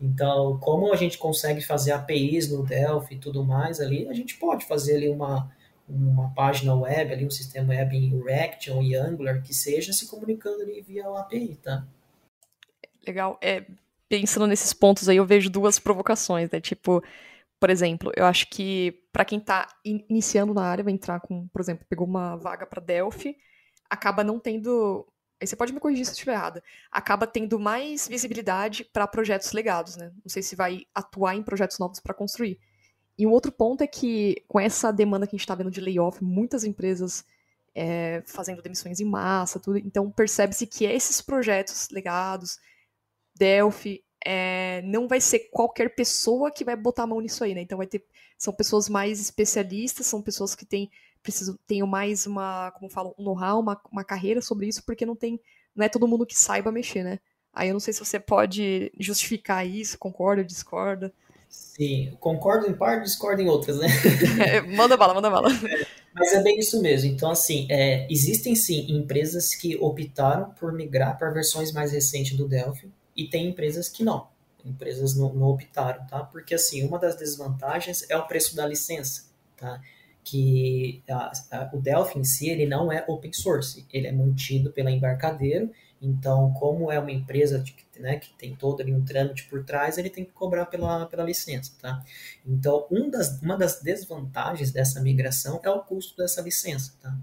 Então, 0.00 0.58
como 0.58 0.92
a 0.92 0.96
gente 0.96 1.16
consegue 1.16 1.60
fazer 1.60 1.92
APIs 1.92 2.50
no 2.50 2.64
Delphi 2.64 3.14
e 3.14 3.18
tudo 3.18 3.44
mais 3.44 3.80
ali, 3.80 4.08
a 4.08 4.12
gente 4.12 4.36
pode 4.36 4.64
fazer 4.66 4.96
ali 4.96 5.08
uma, 5.08 5.48
uma 5.88 6.32
página 6.34 6.74
web, 6.74 7.12
ali, 7.12 7.26
um 7.26 7.30
sistema 7.30 7.74
web 7.74 7.96
em 7.96 8.22
React 8.22 8.70
ou 8.70 8.82
em 8.82 8.94
Angular, 8.94 9.42
que 9.42 9.52
seja 9.52 9.92
se 9.92 10.06
comunicando 10.06 10.62
ali 10.62 10.80
via 10.80 11.06
API, 11.08 11.56
tá? 11.56 11.84
Legal. 13.06 13.38
É, 13.42 13.64
pensando 14.08 14.46
nesses 14.46 14.72
pontos 14.72 15.08
aí, 15.08 15.16
eu 15.16 15.26
vejo 15.26 15.50
duas 15.50 15.78
provocações, 15.78 16.50
né? 16.50 16.60
Tipo, 16.60 17.02
por 17.58 17.70
exemplo, 17.70 18.12
eu 18.16 18.24
acho 18.26 18.48
que 18.48 19.02
para 19.12 19.24
quem 19.24 19.38
está 19.38 19.68
iniciando 19.84 20.52
na 20.52 20.64
área, 20.64 20.84
vai 20.84 20.92
entrar 20.92 21.20
com, 21.20 21.46
por 21.48 21.60
exemplo, 21.60 21.86
pegou 21.88 22.06
uma 22.06 22.36
vaga 22.36 22.66
para 22.66 22.82
Delphi, 22.82 23.36
acaba 23.88 24.24
não 24.24 24.38
tendo. 24.38 25.06
Aí 25.40 25.46
você 25.46 25.56
pode 25.56 25.72
me 25.72 25.80
corrigir 25.80 26.04
se 26.04 26.10
eu 26.10 26.14
estiver 26.14 26.32
errada. 26.32 26.62
Acaba 26.90 27.26
tendo 27.26 27.58
mais 27.58 28.08
visibilidade 28.08 28.84
para 28.84 29.06
projetos 29.06 29.52
legados, 29.52 29.96
né? 29.96 30.10
Não 30.24 30.28
sei 30.28 30.42
se 30.42 30.56
vai 30.56 30.86
atuar 30.94 31.34
em 31.34 31.42
projetos 31.42 31.78
novos 31.78 32.00
para 32.00 32.14
construir. 32.14 32.58
E 33.18 33.26
um 33.26 33.30
outro 33.30 33.52
ponto 33.52 33.82
é 33.82 33.86
que, 33.86 34.42
com 34.48 34.58
essa 34.58 34.90
demanda 34.90 35.26
que 35.26 35.34
a 35.34 35.36
gente 35.36 35.44
está 35.44 35.54
vendo 35.54 35.70
de 35.70 35.80
layoff, 35.80 36.22
muitas 36.22 36.64
empresas 36.64 37.24
é, 37.74 38.22
fazendo 38.26 38.62
demissões 38.62 39.00
em 39.00 39.04
massa, 39.04 39.60
tudo, 39.60 39.78
então 39.78 40.10
percebe-se 40.10 40.66
que 40.66 40.84
esses 40.84 41.20
projetos 41.20 41.88
legados, 41.90 42.58
Delphi, 43.34 44.02
é, 44.24 44.82
não 44.82 45.08
vai 45.08 45.20
ser 45.20 45.50
qualquer 45.50 45.94
pessoa 45.94 46.50
que 46.50 46.64
vai 46.64 46.76
botar 46.76 47.04
a 47.04 47.06
mão 47.06 47.20
nisso 47.20 47.42
aí, 47.42 47.54
né? 47.54 47.62
Então 47.62 47.78
vai 47.78 47.86
ter. 47.86 48.04
São 48.38 48.52
pessoas 48.52 48.88
mais 48.88 49.20
especialistas, 49.20 50.06
são 50.06 50.22
pessoas 50.22 50.54
que 50.54 50.64
têm, 50.64 50.90
precisam, 51.22 51.58
tenham 51.66 51.86
mais 51.86 52.26
uma, 52.26 52.70
como 52.72 52.90
falo, 52.90 53.14
um 53.18 53.24
know-how, 53.24 53.60
uma, 53.60 53.80
uma 53.90 54.04
carreira 54.04 54.40
sobre 54.40 54.66
isso, 54.66 54.84
porque 54.84 55.06
não 55.06 55.16
tem. 55.16 55.40
Não 55.74 55.84
é 55.84 55.88
todo 55.88 56.08
mundo 56.08 56.26
que 56.26 56.38
saiba 56.38 56.70
mexer, 56.70 57.02
né? 57.02 57.18
Aí 57.52 57.68
eu 57.68 57.72
não 57.72 57.80
sei 57.80 57.92
se 57.92 58.00
você 58.00 58.18
pode 58.18 58.92
justificar 58.98 59.66
isso, 59.66 59.98
concorda, 59.98 60.44
discorda. 60.44 61.12
Sim, 61.52 62.16
concordo 62.18 62.66
em 62.66 62.72
parte, 62.72 63.04
discordo 63.04 63.42
em 63.42 63.48
outras, 63.48 63.78
né? 63.78 63.86
Manda 64.74 64.96
bala, 64.96 65.12
manda 65.12 65.28
bala. 65.28 65.50
É, 65.50 65.86
mas 66.14 66.32
é 66.32 66.42
bem 66.42 66.58
isso 66.58 66.80
mesmo. 66.80 67.10
Então, 67.10 67.30
assim, 67.30 67.66
é, 67.70 68.06
existem 68.10 68.54
sim 68.54 68.90
empresas 68.90 69.54
que 69.54 69.76
optaram 69.76 70.50
por 70.50 70.72
migrar 70.72 71.18
para 71.18 71.30
versões 71.30 71.70
mais 71.70 71.92
recentes 71.92 72.36
do 72.36 72.48
Delphi 72.48 72.90
e 73.14 73.28
tem 73.28 73.48
empresas 73.48 73.88
que 73.88 74.02
não. 74.02 74.28
Empresas 74.64 75.14
não, 75.14 75.34
não 75.34 75.48
optaram, 75.48 76.06
tá? 76.06 76.24
Porque, 76.24 76.54
assim, 76.54 76.86
uma 76.86 76.98
das 76.98 77.16
desvantagens 77.16 78.08
é 78.08 78.16
o 78.16 78.26
preço 78.26 78.56
da 78.56 78.66
licença, 78.66 79.24
tá? 79.56 79.78
Que 80.24 81.02
a, 81.10 81.32
a, 81.50 81.70
o 81.74 81.80
Delphi 81.80 82.18
em 82.18 82.24
si, 82.24 82.48
ele 82.48 82.64
não 82.64 82.90
é 82.90 83.04
open 83.06 83.32
source, 83.32 83.84
ele 83.92 84.06
é 84.06 84.12
mantido 84.12 84.70
pela 84.70 84.90
embarcadeiro 84.90 85.70
então, 86.02 86.52
como 86.54 86.90
é 86.90 86.98
uma 86.98 87.12
empresa 87.12 87.60
de, 87.60 87.72
né, 88.02 88.16
que 88.18 88.34
tem 88.34 88.54
todo 88.54 88.82
ali 88.82 88.92
um 88.92 89.04
trâmite 89.04 89.44
por 89.44 89.64
trás, 89.64 89.96
ele 89.96 90.10
tem 90.10 90.24
que 90.24 90.32
cobrar 90.32 90.66
pela, 90.66 91.06
pela 91.06 91.22
licença, 91.22 91.72
tá? 91.80 92.04
Então, 92.44 92.84
um 92.90 93.08
das, 93.08 93.40
uma 93.40 93.56
das 93.56 93.80
desvantagens 93.80 94.72
dessa 94.72 95.00
migração 95.00 95.60
é 95.62 95.70
o 95.70 95.80
custo 95.80 96.16
dessa 96.16 96.42
licença, 96.42 96.94
tá? 97.00 97.16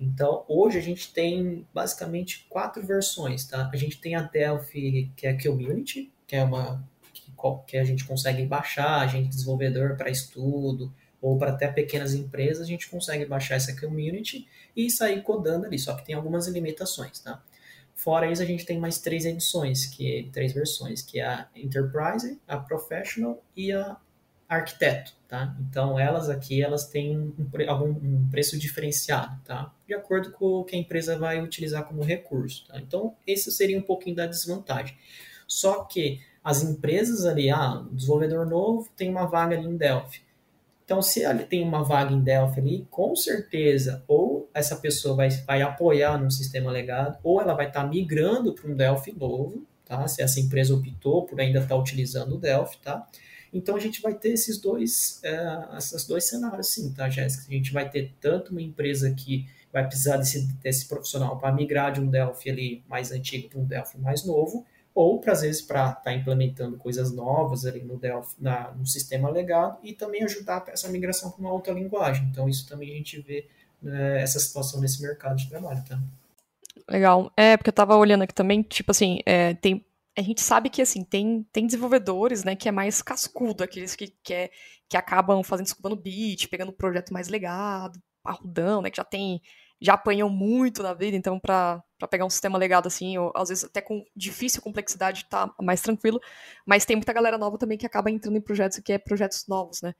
Então, 0.00 0.44
hoje 0.48 0.78
a 0.78 0.80
gente 0.80 1.12
tem 1.12 1.66
basicamente 1.72 2.46
quatro 2.48 2.84
versões, 2.84 3.44
tá? 3.44 3.68
A 3.70 3.76
gente 3.76 4.00
tem 4.00 4.14
a 4.14 4.22
Delphi, 4.22 5.12
que 5.14 5.26
é 5.26 5.30
a 5.30 5.40
Community, 5.40 6.10
que 6.26 6.34
é 6.34 6.42
uma 6.42 6.82
que, 7.12 7.30
que 7.66 7.76
a 7.76 7.84
gente 7.84 8.04
consegue 8.06 8.46
baixar, 8.46 9.00
a 9.00 9.06
gente 9.06 9.28
desenvolvedor 9.28 9.96
para 9.96 10.08
estudo, 10.08 10.92
ou 11.20 11.38
para 11.38 11.50
até 11.50 11.68
pequenas 11.68 12.14
empresas, 12.14 12.62
a 12.62 12.68
gente 12.68 12.88
consegue 12.88 13.26
baixar 13.26 13.56
essa 13.56 13.78
community 13.78 14.48
e 14.74 14.90
sair 14.90 15.22
codando 15.22 15.66
ali, 15.66 15.78
só 15.78 15.94
que 15.94 16.04
tem 16.06 16.14
algumas 16.14 16.48
limitações, 16.48 17.20
tá? 17.20 17.40
Fora 18.02 18.30
isso, 18.30 18.42
a 18.42 18.44
gente 18.44 18.66
tem 18.66 18.80
mais 18.80 18.98
três 18.98 19.24
edições, 19.24 19.86
que 19.86 20.28
três 20.32 20.52
versões, 20.52 21.02
que 21.02 21.20
é 21.20 21.24
a 21.24 21.48
Enterprise, 21.54 22.36
a 22.48 22.56
Professional 22.56 23.40
e 23.56 23.70
a 23.70 23.96
arquiteto, 24.48 25.12
tá? 25.28 25.56
Então 25.60 25.98
elas 25.98 26.28
aqui 26.28 26.60
elas 26.60 26.84
têm 26.88 27.16
um, 27.16 27.36
um 27.84 28.28
preço 28.28 28.58
diferenciado, 28.58 29.40
tá? 29.44 29.72
De 29.86 29.94
acordo 29.94 30.32
com 30.32 30.46
o 30.46 30.64
que 30.64 30.74
a 30.74 30.78
empresa 30.78 31.16
vai 31.16 31.40
utilizar 31.40 31.84
como 31.84 32.02
recurso, 32.02 32.66
tá? 32.66 32.80
Então 32.80 33.14
esse 33.24 33.52
seria 33.52 33.78
um 33.78 33.82
pouquinho 33.82 34.16
da 34.16 34.26
desvantagem. 34.26 34.96
Só 35.46 35.84
que 35.84 36.20
as 36.42 36.64
empresas 36.64 37.24
ali, 37.24 37.50
ah, 37.50 37.86
desenvolvedor 37.92 38.44
novo 38.46 38.90
tem 38.96 39.08
uma 39.08 39.26
vaga 39.26 39.56
ali 39.56 39.66
em 39.66 39.76
Delphi. 39.76 40.20
Então, 40.84 41.00
se 41.00 41.24
ele 41.24 41.44
tem 41.44 41.62
uma 41.62 41.82
vaga 41.82 42.12
em 42.12 42.20
Delphi 42.20 42.60
ali, 42.60 42.86
com 42.90 43.14
certeza, 43.14 44.04
ou 44.06 44.50
essa 44.52 44.76
pessoa 44.76 45.14
vai, 45.14 45.30
vai 45.30 45.62
apoiar 45.62 46.18
no 46.18 46.30
sistema 46.30 46.70
legado, 46.70 47.18
ou 47.22 47.40
ela 47.40 47.54
vai 47.54 47.68
estar 47.68 47.82
tá 47.82 47.88
migrando 47.88 48.52
para 48.52 48.70
um 48.70 48.74
Delphi 48.74 49.12
novo, 49.12 49.66
tá? 49.84 50.06
Se 50.08 50.22
essa 50.22 50.40
empresa 50.40 50.74
optou 50.74 51.24
por 51.24 51.40
ainda 51.40 51.60
estar 51.60 51.74
tá 51.74 51.80
utilizando 51.80 52.34
o 52.34 52.38
Delphi, 52.38 52.78
tá? 52.78 53.06
Então 53.52 53.76
a 53.76 53.80
gente 53.80 54.00
vai 54.00 54.14
ter 54.14 54.30
esses 54.30 54.58
dois, 54.58 55.20
uh, 55.24 55.76
esses 55.76 56.06
dois 56.06 56.24
cenários, 56.28 56.68
sim, 56.68 56.92
tá, 56.92 57.08
Jéssica? 57.08 57.44
A 57.48 57.54
gente 57.54 57.72
vai 57.72 57.88
ter 57.88 58.14
tanto 58.20 58.50
uma 58.50 58.62
empresa 58.62 59.12
que 59.12 59.46
vai 59.72 59.86
precisar 59.86 60.16
desse, 60.16 60.46
desse 60.54 60.86
profissional 60.86 61.38
para 61.38 61.52
migrar 61.52 61.92
de 61.92 62.00
um 62.00 62.08
Delphi 62.08 62.50
ali 62.50 62.84
mais 62.88 63.12
antigo 63.12 63.48
para 63.48 63.60
um 63.60 63.64
Delphi 63.64 63.98
mais 63.98 64.24
novo, 64.24 64.64
ou 64.94 65.20
para 65.20 65.32
às 65.32 65.42
vezes 65.42 65.62
para 65.62 65.88
estar 65.88 66.00
tá 66.02 66.12
implementando 66.12 66.76
coisas 66.76 67.12
novas 67.12 67.64
ali 67.64 67.82
no 67.82 67.96
Delphi, 67.96 68.36
na, 68.38 68.70
no 68.72 68.86
sistema 68.86 69.30
legado 69.30 69.78
e 69.82 69.92
também 69.92 70.22
ajudar 70.24 70.64
essa 70.68 70.88
migração 70.88 71.30
para 71.30 71.40
uma 71.40 71.52
outra 71.52 71.72
linguagem. 71.72 72.26
Então 72.30 72.48
isso 72.48 72.68
também 72.68 72.92
a 72.92 72.96
gente 72.96 73.20
vê 73.20 73.46
né, 73.80 74.22
essa 74.22 74.38
situação 74.38 74.80
nesse 74.80 75.00
mercado 75.00 75.36
de 75.36 75.48
trabalho, 75.48 75.82
tá? 75.88 75.98
Legal. 76.88 77.32
É, 77.36 77.56
porque 77.56 77.68
eu 77.68 77.72
estava 77.72 77.96
olhando 77.96 78.22
aqui 78.22 78.34
também, 78.34 78.62
tipo 78.62 78.90
assim, 78.90 79.20
é, 79.24 79.54
tem 79.54 79.84
a 80.14 80.20
gente 80.20 80.42
sabe 80.42 80.68
que 80.68 80.82
assim 80.82 81.02
tem, 81.02 81.46
tem 81.50 81.64
desenvolvedores 81.64 82.44
né 82.44 82.54
que 82.54 82.68
é 82.68 82.72
mais 82.72 83.00
cascudo 83.00 83.64
aqueles 83.64 83.96
que, 83.96 84.08
que, 84.22 84.34
é, 84.34 84.50
que 84.86 84.94
acabam 84.94 85.42
fazendo 85.42 85.64
desculpando 85.64 85.96
beat 85.96 86.48
pegando 86.50 86.70
projeto 86.70 87.14
mais 87.14 87.28
legado 87.28 87.98
parrudão 88.22 88.82
né 88.82 88.90
que 88.90 88.98
já 88.98 89.04
tem 89.04 89.40
já 89.82 89.94
apanham 89.94 90.28
muito 90.30 90.82
na 90.82 90.94
vida, 90.94 91.16
então 91.16 91.40
para 91.40 91.82
pegar 92.08 92.24
um 92.24 92.30
sistema 92.30 92.58
legado 92.58 92.86
assim, 92.86 93.18
ou 93.18 93.32
às 93.34 93.48
vezes 93.48 93.64
até 93.64 93.80
com 93.80 94.04
difícil 94.14 94.62
complexidade 94.62 95.26
tá 95.26 95.52
mais 95.60 95.80
tranquilo, 95.80 96.20
mas 96.66 96.84
tem 96.84 96.96
muita 96.96 97.12
galera 97.12 97.38
nova 97.38 97.58
também 97.58 97.78
que 97.78 97.86
acaba 97.86 98.10
entrando 98.10 98.36
em 98.36 98.40
projetos 98.40 98.78
que 98.78 98.92
é 98.92 98.98
projetos 98.98 99.46
novos, 99.46 99.82
né? 99.82 99.94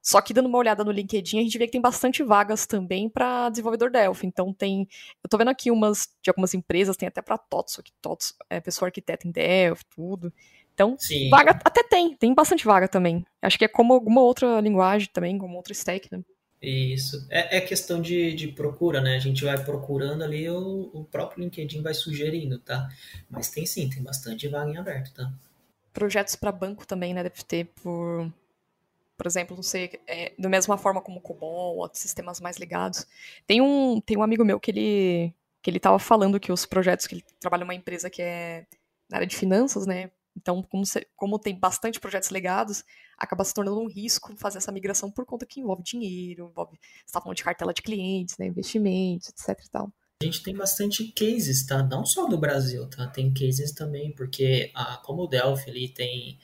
Só 0.00 0.20
que 0.20 0.32
dando 0.32 0.46
uma 0.46 0.58
olhada 0.58 0.84
no 0.84 0.92
LinkedIn, 0.92 1.40
a 1.40 1.42
gente 1.42 1.58
vê 1.58 1.66
que 1.66 1.72
tem 1.72 1.80
bastante 1.80 2.22
vagas 2.22 2.66
também 2.66 3.08
para 3.08 3.50
desenvolvedor 3.50 3.90
Delphi. 3.90 4.26
Então 4.26 4.52
tem, 4.52 4.88
eu 5.22 5.28
tô 5.28 5.36
vendo 5.36 5.48
aqui 5.48 5.70
umas 5.70 6.08
de 6.22 6.30
algumas 6.30 6.54
empresas, 6.54 6.96
tem 6.96 7.08
até 7.08 7.20
para 7.20 7.36
TOTS, 7.36 7.80
que 7.84 7.92
TOTS 8.00 8.36
é 8.48 8.60
pessoa 8.60 8.88
arquiteta 8.88 9.26
em 9.26 9.30
Delphi, 9.30 9.84
tudo. 9.94 10.32
Então, 10.72 10.96
Sim. 10.96 11.28
vaga 11.28 11.50
até 11.64 11.82
tem, 11.82 12.16
tem 12.16 12.32
bastante 12.32 12.64
vaga 12.64 12.86
também. 12.86 13.26
Acho 13.42 13.58
que 13.58 13.64
é 13.64 13.68
como 13.68 13.92
alguma 13.92 14.20
outra 14.20 14.60
linguagem 14.60 15.08
também, 15.12 15.36
como 15.36 15.56
outro 15.56 15.72
stack, 15.72 16.08
né? 16.12 16.22
Isso. 16.60 17.26
É, 17.30 17.58
é 17.58 17.60
questão 17.60 18.00
de, 18.02 18.34
de 18.34 18.48
procura, 18.48 19.00
né? 19.00 19.16
A 19.16 19.20
gente 19.20 19.44
vai 19.44 19.62
procurando 19.62 20.24
ali, 20.24 20.48
o, 20.50 20.90
o 20.92 21.04
próprio 21.04 21.42
LinkedIn 21.42 21.82
vai 21.82 21.94
sugerindo, 21.94 22.58
tá? 22.58 22.88
Mas 23.30 23.48
tem 23.48 23.64
sim, 23.64 23.88
tem 23.88 24.02
bastante 24.02 24.48
vaga 24.48 24.70
em 24.70 24.76
aberto, 24.76 25.14
tá? 25.14 25.32
Projetos 25.92 26.34
para 26.34 26.50
banco 26.50 26.86
também, 26.86 27.14
né? 27.14 27.22
Deve 27.22 27.42
ter 27.44 27.66
por. 27.82 28.32
Por 29.16 29.26
exemplo, 29.26 29.56
não 29.56 29.64
sei, 29.64 29.98
é, 30.06 30.32
da 30.38 30.48
mesma 30.48 30.78
forma 30.78 31.00
como 31.00 31.20
COBOL, 31.20 31.78
outros 31.78 32.00
sistemas 32.00 32.40
mais 32.40 32.56
ligados. 32.56 33.04
Tem 33.48 33.60
um, 33.60 34.00
tem 34.00 34.16
um 34.16 34.22
amigo 34.22 34.44
meu 34.44 34.60
que 34.60 34.70
ele, 34.70 35.34
que 35.60 35.68
ele 35.68 35.80
tava 35.80 35.98
falando 35.98 36.38
que 36.38 36.52
os 36.52 36.64
projetos 36.64 37.04
que 37.08 37.16
ele 37.16 37.24
trabalha 37.40 37.64
numa 37.64 37.74
empresa 37.74 38.08
que 38.08 38.22
é 38.22 38.64
na 39.10 39.16
área 39.16 39.26
de 39.26 39.34
finanças, 39.34 39.86
né? 39.86 40.10
Então, 40.36 40.62
como, 40.62 40.86
se, 40.86 41.06
como 41.16 41.38
tem 41.38 41.58
bastante 41.58 41.98
projetos 41.98 42.30
legados, 42.30 42.84
acaba 43.16 43.44
se 43.44 43.52
tornando 43.52 43.80
um 43.80 43.88
risco 43.88 44.34
fazer 44.36 44.58
essa 44.58 44.70
migração 44.70 45.10
por 45.10 45.26
conta 45.26 45.44
que 45.44 45.60
envolve 45.60 45.82
dinheiro, 45.82 46.48
envolve, 46.50 46.78
você 46.78 47.04
está 47.06 47.20
falando 47.20 47.36
de 47.36 47.44
cartela 47.44 47.74
de 47.74 47.82
clientes, 47.82 48.36
né, 48.38 48.46
investimentos, 48.46 49.28
etc 49.28 49.64
e 49.64 49.70
tal. 49.70 49.92
A 50.22 50.24
gente 50.24 50.42
tem 50.42 50.54
bastante 50.54 51.12
cases, 51.12 51.64
tá? 51.64 51.80
Não 51.82 52.04
só 52.04 52.26
do 52.26 52.36
Brasil, 52.38 52.88
tá? 52.90 53.06
Tem 53.06 53.32
cases 53.32 53.72
também, 53.72 54.12
porque 54.14 54.70
a, 54.74 54.96
como 54.98 55.22
o 55.22 55.26
Delphi 55.28 55.70
ali 55.70 55.88
tem 55.88 56.38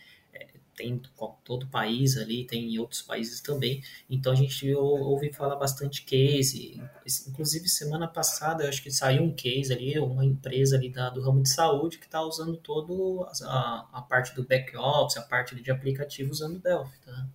tem 0.76 1.00
todo 1.44 1.64
o 1.64 1.68
país 1.68 2.16
ali, 2.16 2.46
tem 2.46 2.74
em 2.74 2.78
outros 2.78 3.02
países 3.02 3.40
também. 3.40 3.82
Então 4.08 4.32
a 4.32 4.36
gente 4.36 4.72
ouve 4.74 5.32
falar 5.32 5.56
bastante 5.56 6.04
case. 6.04 6.82
Inclusive 7.28 7.68
semana 7.68 8.08
passada 8.08 8.64
eu 8.64 8.68
acho 8.68 8.82
que 8.82 8.90
saiu 8.90 9.22
um 9.22 9.34
case 9.34 9.72
ali, 9.72 9.98
uma 9.98 10.24
empresa 10.24 10.76
ali 10.76 10.90
da, 10.90 11.10
do 11.10 11.20
ramo 11.20 11.42
de 11.42 11.48
saúde 11.48 11.98
que 11.98 12.06
está 12.06 12.22
usando 12.22 12.56
todo 12.56 13.26
a, 13.42 14.06
parte 14.08 14.34
do 14.34 14.44
back 14.44 14.76
office, 14.76 15.16
a 15.16 15.22
parte 15.22 15.54
de 15.54 15.70
aplicativo 15.70 16.30
usando 16.30 16.58
Delphi, 16.58 16.98
tá? 17.04 17.26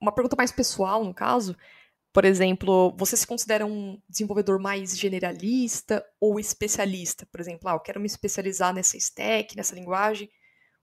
Uma 0.00 0.12
pergunta 0.12 0.36
mais 0.36 0.50
pessoal, 0.50 1.04
no 1.04 1.12
caso, 1.12 1.54
por 2.12 2.24
exemplo, 2.24 2.92
você 2.96 3.16
se 3.16 3.26
considera 3.26 3.64
um 3.64 4.00
desenvolvedor 4.08 4.58
mais 4.58 4.98
generalista 4.98 6.04
ou 6.18 6.40
especialista? 6.40 7.24
Por 7.26 7.40
exemplo, 7.40 7.68
ah, 7.68 7.74
eu 7.74 7.80
quero 7.80 8.00
me 8.00 8.06
especializar 8.06 8.74
nessa 8.74 8.96
stack, 8.96 9.56
nessa 9.56 9.74
linguagem, 9.76 10.28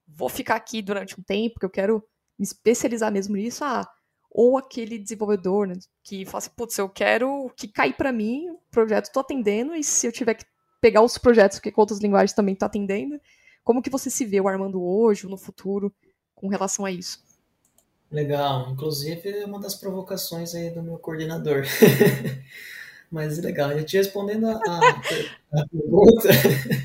vou 0.08 0.30
ficar 0.30 0.56
aqui 0.56 0.82
durante 0.82 1.20
um 1.20 1.24
tempo, 1.24 1.56
porque 1.56 1.66
eu 1.66 1.70
quero 1.70 2.04
me 2.38 2.46
especializar 2.46 3.12
mesmo 3.12 3.36
nisso, 3.36 3.64
ah, 3.64 3.88
ou 4.30 4.58
aquele 4.58 4.98
desenvolvedor, 4.98 5.68
né, 5.68 5.76
que 6.04 6.26
fala 6.26 6.38
assim, 6.38 6.52
putz, 6.56 6.78
eu 6.78 6.88
quero 6.88 7.52
que 7.56 7.68
cair 7.68 7.94
para 7.94 8.12
mim, 8.12 8.50
o 8.50 8.60
projeto 8.70 9.06
estou 9.06 9.22
atendendo, 9.22 9.76
e 9.76 9.84
se 9.84 10.06
eu 10.06 10.12
tiver 10.12 10.36
que 10.36 10.46
pegar 10.80 11.02
os 11.02 11.18
projetos 11.18 11.60
que 11.60 11.72
com 11.72 11.82
outras 11.82 12.00
linguagens 12.00 12.34
também 12.34 12.54
estou 12.54 12.68
atendendo, 12.68 13.20
como 13.64 13.82
que 13.82 13.90
você 13.90 14.10
se 14.10 14.26
vê 14.26 14.40
o 14.40 14.48
Armando 14.48 14.82
hoje 14.82 15.26
ou 15.26 15.32
no 15.32 15.38
futuro 15.38 15.94
com 16.36 16.48
relação 16.48 16.86
a 16.86 16.92
isso? 16.92 17.26
Legal, 18.10 18.70
inclusive 18.70 19.30
é 19.30 19.46
uma 19.46 19.60
das 19.60 19.76
provocações 19.76 20.56
aí 20.56 20.70
do 20.70 20.82
meu 20.82 20.98
coordenador. 20.98 21.64
Mas 23.12 23.38
legal, 23.40 23.72
eu 23.72 23.86
te 23.86 23.98
respondendo 23.98 24.48
a, 24.48 24.54
a, 24.54 24.90
a 24.90 25.68
pergunta. 25.68 26.30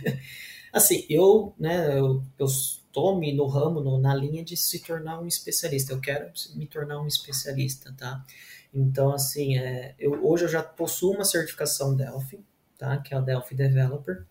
assim, 0.73 1.05
eu, 1.09 1.55
né, 1.59 1.99
eu, 1.99 2.23
eu 2.39 2.47
tome 2.93 3.33
no 3.33 3.47
ramo, 3.47 3.81
no, 3.81 3.99
na 3.99 4.15
linha 4.15 4.45
de 4.45 4.57
se 4.57 4.81
tornar 4.81 5.21
um 5.21 5.27
especialista. 5.27 5.93
Eu 5.93 6.01
quero 6.01 6.31
me 6.55 6.67
tornar 6.67 7.01
um 7.01 7.07
especialista, 7.07 7.95
tá? 7.97 8.25
Então, 8.73 9.13
assim, 9.13 9.59
é, 9.59 9.95
eu, 9.99 10.25
hoje 10.25 10.45
eu 10.45 10.49
já 10.49 10.63
possuo 10.63 11.15
uma 11.15 11.25
certificação 11.25 11.97
Delphi, 11.97 12.45
tá? 12.79 12.99
Que 12.99 13.15
é 13.15 13.17
a 13.17 13.21
Delphi 13.21 13.55
Developer. 13.55 14.25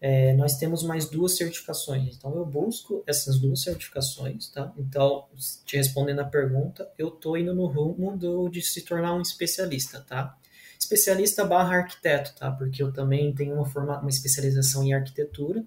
É, 0.00 0.32
nós 0.34 0.56
temos 0.56 0.82
mais 0.82 1.08
duas 1.08 1.36
certificações. 1.36 2.16
Então, 2.16 2.34
eu 2.34 2.46
busco 2.46 3.04
essas 3.06 3.38
duas 3.38 3.62
certificações, 3.62 4.48
tá? 4.48 4.72
Então, 4.78 5.26
te 5.64 5.76
respondendo 5.76 6.20
a 6.20 6.24
pergunta, 6.24 6.90
eu 6.96 7.10
tô 7.10 7.36
indo 7.36 7.54
no 7.54 7.66
rumo 7.66 8.16
do, 8.16 8.48
de 8.48 8.62
se 8.62 8.82
tornar 8.82 9.14
um 9.14 9.20
especialista, 9.20 10.00
tá? 10.00 10.36
Especialista 10.78 11.44
barra 11.44 11.76
arquiteto, 11.76 12.34
tá? 12.34 12.50
Porque 12.50 12.82
eu 12.82 12.90
também 12.90 13.34
tenho 13.34 13.54
uma, 13.54 13.66
forma, 13.66 14.00
uma 14.00 14.08
especialização 14.08 14.82
em 14.82 14.94
arquitetura, 14.94 15.62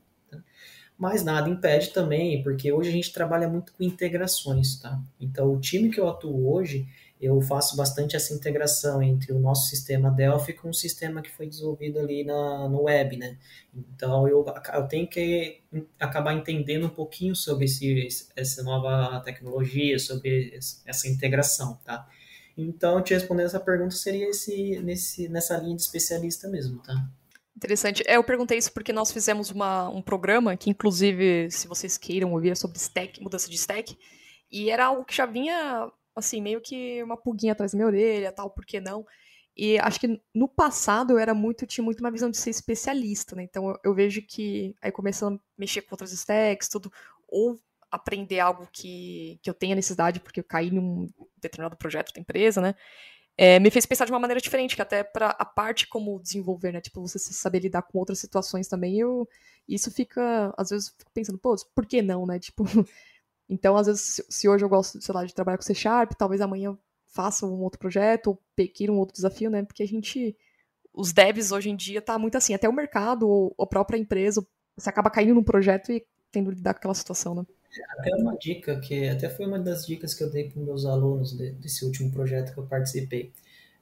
mas 0.97 1.23
nada 1.23 1.49
impede 1.49 1.89
também, 1.89 2.43
porque 2.43 2.71
hoje 2.71 2.89
a 2.89 2.93
gente 2.93 3.11
trabalha 3.11 3.47
muito 3.47 3.73
com 3.73 3.83
integrações, 3.83 4.79
tá? 4.79 4.99
Então, 5.19 5.53
o 5.53 5.59
time 5.59 5.89
que 5.89 5.99
eu 5.99 6.07
atuo 6.07 6.53
hoje, 6.53 6.87
eu 7.19 7.39
faço 7.41 7.75
bastante 7.75 8.15
essa 8.15 8.33
integração 8.33 9.01
entre 9.01 9.31
o 9.31 9.39
nosso 9.39 9.69
sistema 9.69 10.11
Delphi 10.11 10.53
com 10.53 10.69
o 10.69 10.73
sistema 10.73 11.21
que 11.21 11.31
foi 11.31 11.47
desenvolvido 11.47 11.99
ali 11.99 12.23
na, 12.23 12.67
no 12.67 12.83
web, 12.83 13.17
né? 13.17 13.37
Então, 13.73 14.27
eu, 14.27 14.45
eu 14.73 14.87
tenho 14.87 15.07
que 15.07 15.61
acabar 15.99 16.33
entendendo 16.33 16.85
um 16.85 16.89
pouquinho 16.89 17.35
sobre 17.35 17.65
esse, 17.65 18.27
essa 18.35 18.61
nova 18.61 19.21
tecnologia, 19.21 19.97
sobre 19.97 20.59
essa 20.85 21.07
integração, 21.07 21.79
tá? 21.83 22.07
Então, 22.57 23.01
te 23.01 23.13
respondendo 23.13 23.47
essa 23.47 23.59
pergunta, 23.59 23.95
seria 23.95 24.29
esse, 24.29 24.79
nesse, 24.81 25.27
nessa 25.27 25.57
linha 25.57 25.75
de 25.75 25.81
especialista 25.81 26.47
mesmo, 26.47 26.79
tá? 26.79 27.09
Interessante. 27.63 28.03
É, 28.05 28.17
eu 28.17 28.23
perguntei 28.25 28.57
isso 28.57 28.73
porque 28.73 28.91
nós 28.91 29.09
fizemos 29.09 29.49
uma, 29.49 29.87
um 29.87 30.01
programa 30.01 30.57
que, 30.57 30.69
inclusive, 30.69 31.49
se 31.49 31.65
vocês 31.65 31.97
queiram 31.97 32.33
ouvir, 32.33 32.49
é 32.49 32.55
sobre 32.55 32.77
stack, 32.77 33.21
mudança 33.21 33.49
de 33.49 33.55
stack. 33.55 33.97
E 34.51 34.69
era 34.69 34.87
algo 34.87 35.05
que 35.05 35.15
já 35.15 35.25
vinha, 35.25 35.89
assim, 36.13 36.41
meio 36.41 36.59
que 36.59 37.01
uma 37.01 37.15
pulguinha 37.15 37.53
atrás 37.53 37.71
da 37.71 37.77
minha 37.77 37.87
orelha, 37.87 38.33
tal, 38.33 38.49
por 38.49 38.65
que 38.65 38.81
não? 38.81 39.05
E 39.55 39.79
acho 39.79 39.97
que 39.97 40.21
no 40.35 40.47
passado 40.47 41.13
eu 41.13 41.19
era 41.19 41.33
muito, 41.33 41.65
tinha 41.65 41.85
muito 41.85 42.01
uma 42.01 42.11
visão 42.11 42.29
de 42.29 42.37
ser 42.37 42.49
especialista, 42.49 43.33
né? 43.33 43.43
Então 43.43 43.69
eu, 43.69 43.79
eu 43.85 43.95
vejo 43.95 44.21
que 44.21 44.75
aí 44.81 44.91
começando 44.91 45.37
a 45.37 45.41
mexer 45.57 45.83
com 45.83 45.93
outras 45.93 46.11
stacks, 46.11 46.67
tudo, 46.67 46.91
ou 47.29 47.57
aprender 47.89 48.39
algo 48.39 48.67
que, 48.73 49.39
que 49.41 49.49
eu 49.49 49.53
tenha 49.53 49.75
necessidade, 49.75 50.19
porque 50.19 50.41
eu 50.41 50.43
caí 50.43 50.69
num 50.69 51.07
determinado 51.37 51.77
projeto 51.77 52.11
da 52.13 52.19
empresa, 52.19 52.59
né? 52.59 52.75
É, 53.37 53.59
me 53.59 53.71
fez 53.71 53.85
pensar 53.85 54.05
de 54.05 54.11
uma 54.11 54.19
maneira 54.19 54.39
diferente, 54.39 54.75
que 54.75 54.81
até 54.81 55.03
para 55.03 55.29
a 55.29 55.45
parte 55.45 55.87
como 55.87 56.19
desenvolver, 56.21 56.71
né? 56.71 56.81
Tipo, 56.81 57.01
você 57.01 57.17
saber 57.17 57.59
lidar 57.59 57.81
com 57.81 57.97
outras 57.97 58.19
situações 58.19 58.67
também, 58.67 58.99
eu, 58.99 59.27
isso 59.67 59.91
fica, 59.91 60.53
às 60.57 60.69
vezes, 60.69 60.93
fico 60.97 61.11
pensando, 61.11 61.37
pô, 61.39 61.55
por 61.73 61.85
que 61.85 62.01
não, 62.01 62.25
né? 62.25 62.39
Tipo, 62.39 62.63
então, 63.49 63.75
às 63.75 63.87
vezes, 63.87 64.21
se 64.29 64.47
hoje 64.47 64.63
eu 64.63 64.69
gosto, 64.69 65.01
sei 65.01 65.13
lá, 65.13 65.25
de 65.25 65.33
trabalhar 65.33 65.57
com 65.57 65.63
C 65.63 65.73
Sharp, 65.73 66.13
talvez 66.13 66.41
amanhã 66.41 66.77
faça 67.07 67.45
um 67.45 67.61
outro 67.61 67.79
projeto, 67.79 68.27
ou 68.27 68.43
pequire 68.55 68.91
um 68.91 68.97
outro 68.97 69.15
desafio, 69.15 69.49
né? 69.49 69.63
Porque 69.63 69.83
a 69.83 69.87
gente, 69.87 70.35
os 70.93 71.11
devs 71.13 71.51
hoje 71.51 71.69
em 71.69 71.75
dia 71.75 72.01
tá 72.01 72.17
muito 72.19 72.37
assim, 72.37 72.53
até 72.53 72.69
o 72.69 72.73
mercado, 72.73 73.27
ou 73.27 73.55
a 73.59 73.65
própria 73.65 73.97
empresa, 73.97 74.45
você 74.75 74.89
acaba 74.89 75.09
caindo 75.09 75.33
num 75.33 75.43
projeto 75.43 75.91
e 75.91 76.05
tendo 76.31 76.49
que 76.49 76.57
lidar 76.57 76.73
com 76.73 76.79
aquela 76.79 76.93
situação, 76.95 77.35
né? 77.35 77.45
Até 77.97 78.15
uma 78.15 78.37
dica 78.37 78.79
que 78.79 79.07
até 79.07 79.29
foi 79.29 79.45
uma 79.45 79.59
das 79.59 79.85
dicas 79.85 80.13
que 80.13 80.23
eu 80.23 80.29
dei 80.29 80.49
para 80.49 80.61
meus 80.61 80.85
alunos 80.85 81.35
de, 81.35 81.51
desse 81.51 81.85
último 81.85 82.11
projeto 82.11 82.53
que 82.53 82.59
eu 82.59 82.65
participei. 82.65 83.31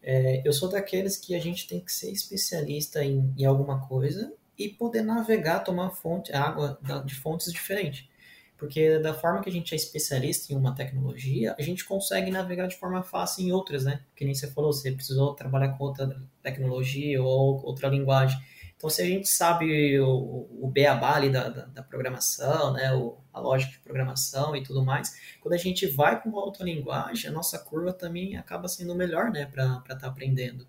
É, 0.04 0.42
eu 0.46 0.54
sou 0.54 0.70
daqueles 0.70 1.18
que 1.18 1.36
a 1.36 1.39
gente 1.39 1.68
tem 1.68 1.80
que 1.80 1.92
ser 1.92 2.12
especialista 2.12 3.04
em, 3.04 3.34
em 3.38 3.46
alguma 3.46 3.88
coisa 3.88 4.34
e 4.58 4.70
poder 4.70 5.02
navegar, 5.02 5.60
tomar 5.60 5.89
fonte, 5.92 6.34
água 6.34 6.80
de 7.06 7.16
fontes 7.16 7.52
diferentes. 7.52 8.10
Porque 8.58 9.00
da 9.00 9.12
forma 9.12 9.42
que 9.42 9.50
a 9.50 9.52
gente 9.52 9.74
é 9.74 9.76
especialista 9.76 10.54
em 10.54 10.56
uma 10.56 10.76
tecnologia, 10.76 11.56
a 11.58 11.62
gente 11.64 11.84
consegue 11.84 12.30
navegar 12.30 12.68
de 12.68 12.76
forma 12.76 13.02
fácil 13.02 13.44
em 13.44 13.52
outras, 13.52 13.84
né? 13.84 14.02
Que 14.16 14.24
nem 14.24 14.36
você 14.36 14.46
falou, 14.52 14.72
você 14.72 14.92
precisou 14.92 15.34
trabalhar 15.34 15.70
com 15.70 15.84
outra 15.84 16.16
tecnologia 16.44 17.22
ou 17.24 17.66
outra 17.66 17.89
linguagem. 17.89 18.39
Então, 18.82 18.89
se 18.89 18.99
a 18.99 19.05
gente 19.05 19.29
sabe 19.29 19.99
o, 19.99 20.47
o 20.59 20.67
beabá 20.67 21.13
ali 21.13 21.29
da, 21.29 21.49
da, 21.49 21.65
da 21.65 21.84
programação, 21.84 22.73
né, 22.73 22.91
o, 22.91 23.15
a 23.32 23.39
lógica 23.39 23.73
de 23.73 23.77
programação 23.77 24.55
e 24.55 24.63
tudo 24.63 24.84
mais, 24.84 25.15
quando 25.39 25.53
a 25.53 25.57
gente 25.57 25.86
vai 25.86 26.19
para 26.19 26.27
uma 26.27 26.43
outra 26.43 26.65
linguagem, 26.65 27.29
a 27.29 27.32
nossa 27.32 27.59
curva 27.59 27.93
também 27.93 28.36
acaba 28.38 28.67
sendo 28.67 28.95
melhor, 28.95 29.29
né, 29.29 29.45
para 29.45 29.84
estar 29.84 29.95
tá 29.97 30.07
aprendendo. 30.07 30.65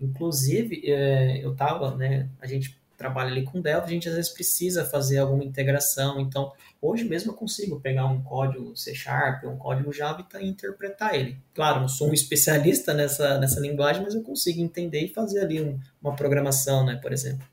Inclusive, 0.00 0.90
é, 0.90 1.44
eu 1.44 1.52
estava, 1.52 1.94
né, 1.94 2.30
a 2.40 2.46
gente 2.46 2.80
trabalha 2.96 3.30
ali 3.30 3.44
com 3.44 3.60
Delphi, 3.60 3.90
a 3.90 3.92
gente 3.92 4.08
às 4.08 4.14
vezes 4.14 4.32
precisa 4.32 4.86
fazer 4.86 5.18
alguma 5.18 5.44
integração, 5.44 6.18
então 6.18 6.50
hoje 6.80 7.04
mesmo 7.04 7.32
eu 7.32 7.36
consigo 7.36 7.80
pegar 7.80 8.06
um 8.06 8.22
código 8.22 8.74
C 8.76 8.94
Sharp, 8.94 9.44
um 9.44 9.56
código 9.56 9.92
Java 9.92 10.26
e 10.40 10.46
interpretar 10.48 11.14
ele. 11.14 11.36
Claro, 11.54 11.80
não 11.80 11.88
sou 11.88 12.08
um 12.08 12.14
especialista 12.14 12.94
nessa, 12.94 13.38
nessa 13.38 13.60
linguagem, 13.60 14.02
mas 14.02 14.14
eu 14.14 14.22
consigo 14.22 14.60
entender 14.60 15.00
e 15.04 15.12
fazer 15.12 15.40
ali 15.40 15.60
um, 15.60 15.78
uma 16.00 16.16
programação, 16.16 16.84
né, 16.84 16.96
por 16.96 17.12
exemplo. 17.12 17.46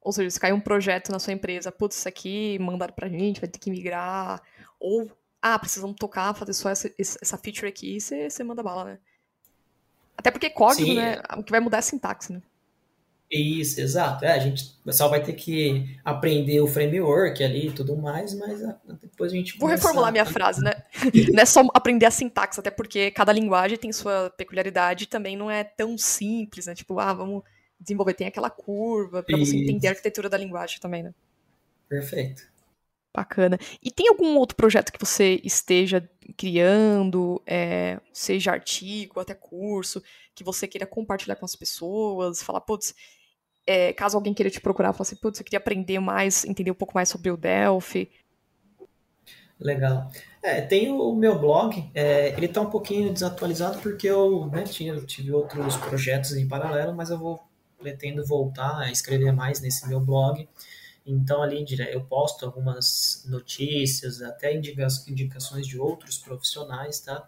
Ou 0.00 0.12
seja, 0.12 0.30
se 0.30 0.40
cai 0.40 0.52
um 0.52 0.60
projeto 0.60 1.12
na 1.12 1.18
sua 1.18 1.32
empresa, 1.32 1.70
putz, 1.70 1.98
isso 1.98 2.08
aqui 2.08 2.58
mandaram 2.58 2.94
pra 2.94 3.08
gente, 3.08 3.40
vai 3.40 3.48
ter 3.48 3.58
que 3.58 3.70
migrar, 3.70 4.42
ou, 4.80 5.10
ah, 5.42 5.58
precisamos 5.58 5.96
tocar, 5.96 6.34
fazer 6.34 6.54
só 6.54 6.70
essa, 6.70 6.90
essa 6.98 7.36
feature 7.36 7.66
aqui, 7.66 8.00
você, 8.00 8.30
você 8.30 8.42
manda 8.42 8.62
bala, 8.62 8.84
né? 8.84 8.98
Até 10.16 10.30
porque 10.30 10.50
código, 10.50 10.86
Sim, 10.86 10.96
né, 10.96 11.20
é. 11.28 11.38
o 11.38 11.44
que 11.44 11.50
vai 11.50 11.60
mudar 11.60 11.78
é 11.78 11.80
a 11.80 11.82
sintaxe, 11.82 12.32
né? 12.32 12.42
Isso, 13.30 13.80
exato. 13.80 14.24
É, 14.24 14.32
a 14.32 14.38
gente 14.38 14.74
só 14.90 15.06
vai 15.06 15.22
ter 15.22 15.34
que 15.34 15.98
aprender 16.02 16.60
o 16.60 16.66
framework 16.66 17.44
ali 17.44 17.68
e 17.68 17.72
tudo 17.72 17.94
mais, 17.94 18.34
mas 18.34 18.60
depois 19.02 19.32
a 19.32 19.34
gente. 19.36 19.58
Vou 19.58 19.68
reformular 19.68 20.08
a... 20.08 20.12
minha 20.12 20.24
frase, 20.24 20.62
né? 20.62 20.72
não 21.32 21.42
é 21.42 21.44
só 21.44 21.60
aprender 21.74 22.06
a 22.06 22.10
sintaxe, 22.10 22.58
até 22.58 22.70
porque 22.70 23.10
cada 23.10 23.30
linguagem 23.32 23.76
tem 23.76 23.92
sua 23.92 24.30
peculiaridade 24.30 25.04
e 25.04 25.06
também 25.06 25.36
não 25.36 25.50
é 25.50 25.62
tão 25.62 25.98
simples, 25.98 26.66
né? 26.66 26.74
Tipo, 26.74 26.98
ah, 26.98 27.12
vamos 27.12 27.42
desenvolver, 27.78 28.14
tem 28.14 28.26
aquela 28.26 28.48
curva 28.48 29.22
para 29.22 29.36
você 29.36 29.56
entender 29.56 29.88
a 29.88 29.90
arquitetura 29.90 30.28
da 30.28 30.38
linguagem 30.38 30.80
também, 30.80 31.02
né? 31.02 31.14
Perfeito. 31.86 32.42
Bacana. 33.14 33.58
E 33.82 33.90
tem 33.90 34.08
algum 34.08 34.36
outro 34.36 34.56
projeto 34.56 34.92
que 34.92 34.98
você 34.98 35.40
esteja 35.44 36.08
criando, 36.36 37.42
é, 37.46 38.00
seja 38.12 38.52
artigo, 38.52 39.20
até 39.20 39.34
curso, 39.34 40.02
que 40.34 40.44
você 40.44 40.68
queira 40.68 40.86
compartilhar 40.86 41.36
com 41.36 41.44
as 41.44 41.56
pessoas, 41.56 42.42
falar, 42.42 42.60
putz, 42.60 42.94
é, 43.68 43.92
caso 43.92 44.16
alguém 44.16 44.32
queira 44.32 44.48
te 44.48 44.60
procurar, 44.60 44.94
falar 44.94 45.02
assim, 45.02 45.16
putz, 45.16 45.38
eu 45.38 45.44
queria 45.44 45.58
aprender 45.58 45.98
mais, 45.98 46.44
entender 46.46 46.70
um 46.70 46.74
pouco 46.74 46.94
mais 46.94 47.10
sobre 47.10 47.30
o 47.30 47.36
Delphi. 47.36 48.10
Legal. 49.60 50.10
É, 50.42 50.62
tem 50.62 50.90
o 50.90 51.14
meu 51.14 51.38
blog, 51.38 51.90
é, 51.94 52.28
ele 52.30 52.46
está 52.46 52.62
um 52.62 52.70
pouquinho 52.70 53.12
desatualizado 53.12 53.80
porque 53.80 54.06
eu 54.06 54.46
né, 54.46 54.62
tinha, 54.62 54.98
tive 55.02 55.32
outros 55.32 55.76
projetos 55.76 56.32
em 56.34 56.48
paralelo, 56.48 56.94
mas 56.94 57.10
eu 57.10 57.18
vou 57.18 57.40
pretendo 57.78 58.24
voltar 58.24 58.78
a 58.78 58.90
escrever 58.90 59.32
mais 59.32 59.60
nesse 59.60 59.86
meu 59.86 60.00
blog. 60.00 60.48
Então, 61.04 61.42
ali 61.42 61.64
eu 61.90 62.02
posto 62.02 62.46
algumas 62.46 63.24
notícias, 63.28 64.22
até 64.22 64.54
indicações 64.54 65.66
de 65.66 65.78
outros 65.78 66.18
profissionais, 66.18 67.00
tá? 67.00 67.26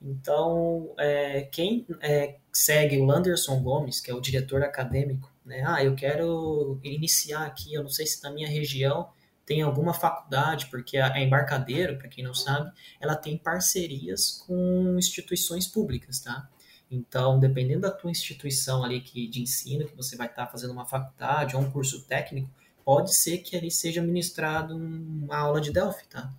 Então, 0.00 0.90
é, 0.98 1.42
quem 1.42 1.86
é, 2.00 2.36
segue 2.52 2.98
o 2.98 3.04
Landerson 3.04 3.62
Gomes, 3.62 4.00
que 4.00 4.10
é 4.10 4.14
o 4.14 4.20
diretor 4.20 4.62
acadêmico, 4.62 5.31
né? 5.44 5.62
Ah, 5.66 5.82
eu 5.84 5.94
quero 5.94 6.78
iniciar 6.82 7.46
aqui, 7.46 7.74
eu 7.74 7.82
não 7.82 7.90
sei 7.90 8.06
se 8.06 8.22
na 8.22 8.30
minha 8.30 8.48
região 8.48 9.10
tem 9.44 9.62
alguma 9.62 9.92
faculdade, 9.92 10.66
porque 10.66 10.96
a 10.98 11.20
Embarcadeiro, 11.20 11.98
para 11.98 12.08
quem 12.08 12.22
não 12.24 12.34
sabe, 12.34 12.70
ela 13.00 13.16
tem 13.16 13.36
parcerias 13.36 14.42
com 14.46 14.96
instituições 14.96 15.66
públicas, 15.66 16.20
tá? 16.20 16.48
Então, 16.90 17.40
dependendo 17.40 17.80
da 17.80 17.90
tua 17.90 18.10
instituição 18.10 18.84
ali 18.84 19.00
que, 19.00 19.26
de 19.26 19.42
ensino, 19.42 19.86
que 19.86 19.96
você 19.96 20.16
vai 20.16 20.26
estar 20.26 20.46
tá 20.46 20.52
fazendo 20.52 20.72
uma 20.72 20.84
faculdade 20.84 21.56
ou 21.56 21.62
um 21.62 21.70
curso 21.70 22.02
técnico, 22.04 22.48
pode 22.84 23.14
ser 23.14 23.38
que 23.38 23.56
ali 23.56 23.70
seja 23.70 24.02
ministrado 24.02 24.76
uma 24.76 25.36
aula 25.38 25.60
de 25.60 25.72
Delphi, 25.72 26.06
tá? 26.06 26.32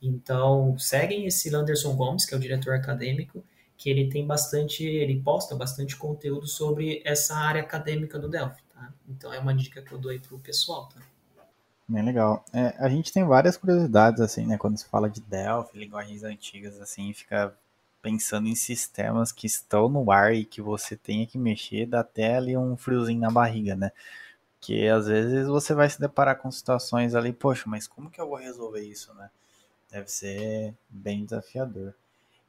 Então, 0.00 0.78
seguem 0.78 1.26
esse 1.26 1.50
Landerson 1.50 1.94
Gomes, 1.96 2.24
que 2.24 2.34
é 2.34 2.36
o 2.36 2.40
diretor 2.40 2.74
acadêmico, 2.74 3.44
que 3.76 3.90
ele 3.90 4.08
tem 4.08 4.26
bastante, 4.26 4.84
ele 4.84 5.20
posta 5.20 5.54
bastante 5.54 5.96
conteúdo 5.96 6.46
sobre 6.46 7.02
essa 7.04 7.36
área 7.36 7.62
acadêmica 7.62 8.18
do 8.18 8.28
Delphi, 8.28 8.62
tá? 8.74 8.92
Então, 9.08 9.32
é 9.32 9.38
uma 9.38 9.54
dica 9.54 9.82
que 9.82 9.92
eu 9.92 9.98
dou 9.98 10.10
aí 10.10 10.18
pro 10.18 10.38
pessoal, 10.38 10.88
tá? 10.88 11.00
Bem 11.88 12.04
legal. 12.04 12.44
É, 12.52 12.74
a 12.78 12.88
gente 12.88 13.12
tem 13.12 13.24
várias 13.24 13.56
curiosidades, 13.56 14.20
assim, 14.20 14.44
né? 14.44 14.58
Quando 14.58 14.76
se 14.76 14.86
fala 14.86 15.08
de 15.08 15.20
Delphi, 15.20 15.78
linguagens 15.78 16.24
antigas, 16.24 16.80
assim, 16.80 17.12
fica 17.12 17.54
pensando 18.02 18.48
em 18.48 18.56
sistemas 18.56 19.30
que 19.30 19.46
estão 19.46 19.88
no 19.88 20.10
ar 20.10 20.34
e 20.34 20.44
que 20.44 20.60
você 20.60 20.96
tenha 20.96 21.26
que 21.26 21.38
mexer, 21.38 21.86
dá 21.86 22.00
até 22.00 22.36
ali 22.36 22.56
um 22.56 22.76
friozinho 22.76 23.20
na 23.20 23.30
barriga, 23.30 23.76
né? 23.76 23.92
Que 24.60 24.88
às 24.88 25.06
vezes 25.06 25.46
você 25.46 25.74
vai 25.74 25.88
se 25.88 26.00
deparar 26.00 26.38
com 26.38 26.50
situações 26.50 27.14
ali, 27.14 27.32
poxa, 27.32 27.64
mas 27.66 27.86
como 27.86 28.10
que 28.10 28.20
eu 28.20 28.28
vou 28.28 28.36
resolver 28.36 28.80
isso, 28.80 29.14
né? 29.14 29.30
Deve 29.90 30.08
ser 30.10 30.74
bem 30.88 31.24
desafiador. 31.24 31.94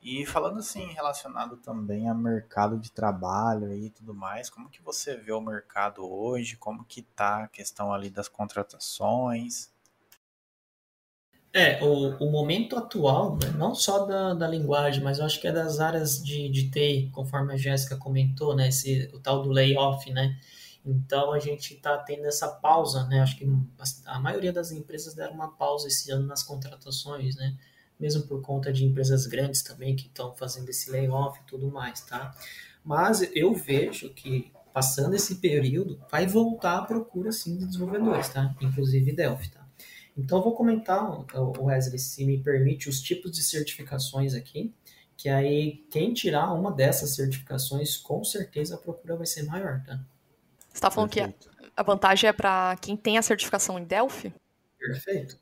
E 0.02 0.26
falando 0.26 0.60
assim, 0.60 0.86
relacionado 0.94 1.58
também 1.58 2.08
a 2.08 2.14
mercado 2.14 2.78
de 2.78 2.92
trabalho 2.92 3.74
e 3.74 3.90
tudo 3.90 4.14
mais, 4.14 4.50
como 4.50 4.70
que 4.70 4.82
você 4.82 5.18
vê 5.18 5.32
o 5.32 5.42
mercado 5.42 6.08
hoje? 6.08 6.56
Como 6.56 6.86
que 6.86 7.02
tá 7.02 7.44
a 7.44 7.48
questão 7.48 7.92
ali 7.92 8.10
das 8.10 8.28
contratações? 8.28 9.72
É, 11.54 11.84
o, 11.84 12.16
o 12.24 12.32
momento 12.32 12.78
atual, 12.78 13.36
né, 13.36 13.50
não 13.58 13.74
só 13.74 14.06
da, 14.06 14.34
da 14.36 14.48
linguagem, 14.48 15.02
mas 15.04 15.18
eu 15.18 15.26
acho 15.26 15.42
que 15.42 15.48
é 15.48 15.52
das 15.52 15.80
áreas 15.80 16.24
de, 16.24 16.50
de 16.50 16.70
TI, 16.70 17.10
conforme 17.12 17.54
a 17.54 17.58
Jéssica 17.58 17.98
comentou, 17.98 18.56
né, 18.56 18.68
esse, 18.68 19.10
o 19.14 19.20
tal 19.20 19.42
do 19.42 19.50
layoff, 19.50 20.12
né, 20.12 20.40
então 20.86 21.34
a 21.34 21.40
gente 21.40 21.74
está 21.74 21.98
tendo 21.98 22.26
essa 22.26 22.48
pausa, 22.48 23.06
né, 23.08 23.22
acho 23.22 23.38
que 23.38 23.50
a 24.06 24.20
maioria 24.20 24.54
das 24.54 24.72
empresas 24.72 25.16
deram 25.16 25.34
uma 25.34 25.52
pausa 25.52 25.88
esse 25.88 26.12
ano 26.12 26.28
nas 26.28 26.44
contratações, 26.44 27.36
né, 27.36 27.58
mesmo 28.00 28.24
por 28.28 28.42
conta 28.42 28.72
de 28.72 28.86
empresas 28.86 29.26
grandes 29.26 29.62
também 29.62 29.96
que 29.96 30.08
estão 30.08 30.36
fazendo 30.36 30.70
esse 30.70 30.92
layoff 30.92 31.40
e 31.40 31.48
tudo 31.48 31.72
mais, 31.72 32.02
tá? 32.02 32.36
Mas 32.84 33.30
eu 33.36 33.54
vejo 33.54 34.14
que 34.14 34.52
passando 34.74 35.16
esse 35.16 35.36
período 35.36 36.00
vai 36.10 36.28
voltar 36.28 36.78
a 36.78 36.84
procura 36.84 37.32
sim 37.32 37.58
de 37.58 37.66
desenvolvedores, 37.66 38.30
tá? 38.30 38.56
Inclusive 38.62 39.12
Delphi, 39.12 39.50
tá? 39.50 39.68
Então, 40.16 40.40
eu 40.40 40.44
vou 40.44 40.56
comentar, 40.56 41.26
Wesley, 41.60 42.00
se 42.00 42.26
me 42.26 42.40
permite, 42.40 42.90
os 42.90 43.02
tipos 43.02 43.32
de 43.32 43.44
certificações 43.44 44.34
aqui, 44.34 44.74
que 45.16 45.30
aí 45.30 45.86
quem 45.92 46.14
tirar 46.14 46.52
uma 46.54 46.72
dessas 46.72 47.16
certificações, 47.16 47.98
com 47.98 48.24
certeza 48.24 48.76
a 48.76 48.78
procura 48.78 49.16
vai 49.16 49.26
ser 49.28 49.44
maior, 49.44 49.84
tá? 49.84 50.00
Você 50.70 50.76
está 50.76 50.92
falando 50.92 51.12
Perfeito. 51.12 51.50
que 51.50 51.72
a 51.76 51.84
vantagem 51.84 52.30
é 52.30 52.34
para 52.34 52.76
quem 52.82 52.96
tem 52.98 53.18
a 53.18 53.22
certificação 53.22 53.78
em 53.78 53.84
Delphi? 53.84 54.34
Perfeito. 54.80 55.38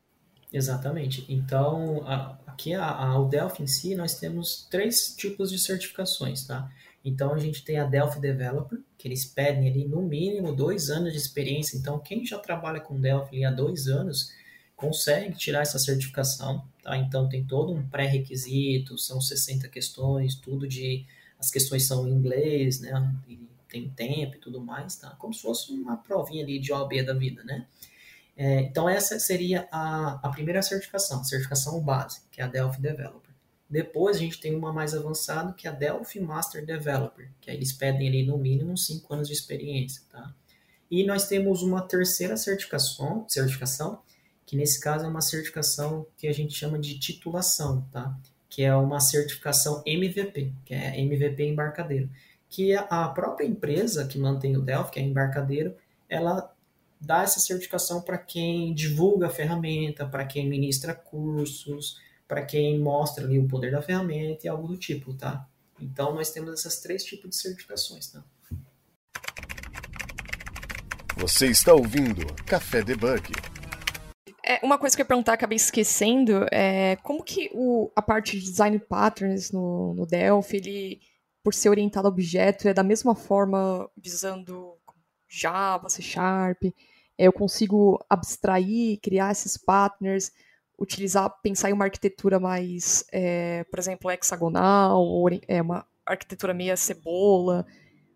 Exatamente. 0.51 1.25
Então, 1.27 2.03
a, 2.07 2.37
aqui 2.47 2.73
a, 2.73 3.13
a, 3.13 3.23
Delphi 3.23 3.63
em 3.63 3.67
si, 3.67 3.95
nós 3.95 4.17
temos 4.19 4.67
três 4.69 5.15
tipos 5.15 5.51
de 5.51 5.59
certificações, 5.59 6.45
tá? 6.45 6.71
Então, 7.03 7.33
a 7.33 7.37
gente 7.37 7.63
tem 7.63 7.77
a 7.77 7.85
Delphi 7.85 8.19
Developer, 8.19 8.79
que 8.97 9.07
eles 9.07 9.25
pedem 9.25 9.69
ali 9.69 9.85
no 9.85 10.01
mínimo 10.01 10.55
dois 10.55 10.89
anos 10.89 11.11
de 11.11 11.17
experiência. 11.19 11.77
Então, 11.77 11.99
quem 11.99 12.25
já 12.25 12.39
trabalha 12.39 12.79
com 12.79 12.99
Delphi 12.99 13.45
há 13.45 13.51
dois 13.51 13.87
anos, 13.87 14.31
consegue 14.75 15.35
tirar 15.37 15.61
essa 15.61 15.79
certificação, 15.79 16.67
tá? 16.83 16.97
Então 16.97 17.29
tem 17.29 17.45
todo 17.45 17.73
um 17.73 17.87
pré-requisito, 17.87 18.97
são 18.97 19.21
60 19.21 19.67
questões, 19.69 20.35
tudo 20.35 20.67
de 20.67 21.05
as 21.39 21.49
questões 21.49 21.85
são 21.87 22.07
em 22.07 22.11
inglês, 22.11 22.79
né? 22.79 23.15
E 23.27 23.39
tem 23.69 23.89
tempo 23.89 24.35
e 24.35 24.39
tudo 24.39 24.61
mais, 24.61 24.95
tá? 24.95 25.11
Como 25.11 25.33
se 25.33 25.41
fosse 25.41 25.71
uma 25.71 25.97
provinha 25.97 26.43
ali 26.43 26.59
de 26.59 26.71
OAB 26.71 27.03
da 27.05 27.13
vida, 27.13 27.43
né? 27.43 27.65
É, 28.35 28.61
então 28.61 28.89
essa 28.89 29.17
seria 29.19 29.67
a, 29.71 30.19
a 30.21 30.29
primeira 30.29 30.61
certificação, 30.61 31.21
a 31.21 31.23
certificação 31.23 31.79
base, 31.81 32.21
que 32.31 32.41
é 32.41 32.43
a 32.43 32.47
Delphi 32.47 32.81
Developer. 32.81 33.33
Depois 33.69 34.17
a 34.17 34.19
gente 34.19 34.39
tem 34.39 34.55
uma 34.55 34.71
mais 34.71 34.93
avançada, 34.93 35.53
que 35.53 35.67
é 35.67 35.71
a 35.71 35.73
Delphi 35.73 36.19
Master 36.19 36.65
Developer, 36.65 37.31
que 37.41 37.49
aí 37.49 37.57
eles 37.57 37.73
pedem 37.73 38.07
ali 38.07 38.25
no 38.25 38.37
mínimo 38.37 38.77
5 38.77 39.13
anos 39.13 39.27
de 39.27 39.33
experiência, 39.33 40.03
tá? 40.11 40.33
E 40.89 41.05
nós 41.05 41.27
temos 41.27 41.63
uma 41.63 41.81
terceira 41.81 42.37
certificação, 42.37 43.25
certificação 43.27 44.01
que 44.45 44.55
nesse 44.55 44.79
caso 44.79 45.05
é 45.05 45.07
uma 45.07 45.21
certificação 45.21 46.05
que 46.15 46.27
a 46.27 46.31
gente 46.31 46.53
chama 46.53 46.77
de 46.77 46.99
titulação, 46.99 47.81
tá? 47.91 48.15
Que 48.47 48.63
é 48.63 48.75
uma 48.75 48.99
certificação 48.99 49.81
MVP, 49.85 50.53
que 50.63 50.73
é 50.73 50.99
MVP 50.99 51.43
embarcadeiro, 51.43 52.09
que 52.47 52.73
a 52.75 53.07
própria 53.09 53.45
empresa 53.45 54.05
que 54.05 54.19
mantém 54.19 54.55
o 54.55 54.61
Delphi, 54.61 54.91
que 54.91 54.99
é 54.99 55.03
embarcadeiro, 55.03 55.75
ela 56.07 56.54
dar 57.05 57.23
essa 57.23 57.39
certificação 57.39 58.01
para 58.01 58.17
quem 58.17 58.73
divulga 58.73 59.27
a 59.27 59.29
ferramenta, 59.29 60.05
para 60.05 60.25
quem 60.25 60.49
ministra 60.49 60.93
cursos, 60.93 62.01
para 62.27 62.43
quem 62.43 62.79
mostra 62.79 63.23
ali 63.23 63.37
o 63.37 63.47
poder 63.47 63.71
da 63.71 63.81
ferramenta 63.81 64.45
e 64.45 64.49
algo 64.49 64.67
do 64.67 64.77
tipo, 64.77 65.13
tá? 65.13 65.47
Então 65.79 66.15
nós 66.15 66.31
temos 66.31 66.59
esses 66.59 66.81
três 66.81 67.03
tipos 67.03 67.29
de 67.29 67.35
certificações, 67.35 68.07
tá? 68.07 68.23
Você 71.17 71.47
está 71.47 71.73
ouvindo 71.73 72.25
Café 72.45 72.81
Debug. 72.81 73.31
É, 74.43 74.59
uma 74.63 74.77
coisa 74.77 74.95
que 74.95 75.01
eu 75.01 75.03
ia 75.03 75.07
perguntar, 75.07 75.33
acabei 75.33 75.55
esquecendo, 75.55 76.45
é 76.51 76.97
como 76.97 77.23
que 77.23 77.49
o, 77.53 77.91
a 77.95 78.01
parte 78.01 78.37
de 78.39 78.45
design 78.45 78.77
patterns 78.79 79.51
no, 79.51 79.93
no 79.93 80.05
Delphi, 80.05 80.57
ele, 80.57 81.01
por 81.43 81.53
ser 81.53 81.69
orientado 81.69 82.07
a 82.07 82.11
objeto, 82.11 82.67
é 82.67 82.73
da 82.73 82.83
mesma 82.83 83.15
forma 83.15 83.89
visando 83.97 84.77
Java, 85.27 85.89
C 85.89 86.01
Sharp, 86.01 86.63
eu 87.17 87.31
consigo 87.31 88.03
abstrair, 88.09 88.99
criar 89.01 89.31
esses 89.31 89.57
patterns, 89.57 90.31
utilizar, 90.77 91.29
pensar 91.41 91.69
em 91.69 91.73
uma 91.73 91.85
arquitetura 91.85 92.39
mais, 92.39 93.05
é, 93.11 93.63
por 93.65 93.79
exemplo, 93.79 94.11
hexagonal, 94.11 95.01
ou 95.01 95.27
é, 95.47 95.61
uma 95.61 95.85
arquitetura 96.05 96.53
meia 96.53 96.75
cebola, 96.75 97.65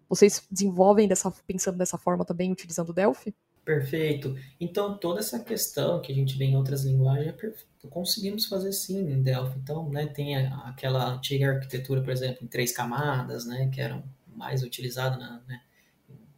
vocês 0.09 0.43
desenvolvem 0.49 1.07
dessa, 1.07 1.31
pensando 1.45 1.77
dessa 1.77 1.97
forma 1.97 2.25
também, 2.25 2.51
utilizando 2.51 2.89
o 2.89 2.93
Delphi? 2.93 3.33
Perfeito. 3.63 4.35
Então, 4.59 4.97
toda 4.97 5.19
essa 5.19 5.39
questão 5.39 6.01
que 6.01 6.11
a 6.11 6.15
gente 6.15 6.35
vê 6.35 6.45
em 6.45 6.57
outras 6.57 6.83
linguagens, 6.83 7.35
é 7.43 7.87
conseguimos 7.87 8.45
fazer 8.47 8.71
sim 8.71 8.97
em 8.97 9.21
Delphi. 9.21 9.59
Então, 9.59 9.87
né, 9.89 10.07
tem 10.07 10.35
aquela 10.35 11.07
antiga 11.13 11.51
arquitetura, 11.51 12.01
por 12.01 12.11
exemplo, 12.11 12.43
em 12.43 12.47
três 12.47 12.71
camadas, 12.71 13.45
né, 13.45 13.69
que 13.71 13.79
eram 13.79 14.03
mais 14.27 14.63
utilizada 14.63 15.17
na, 15.17 15.41
né, 15.47 15.61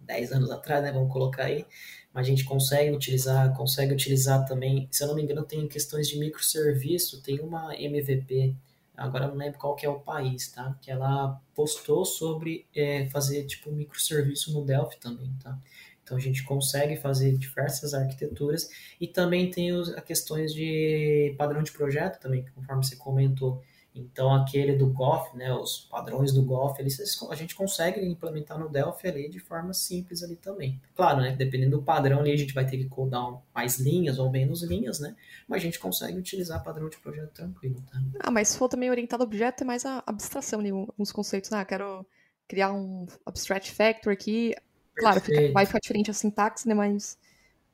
10 0.02 0.34
anos 0.34 0.52
atrás, 0.52 0.84
né, 0.84 0.92
vamos 0.92 1.12
colocar 1.14 1.46
aí, 1.46 1.66
mas 2.14 2.26
a 2.26 2.30
gente 2.30 2.44
consegue 2.44 2.92
utilizar, 2.92 3.56
consegue 3.56 3.94
utilizar 3.94 4.46
também, 4.46 4.88
se 4.92 5.04
eu 5.04 5.08
não 5.08 5.16
me 5.16 5.24
engano, 5.24 5.44
tem 5.44 5.68
questões 5.68 6.08
de 6.08 6.20
microserviço, 6.20 7.22
tem 7.22 7.40
uma 7.40 7.76
MVP, 7.76 8.56
agora 8.96 9.28
não 9.28 9.36
lembro 9.36 9.58
qual 9.58 9.76
que 9.76 9.86
é 9.86 9.90
o 9.90 10.00
país, 10.00 10.52
tá? 10.52 10.78
Que 10.82 10.92
ela 10.92 11.42
postou 11.56 12.04
sobre 12.06 12.66
é, 12.76 13.08
fazer 13.10 13.46
tipo 13.46 13.72
microserviço 13.72 14.54
no 14.54 14.66
Delphi 14.66 15.00
também, 15.00 15.34
tá? 15.42 15.58
Então 16.04 16.18
a 16.18 16.20
gente 16.20 16.44
consegue 16.44 16.98
fazer 16.98 17.38
diversas 17.38 17.94
arquiteturas 17.94 18.70
e 19.00 19.08
também 19.08 19.50
tem 19.50 19.72
os, 19.72 19.90
as 19.94 20.04
questões 20.04 20.54
de 20.54 21.34
padrão 21.38 21.64
de 21.64 21.72
projeto 21.72 22.20
também, 22.20 22.46
conforme 22.54 22.84
você 22.84 22.96
comentou. 22.98 23.64
Então 23.94 24.34
aquele 24.34 24.76
do 24.76 24.88
Goff, 24.88 25.36
né, 25.36 25.54
os 25.54 25.88
padrões 25.90 26.32
do 26.32 26.42
eles, 26.80 27.22
a 27.30 27.36
gente 27.36 27.56
consegue 27.56 28.04
implementar 28.06 28.58
no 28.58 28.70
Delphi 28.70 29.08
ali 29.08 29.30
de 29.30 29.40
forma 29.40 29.74
simples 29.74 30.24
ali 30.24 30.38
também. 30.38 30.82
Claro, 30.96 31.22
né, 31.22 31.36
dependendo 31.36 31.78
do 31.78 31.84
padrão 31.84 32.20
ali 32.20 32.32
a 32.32 32.38
gente 32.38 32.54
vai 32.54 32.66
ter 32.66 32.78
que 32.78 32.88
codar 32.88 33.42
mais 33.54 33.80
linhas 33.80 34.18
ou 34.18 34.32
menos 34.32 34.64
linhas, 34.64 35.00
né, 35.00 35.16
mas 35.48 35.62
a 35.62 35.66
gente 35.66 35.80
consegue 35.80 36.18
utilizar 36.18 36.64
padrão 36.64 36.88
de 36.88 36.98
projeto 36.98 37.32
tranquilo, 37.32 37.84
tá? 37.92 38.02
Ah, 38.22 38.32
mas 38.32 38.50
se 38.50 38.58
for 38.58 38.70
também 38.70 38.90
orientado 38.90 39.24
a 39.24 39.26
objeto 39.26 39.64
é 39.64 39.68
mais 39.68 39.86
a 39.86 40.02
abstração, 40.06 40.62
né, 40.62 40.70
alguns 40.70 41.12
conceitos, 41.12 41.52
ah, 41.52 41.66
quero 41.66 42.06
criar 42.48 42.72
um 42.72 43.06
abstract 43.26 43.72
factor 43.72 44.14
aqui, 44.14 44.56
claro, 44.96 45.20
fica, 45.20 45.52
vai 45.52 45.66
ficar 45.66 45.80
diferente 45.80 46.10
a 46.10 46.14
sintaxe, 46.14 46.68
né, 46.68 46.74
mas 46.74 47.18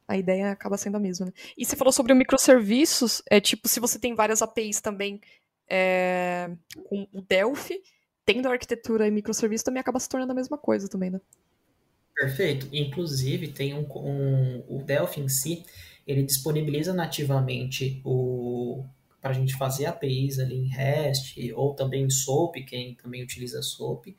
a 0.07 0.18
ideia 0.18 0.51
acaba 0.51 0.78
sendo 0.78 0.95
a 0.95 0.99
mesma, 0.99 1.26
né? 1.26 1.34
E 1.57 1.65
você 1.65 1.76
falou 1.76 1.91
sobre 1.91 2.13
o 2.13 2.15
microserviços, 2.15 3.22
é 3.30 3.41
tipo, 3.41 3.68
se 3.68 3.80
você 3.80 3.99
tem 3.99 4.15
várias 4.15 4.41
APIs 4.41 4.80
também 4.80 5.20
é, 5.70 6.49
com 6.89 7.07
o 7.13 7.22
Delphi, 7.22 7.82
tendo 8.26 8.47
a 8.47 8.51
arquitetura 8.51 9.07
e 9.07 9.11
microserviço, 9.11 9.63
também 9.63 9.80
acaba 9.80 9.99
se 9.99 10.09
tornando 10.09 10.32
a 10.32 10.36
mesma 10.36 10.57
coisa 10.57 10.88
também, 10.88 11.09
né? 11.09 11.22
Perfeito. 12.15 12.68
Inclusive, 12.74 13.49
tem 13.49 13.74
um, 13.74 13.86
um 13.95 14.63
o 14.68 14.84
Delphi 14.84 15.22
em 15.22 15.30
si, 15.30 15.63
ele 16.05 16.24
disponibiliza 16.24 16.93
nativamente 16.93 18.01
o 18.03 18.84
para 19.22 19.32
a 19.32 19.34
gente 19.34 19.55
fazer 19.55 19.86
APIs 19.86 20.39
ali 20.39 20.55
em 20.55 20.68
REST 20.68 21.51
ou 21.55 21.74
também 21.74 22.03
em 22.03 22.09
SOAP, 22.09 22.63
quem 22.65 22.95
também 22.95 23.24
utiliza 23.24 23.61
SOAP. 23.61 24.15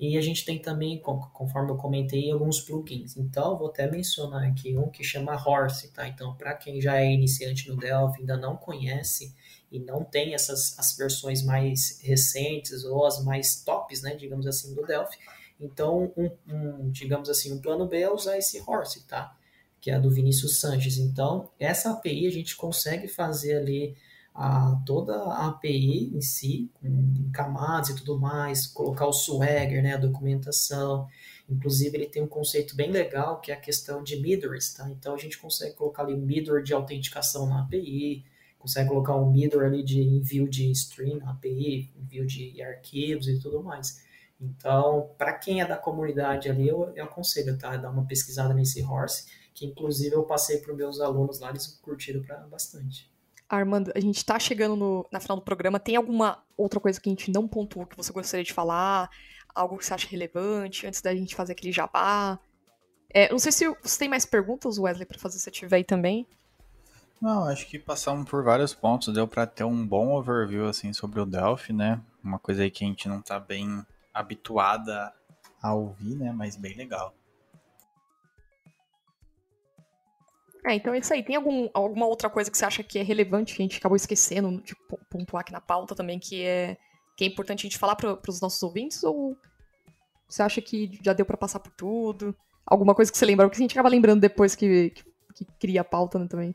E 0.00 0.16
a 0.16 0.20
gente 0.22 0.46
tem 0.46 0.58
também, 0.58 0.98
conforme 0.98 1.70
eu 1.70 1.76
comentei, 1.76 2.30
alguns 2.30 2.62
plugins. 2.62 3.18
Então, 3.18 3.58
vou 3.58 3.68
até 3.68 3.88
mencionar 3.90 4.48
aqui 4.48 4.74
um 4.74 4.88
que 4.88 5.04
chama 5.04 5.34
Horse, 5.34 5.92
tá? 5.92 6.08
Então, 6.08 6.34
para 6.34 6.54
quem 6.54 6.80
já 6.80 6.96
é 6.96 7.12
iniciante 7.12 7.68
no 7.68 7.76
Delphi, 7.76 8.20
ainda 8.20 8.38
não 8.38 8.56
conhece, 8.56 9.34
e 9.70 9.78
não 9.78 10.02
tem 10.02 10.32
essas 10.32 10.78
as 10.78 10.96
versões 10.96 11.42
mais 11.44 12.00
recentes 12.02 12.82
ou 12.84 13.04
as 13.04 13.22
mais 13.22 13.62
tops, 13.62 14.00
né, 14.00 14.14
digamos 14.14 14.46
assim, 14.46 14.74
do 14.74 14.86
Delphi. 14.86 15.18
Então, 15.60 16.10
um, 16.16 16.30
um, 16.48 16.90
digamos 16.90 17.28
assim, 17.28 17.52
um 17.52 17.60
plano 17.60 17.86
B 17.86 18.00
é 18.00 18.10
usar 18.10 18.38
esse 18.38 18.58
Horse, 18.66 19.06
tá? 19.06 19.36
Que 19.82 19.90
é 19.90 19.94
a 19.94 19.98
do 19.98 20.10
Vinícius 20.10 20.60
Sanches. 20.60 20.96
Então, 20.96 21.50
essa 21.58 21.90
API 21.90 22.26
a 22.26 22.30
gente 22.30 22.56
consegue 22.56 23.06
fazer 23.06 23.58
ali 23.58 23.94
a, 24.34 24.80
toda 24.86 25.14
a 25.14 25.48
API 25.48 26.14
em 26.14 26.20
si, 26.20 26.70
com 26.74 27.30
camadas 27.32 27.90
e 27.90 27.96
tudo 27.96 28.18
mais, 28.18 28.66
colocar 28.66 29.06
o 29.06 29.12
Swagger, 29.12 29.82
né, 29.82 29.94
a 29.94 29.98
documentação. 29.98 31.08
Inclusive, 31.48 31.96
ele 31.96 32.06
tem 32.06 32.22
um 32.22 32.28
conceito 32.28 32.76
bem 32.76 32.90
legal 32.90 33.40
que 33.40 33.50
é 33.50 33.54
a 33.54 33.60
questão 33.60 34.02
de 34.02 34.16
middlers, 34.20 34.72
tá? 34.74 34.88
Então, 34.90 35.14
a 35.14 35.18
gente 35.18 35.38
consegue 35.38 35.74
colocar 35.74 36.04
ali 36.04 36.16
middleware 36.16 36.62
de 36.62 36.72
autenticação 36.72 37.46
na 37.46 37.60
API, 37.62 38.24
consegue 38.58 38.88
colocar 38.88 39.16
um 39.16 39.30
middle 39.30 39.64
ali 39.64 39.82
de 39.82 40.00
envio 40.00 40.48
de 40.48 40.70
stream, 40.70 41.20
API, 41.28 41.92
envio 41.96 42.26
de 42.26 42.62
arquivos 42.62 43.26
e 43.26 43.40
tudo 43.40 43.62
mais. 43.62 44.00
Então, 44.40 45.10
para 45.18 45.34
quem 45.34 45.60
é 45.60 45.66
da 45.66 45.76
comunidade 45.76 46.48
ali, 46.48 46.68
eu, 46.68 46.92
eu 46.94 47.04
aconselho, 47.04 47.58
tá? 47.58 47.76
Dar 47.76 47.90
uma 47.90 48.06
pesquisada 48.06 48.54
nesse 48.54 48.82
Horse, 48.82 49.26
que 49.52 49.66
inclusive 49.66 50.14
eu 50.14 50.22
passei 50.22 50.58
para 50.58 50.72
os 50.72 50.78
meus 50.78 51.00
alunos 51.00 51.40
lá, 51.40 51.50
eles 51.50 51.66
curtiram 51.66 52.22
pra, 52.22 52.38
bastante. 52.46 53.10
Armando, 53.50 53.90
a 53.94 54.00
gente 54.00 54.18
está 54.18 54.38
chegando 54.38 54.76
no, 54.76 55.06
na 55.10 55.18
final 55.18 55.36
do 55.36 55.42
programa. 55.42 55.80
Tem 55.80 55.96
alguma 55.96 56.42
outra 56.56 56.78
coisa 56.78 57.00
que 57.00 57.08
a 57.08 57.12
gente 57.12 57.32
não 57.32 57.48
pontuou 57.48 57.84
que 57.84 57.96
você 57.96 58.12
gostaria 58.12 58.44
de 58.44 58.52
falar? 58.52 59.10
Algo 59.52 59.76
que 59.76 59.84
você 59.84 59.92
acha 59.92 60.08
relevante 60.08 60.86
antes 60.86 61.02
da 61.02 61.14
gente 61.14 61.34
fazer 61.34 61.52
aquele 61.52 61.72
jabá? 61.72 62.38
É, 63.12 63.28
não 63.30 63.40
sei 63.40 63.50
se 63.50 63.68
você 63.82 63.98
tem 63.98 64.08
mais 64.08 64.24
perguntas, 64.24 64.78
Wesley, 64.78 65.04
para 65.04 65.18
fazer 65.18 65.38
se 65.38 65.50
tiver 65.50 65.76
aí 65.76 65.84
também. 65.84 66.26
Não, 67.20 67.44
acho 67.44 67.66
que 67.66 67.78
passamos 67.78 68.30
por 68.30 68.42
vários 68.44 68.72
pontos, 68.72 69.12
deu 69.12 69.26
para 69.26 69.46
ter 69.46 69.64
um 69.64 69.86
bom 69.86 70.12
overview 70.12 70.66
assim 70.66 70.92
sobre 70.92 71.20
o 71.20 71.26
Delphi, 71.26 71.72
né? 71.72 72.00
Uma 72.22 72.38
coisa 72.38 72.62
aí 72.62 72.70
que 72.70 72.84
a 72.84 72.86
gente 72.86 73.08
não 73.08 73.20
tá 73.20 73.38
bem 73.38 73.84
habituada 74.14 75.12
a 75.60 75.74
ouvir, 75.74 76.14
né? 76.14 76.32
Mas 76.32 76.56
bem 76.56 76.74
legal. 76.74 77.14
É, 80.64 80.74
então 80.74 80.92
é 80.92 80.98
isso 80.98 81.12
aí. 81.12 81.22
Tem 81.22 81.36
algum, 81.36 81.68
alguma 81.72 82.06
outra 82.06 82.28
coisa 82.28 82.50
que 82.50 82.56
você 82.56 82.64
acha 82.64 82.82
que 82.82 82.98
é 82.98 83.02
relevante, 83.02 83.54
que 83.54 83.62
a 83.62 83.64
gente 83.64 83.78
acabou 83.78 83.96
esquecendo 83.96 84.62
de 84.62 84.74
pontuar 85.08 85.40
aqui 85.40 85.52
na 85.52 85.60
pauta 85.60 85.94
também, 85.94 86.18
que 86.18 86.42
é, 86.42 86.76
que 87.16 87.24
é 87.24 87.26
importante 87.26 87.60
a 87.60 87.68
gente 87.68 87.78
falar 87.78 87.96
para 87.96 88.18
os 88.28 88.40
nossos 88.40 88.62
ouvintes? 88.62 89.02
Ou 89.02 89.36
você 90.28 90.42
acha 90.42 90.60
que 90.60 90.98
já 91.02 91.12
deu 91.12 91.24
para 91.24 91.36
passar 91.36 91.60
por 91.60 91.72
tudo? 91.72 92.36
Alguma 92.66 92.94
coisa 92.94 93.10
que 93.10 93.16
você 93.16 93.24
lembra? 93.24 93.48
Que 93.48 93.56
a 93.56 93.58
gente 93.58 93.72
acaba 93.72 93.88
lembrando 93.88 94.20
depois 94.20 94.54
que, 94.54 94.90
que, 94.90 95.04
que 95.34 95.44
cria 95.58 95.80
a 95.80 95.84
pauta 95.84 96.18
né, 96.18 96.26
também? 96.28 96.54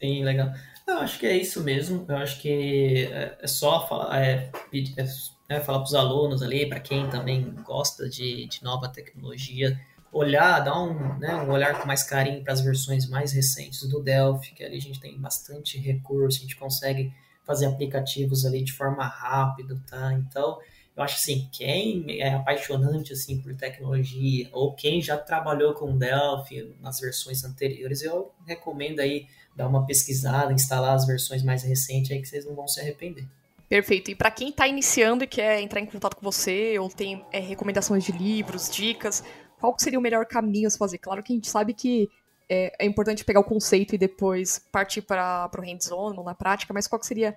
Sim, 0.00 0.24
legal. 0.24 0.52
Eu 0.86 0.98
acho 0.98 1.18
que 1.18 1.26
é 1.26 1.36
isso 1.36 1.62
mesmo. 1.62 2.04
Eu 2.08 2.16
acho 2.16 2.40
que 2.40 3.08
é, 3.10 3.38
é 3.40 3.46
só 3.46 3.86
falar, 3.88 4.20
é, 4.20 4.50
é, 4.72 5.04
é 5.48 5.60
falar 5.60 5.78
para 5.78 5.86
os 5.86 5.94
alunos 5.94 6.42
ali, 6.42 6.68
para 6.68 6.80
quem 6.80 7.08
também 7.08 7.54
gosta 7.62 8.08
de, 8.08 8.46
de 8.46 8.62
nova 8.62 8.88
tecnologia, 8.88 9.80
olhar, 10.12 10.60
dar 10.60 10.78
um, 10.80 11.18
né, 11.18 11.34
um 11.36 11.50
olhar 11.50 11.80
com 11.80 11.86
mais 11.86 12.02
carinho 12.02 12.44
para 12.44 12.52
as 12.52 12.60
versões 12.60 13.08
mais 13.08 13.32
recentes 13.32 13.88
do 13.88 14.00
Delphi, 14.00 14.54
que 14.54 14.62
ali 14.62 14.76
a 14.76 14.80
gente 14.80 15.00
tem 15.00 15.18
bastante 15.18 15.78
recurso, 15.78 16.38
a 16.38 16.42
gente 16.42 16.56
consegue 16.56 17.12
fazer 17.44 17.66
aplicativos 17.66 18.44
ali 18.44 18.62
de 18.62 18.72
forma 18.72 19.04
rápida, 19.04 19.80
tá? 19.88 20.12
Então, 20.12 20.58
eu 20.94 21.02
acho 21.02 21.16
assim, 21.16 21.48
quem 21.50 22.20
é 22.20 22.34
apaixonante 22.34 23.14
assim 23.14 23.40
por 23.40 23.54
tecnologia 23.56 24.48
ou 24.52 24.74
quem 24.74 25.00
já 25.00 25.16
trabalhou 25.16 25.72
com 25.72 25.96
Delphi 25.96 26.76
nas 26.80 27.00
versões 27.00 27.42
anteriores, 27.42 28.02
eu 28.02 28.30
recomendo 28.46 29.00
aí 29.00 29.26
dar 29.56 29.66
uma 29.66 29.86
pesquisada, 29.86 30.52
instalar 30.52 30.94
as 30.94 31.06
versões 31.06 31.42
mais 31.42 31.62
recentes 31.62 32.10
aí 32.10 32.20
que 32.20 32.28
vocês 32.28 32.44
não 32.44 32.54
vão 32.54 32.68
se 32.68 32.80
arrepender. 32.80 33.26
Perfeito. 33.72 34.10
E 34.10 34.14
para 34.14 34.30
quem 34.30 34.50
está 34.50 34.68
iniciando 34.68 35.24
e 35.24 35.26
quer 35.26 35.58
entrar 35.62 35.80
em 35.80 35.86
contato 35.86 36.14
com 36.14 36.22
você, 36.22 36.78
ou 36.78 36.90
tem 36.90 37.24
é, 37.32 37.38
recomendações 37.38 38.04
de 38.04 38.12
livros, 38.12 38.68
dicas, 38.68 39.24
qual 39.62 39.78
seria 39.78 39.96
o 39.96 40.02
melhor 40.02 40.26
caminho 40.26 40.66
a 40.66 40.70
se 40.70 40.76
fazer? 40.76 40.98
Claro 40.98 41.22
que 41.22 41.32
a 41.32 41.36
gente 41.36 41.48
sabe 41.48 41.72
que 41.72 42.10
é, 42.48 42.74
é 42.80 42.84
importante 42.84 43.24
pegar 43.24 43.38
o 43.38 43.44
conceito 43.44 43.94
e 43.94 43.98
depois 43.98 44.58
partir 44.72 45.02
para 45.02 45.48
o 45.56 45.60
hands-on, 45.60 46.20
na 46.24 46.34
prática, 46.34 46.74
mas 46.74 46.88
qual 46.88 47.00
seria, 47.00 47.36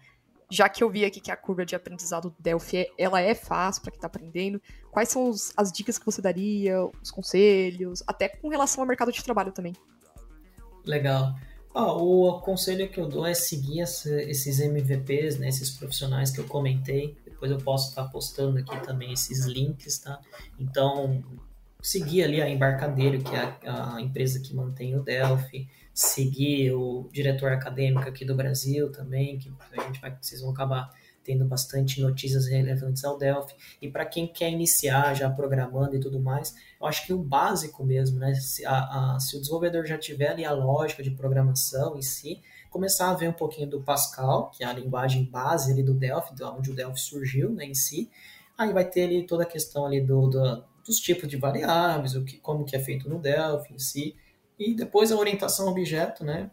já 0.50 0.68
que 0.68 0.84
eu 0.84 0.90
vi 0.90 1.06
aqui 1.06 1.20
que 1.20 1.30
a 1.30 1.38
curva 1.38 1.64
de 1.64 1.76
aprendizado 1.76 2.32
do 2.32 2.36
Delphi, 2.40 2.78
é, 2.78 2.90
ela 2.98 3.22
é 3.22 3.36
fácil 3.36 3.84
para 3.84 3.92
quem 3.92 4.00
está 4.00 4.08
aprendendo, 4.08 4.60
quais 4.90 5.10
são 5.10 5.30
os, 5.30 5.54
as 5.56 5.72
dicas 5.72 6.00
que 6.00 6.06
você 6.06 6.20
daria, 6.20 6.84
os 7.00 7.12
conselhos, 7.12 8.04
até 8.08 8.28
com 8.28 8.48
relação 8.48 8.82
ao 8.82 8.88
mercado 8.88 9.12
de 9.12 9.24
trabalho 9.24 9.52
também? 9.52 9.76
Legal. 10.84 11.36
Ah, 11.76 11.94
o 11.94 12.40
conselho 12.40 12.90
que 12.90 13.00
eu 13.00 13.08
dou 13.08 13.24
é 13.24 13.36
seguir 13.36 13.82
essa, 13.82 14.10
esses 14.24 14.60
MVPs, 14.60 15.38
né, 15.38 15.48
esses 15.48 15.70
profissionais 15.70 16.32
que 16.32 16.40
eu 16.40 16.46
comentei. 16.46 17.16
Depois 17.24 17.52
eu 17.52 17.60
posso 17.60 17.90
estar 17.90 18.06
postando 18.06 18.58
aqui 18.58 18.80
também 18.84 19.14
esses 19.14 19.46
links, 19.46 20.00
tá? 20.00 20.20
Então, 20.58 21.22
seguir 21.86 22.24
ali 22.24 22.42
a 22.42 22.50
Embarcadeiro, 22.50 23.24
que 23.24 23.36
é 23.36 23.60
a, 23.70 23.98
a 23.98 24.02
empresa 24.02 24.40
que 24.40 24.56
mantém 24.56 24.96
o 24.96 25.04
Delphi, 25.04 25.70
seguir 25.94 26.72
o 26.72 27.08
diretor 27.14 27.52
acadêmico 27.52 28.10
aqui 28.10 28.26
do 28.26 28.34
Brasil 28.34 28.92
também, 28.92 29.38
que 29.38 29.54
a 29.78 29.84
gente 29.84 30.02
vai, 30.02 30.18
vocês 30.20 30.42
vão 30.42 30.50
acabar 30.50 30.90
tendo 31.24 31.46
bastante 31.46 32.02
notícias 32.02 32.48
relevantes 32.48 33.04
ao 33.04 33.20
Delphi. 33.20 33.54
E 33.80 33.88
para 33.88 34.04
quem 34.04 34.28
quer 34.28 34.50
iniciar 34.50 35.14
já 35.14 35.30
programando 35.30 35.96
e 35.96 36.00
tudo 36.00 36.20
mais, 36.20 36.56
eu 36.82 36.88
acho 36.88 37.06
que 37.06 37.14
o 37.14 37.20
básico 37.20 37.84
mesmo, 37.86 38.18
né? 38.18 38.34
Se, 38.34 38.66
a, 38.66 39.16
a, 39.16 39.20
se 39.20 39.38
o 39.38 39.40
desenvolvedor 39.40 39.86
já 39.86 39.98
tiver 39.98 40.30
ali 40.30 40.44
a 40.44 40.52
lógica 40.52 41.04
de 41.04 41.12
programação 41.12 41.96
em 41.96 42.02
si, 42.02 42.42
começar 42.72 43.12
a 43.12 43.14
ver 43.14 43.30
um 43.30 43.34
pouquinho 43.34 43.70
do 43.70 43.82
Pascal, 43.82 44.50
que 44.50 44.64
é 44.64 44.68
a 44.68 44.74
linguagem 44.74 45.24
base 45.24 45.72
ali 45.72 45.84
do 45.84 45.94
Delphi, 45.94 46.34
de 46.34 46.44
onde 46.44 46.72
o 46.72 46.76
Delphi 46.76 47.00
surgiu 47.00 47.52
né, 47.52 47.66
em 47.66 47.76
si. 47.76 48.10
Aí 48.58 48.74
vai 48.74 48.86
ter 48.86 49.04
ali 49.04 49.26
toda 49.28 49.44
a 49.44 49.48
questão 49.48 49.86
ali 49.86 50.02
do, 50.02 50.28
do 50.28 50.64
dos 50.86 50.98
tipos 50.98 51.28
de 51.28 51.38
variáveis, 51.38 52.16
o 52.16 52.24
que, 52.24 52.38
como 52.38 52.64
que 52.64 52.76
é 52.76 52.80
feito 52.80 53.10
no 53.10 53.20
Delphi 53.20 53.74
em 53.74 53.80
si. 53.80 54.16
E 54.58 54.74
depois 54.74 55.12
a 55.12 55.18
orientação 55.18 55.68
objeto, 55.68 56.24
né? 56.24 56.52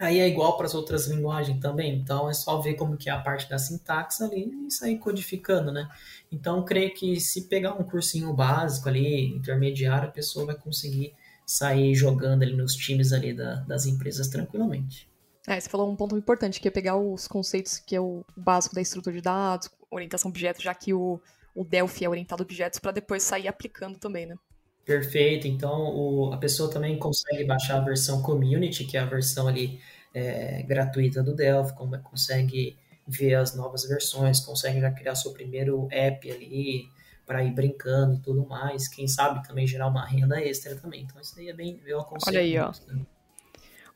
Aí 0.00 0.20
é 0.20 0.28
igual 0.28 0.56
para 0.56 0.66
as 0.66 0.74
outras 0.74 1.08
linguagens 1.08 1.60
também, 1.60 1.96
então 1.96 2.30
é 2.30 2.32
só 2.32 2.60
ver 2.60 2.74
como 2.74 2.96
que 2.96 3.10
é 3.10 3.12
a 3.12 3.20
parte 3.20 3.48
da 3.50 3.58
sintaxe 3.58 4.22
ali 4.22 4.48
e 4.66 4.70
sair 4.70 4.96
codificando, 4.96 5.72
né? 5.72 5.88
Então 6.30 6.64
creio 6.64 6.94
que 6.94 7.18
se 7.18 7.48
pegar 7.48 7.74
um 7.74 7.82
cursinho 7.82 8.32
básico 8.32 8.88
ali, 8.88 9.34
intermediário, 9.34 10.08
a 10.08 10.12
pessoa 10.12 10.46
vai 10.46 10.54
conseguir 10.54 11.14
sair 11.44 11.94
jogando 11.96 12.44
ali 12.44 12.54
nos 12.54 12.76
times 12.76 13.12
ali 13.12 13.34
da, 13.34 13.56
das 13.62 13.86
empresas 13.86 14.28
tranquilamente. 14.28 15.10
É, 15.48 15.58
você 15.58 15.68
falou 15.68 15.90
um 15.90 15.96
ponto 15.96 16.16
importante, 16.16 16.60
que 16.60 16.68
é 16.68 16.70
pegar 16.70 16.96
os 16.96 17.26
conceitos 17.26 17.78
que 17.78 17.96
é 17.96 18.00
o 18.00 18.24
básico 18.36 18.76
da 18.76 18.82
estrutura 18.82 19.16
de 19.16 19.22
dados, 19.22 19.68
orientação 19.90 20.28
objeto, 20.28 20.62
já 20.62 20.74
que 20.74 20.94
o, 20.94 21.20
o 21.58 21.64
Delphi 21.64 22.04
é 22.04 22.08
orientado 22.08 22.42
a 22.42 22.44
objetos, 22.44 22.78
para 22.78 22.92
depois 22.92 23.24
sair 23.24 23.48
aplicando 23.48 23.98
também, 23.98 24.26
né? 24.26 24.36
Perfeito. 24.84 25.48
Então, 25.48 25.92
o, 25.94 26.32
a 26.32 26.36
pessoa 26.36 26.70
também 26.70 26.96
consegue 26.96 27.44
baixar 27.44 27.78
a 27.78 27.80
versão 27.80 28.22
Community, 28.22 28.84
que 28.84 28.96
é 28.96 29.00
a 29.00 29.04
versão 29.04 29.48
ali 29.48 29.80
é, 30.14 30.62
gratuita 30.62 31.20
do 31.20 31.34
Delphi, 31.34 31.74
como, 31.74 31.98
consegue 31.98 32.78
ver 33.06 33.34
as 33.34 33.56
novas 33.56 33.82
versões, 33.88 34.38
consegue 34.38 34.80
já 34.80 34.90
criar 34.92 35.16
seu 35.16 35.32
primeiro 35.32 35.88
app 35.90 36.30
ali 36.30 36.88
para 37.26 37.42
ir 37.42 37.50
brincando 37.50 38.14
e 38.14 38.18
tudo 38.20 38.46
mais. 38.46 38.86
Quem 38.86 39.08
sabe 39.08 39.46
também 39.46 39.66
gerar 39.66 39.88
uma 39.88 40.06
renda 40.06 40.40
extra 40.40 40.76
também. 40.76 41.02
Então, 41.02 41.20
isso 41.20 41.36
aí 41.40 41.48
é 41.48 41.52
bem, 41.52 41.80
eu 41.84 42.00
aconselho. 42.00 42.36
Olha 42.36 42.40
aí, 42.40 42.58
ó. 42.58 42.72
Né? 42.86 43.04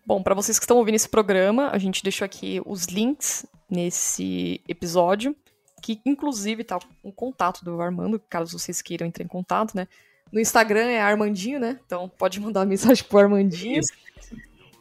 Bom, 0.05 0.21
para 0.21 0.35
vocês 0.35 0.59
que 0.59 0.65
estão 0.65 0.79
ouvindo 0.79 0.97
esse 0.97 1.09
programa, 1.09 1.71
a 1.71 1.79
gente 1.79 2.03
deixou 2.03 2.25
aqui 2.25 2.61
os 2.67 2.87
links 2.87 3.47
nesse 3.71 4.61
episódio, 4.69 5.37
que 5.83 6.01
inclusive 6.07 6.65
tá 6.65 6.79
um 7.05 7.11
contato 7.11 7.65
do 7.65 7.81
Armando, 7.83 8.19
caso 8.19 8.59
vocês 8.59 8.81
queiram 8.81 9.07
entrar 9.07 9.25
em 9.25 9.29
contato, 9.29 9.75
né? 9.75 9.89
No 10.31 10.41
Instagram 10.41 10.87
é 10.87 11.01
Armandinho, 11.01 11.61
né? 11.61 11.79
Então 11.85 12.09
pode 12.09 12.41
mandar 12.41 12.65
mensagem 12.67 13.05
pro 13.05 13.19
Armandinho. 13.19 13.81
Isso. 13.81 13.93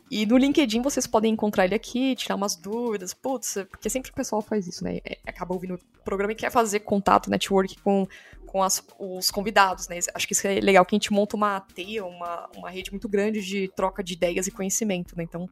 E 0.09 0.25
no 0.25 0.37
LinkedIn 0.37 0.81
vocês 0.81 1.07
podem 1.07 1.33
encontrar 1.33 1.65
ele 1.65 1.73
aqui, 1.73 2.15
tirar 2.15 2.35
umas 2.35 2.55
dúvidas. 2.55 3.13
Putz, 3.13 3.57
porque 3.69 3.89
sempre 3.89 4.11
o 4.11 4.13
pessoal 4.13 4.41
faz 4.41 4.67
isso, 4.67 4.83
né? 4.83 4.99
É, 5.03 5.17
acaba 5.25 5.53
ouvindo 5.53 5.75
o 5.75 6.03
programa 6.03 6.33
e 6.33 6.35
quer 6.35 6.51
fazer 6.51 6.81
contato, 6.81 7.29
network 7.29 7.79
com, 7.81 8.05
com 8.45 8.61
as, 8.61 8.85
os 8.99 9.31
convidados, 9.31 9.87
né? 9.87 9.97
Acho 10.13 10.27
que 10.27 10.33
isso 10.33 10.45
é 10.45 10.59
legal, 10.59 10.85
que 10.85 10.93
a 10.95 10.97
gente 10.97 11.13
monta 11.13 11.35
uma 11.35 11.61
teia, 11.61 12.05
uma, 12.05 12.49
uma 12.55 12.69
rede 12.69 12.91
muito 12.91 13.07
grande 13.09 13.41
de 13.41 13.69
troca 13.69 14.03
de 14.03 14.13
ideias 14.13 14.47
e 14.47 14.51
conhecimento, 14.51 15.17
né? 15.17 15.23
Então, 15.23 15.49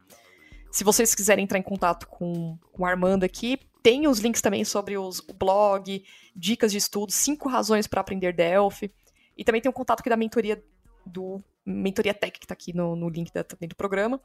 se 0.71 0.83
vocês 0.83 1.15
quiserem 1.15 1.45
entrar 1.45 1.57
em 1.57 1.63
contato 1.63 2.07
com, 2.07 2.57
com 2.71 2.83
o 2.83 2.85
Armando 2.85 3.23
aqui, 3.23 3.57
tem 3.81 4.07
os 4.07 4.19
links 4.19 4.41
também 4.41 4.65
sobre 4.65 4.97
os, 4.97 5.19
o 5.19 5.33
blog, 5.33 6.03
dicas 6.35 6.71
de 6.71 6.77
estudo, 6.77 7.11
cinco 7.11 7.47
razões 7.47 7.87
para 7.87 8.01
aprender 8.01 8.33
Delphi. 8.33 8.91
E 9.37 9.43
também 9.43 9.61
tem 9.61 9.69
um 9.69 9.73
contato 9.73 10.01
aqui 10.01 10.09
da 10.09 10.17
mentoria 10.17 10.63
do 11.05 11.41
Mentoria 11.65 12.13
Tech, 12.13 12.37
que 12.37 12.45
está 12.45 12.53
aqui 12.53 12.75
no, 12.75 12.95
no 12.95 13.09
link 13.09 13.31
da, 13.31 13.43
também 13.43 13.69
do 13.69 13.75
programa. 13.75 14.21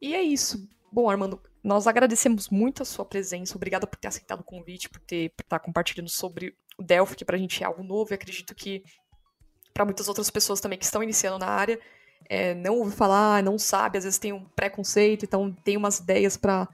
E 0.00 0.14
é 0.14 0.22
isso. 0.22 0.68
Bom, 0.90 1.10
Armando, 1.10 1.40
nós 1.62 1.86
agradecemos 1.86 2.48
muito 2.48 2.82
a 2.82 2.86
sua 2.86 3.04
presença. 3.04 3.56
Obrigada 3.56 3.86
por 3.86 3.98
ter 3.98 4.08
aceitado 4.08 4.40
o 4.40 4.44
convite, 4.44 4.88
por 4.88 5.00
ter 5.00 5.32
estar 5.38 5.58
compartilhando 5.58 6.08
sobre 6.08 6.56
o 6.78 6.82
Delphi, 6.82 7.16
que 7.16 7.24
para 7.24 7.36
a 7.36 7.38
gente 7.38 7.62
é 7.62 7.66
algo 7.66 7.82
novo. 7.82 8.12
E 8.12 8.14
acredito 8.14 8.54
que 8.54 8.82
para 9.74 9.84
muitas 9.84 10.08
outras 10.08 10.30
pessoas 10.30 10.60
também 10.60 10.78
que 10.78 10.84
estão 10.84 11.02
iniciando 11.02 11.38
na 11.38 11.46
área, 11.46 11.78
é, 12.28 12.54
não 12.54 12.78
ouve 12.78 12.94
falar, 12.94 13.42
não 13.42 13.58
sabe, 13.58 13.98
às 13.98 14.04
vezes 14.04 14.18
tem 14.18 14.32
um 14.32 14.44
preconceito, 14.44 15.24
então 15.24 15.52
tem 15.52 15.76
umas 15.76 16.00
ideias 16.00 16.36
para 16.36 16.68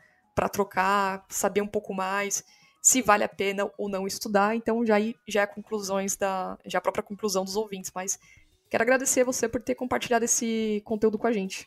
trocar, 0.48 1.24
saber 1.28 1.60
um 1.60 1.66
pouco 1.66 1.94
mais 1.94 2.44
se 2.84 3.00
vale 3.00 3.24
a 3.24 3.28
pena 3.28 3.70
ou 3.78 3.88
não 3.88 4.06
estudar, 4.06 4.54
então 4.54 4.84
já, 4.84 4.96
já 5.26 5.40
é 5.40 5.46
conclusões 5.46 6.16
da. 6.16 6.58
já 6.66 6.76
é 6.76 6.78
a 6.78 6.82
própria 6.82 7.02
conclusão 7.02 7.42
dos 7.42 7.56
ouvintes, 7.56 7.90
mas 7.94 8.18
quero 8.68 8.82
agradecer 8.82 9.24
você 9.24 9.48
por 9.48 9.62
ter 9.62 9.74
compartilhado 9.74 10.26
esse 10.26 10.82
conteúdo 10.84 11.16
com 11.16 11.26
a 11.26 11.32
gente. 11.32 11.66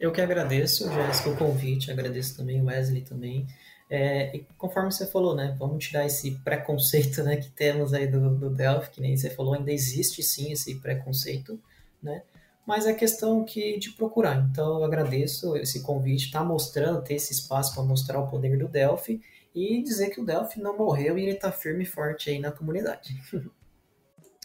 Eu 0.00 0.12
que 0.12 0.20
agradeço, 0.20 0.90
Jéssica, 0.90 1.28
o 1.28 1.36
convite, 1.36 1.90
agradeço 1.90 2.38
também 2.38 2.62
o 2.62 2.64
Wesley 2.64 3.02
também. 3.02 3.46
É, 3.90 4.34
e 4.34 4.46
conforme 4.56 4.90
você 4.90 5.06
falou, 5.06 5.34
né, 5.34 5.54
vamos 5.58 5.84
tirar 5.84 6.06
esse 6.06 6.32
preconceito 6.42 7.22
né, 7.22 7.36
que 7.36 7.50
temos 7.50 7.92
aí 7.92 8.06
do, 8.06 8.34
do 8.34 8.48
Delphi, 8.48 8.90
que 8.90 9.00
nem 9.00 9.14
você 9.14 9.28
falou, 9.28 9.54
ainda 9.54 9.70
existe 9.70 10.22
sim 10.22 10.52
esse 10.52 10.80
preconceito, 10.80 11.60
né? 12.02 12.22
Mas 12.66 12.86
é 12.86 12.92
questão 12.92 13.44
que 13.44 13.78
de 13.78 13.92
procurar. 13.92 14.48
Então 14.50 14.78
eu 14.78 14.84
agradeço 14.84 15.56
esse 15.56 15.82
convite, 15.82 16.32
tá 16.32 16.44
mostrando, 16.44 17.02
ter 17.02 17.14
esse 17.14 17.32
espaço 17.32 17.72
para 17.74 17.84
mostrar 17.84 18.18
o 18.18 18.26
poder 18.26 18.58
do 18.58 18.68
Delphi 18.68 19.22
e 19.54 19.82
dizer 19.82 20.10
que 20.10 20.20
o 20.20 20.24
Delphi 20.24 20.60
não 20.60 20.76
morreu 20.76 21.16
e 21.16 21.22
ele 21.22 21.32
está 21.32 21.52
firme 21.52 21.84
e 21.84 21.86
forte 21.86 22.28
aí 22.28 22.38
na 22.38 22.50
comunidade. 22.50 23.14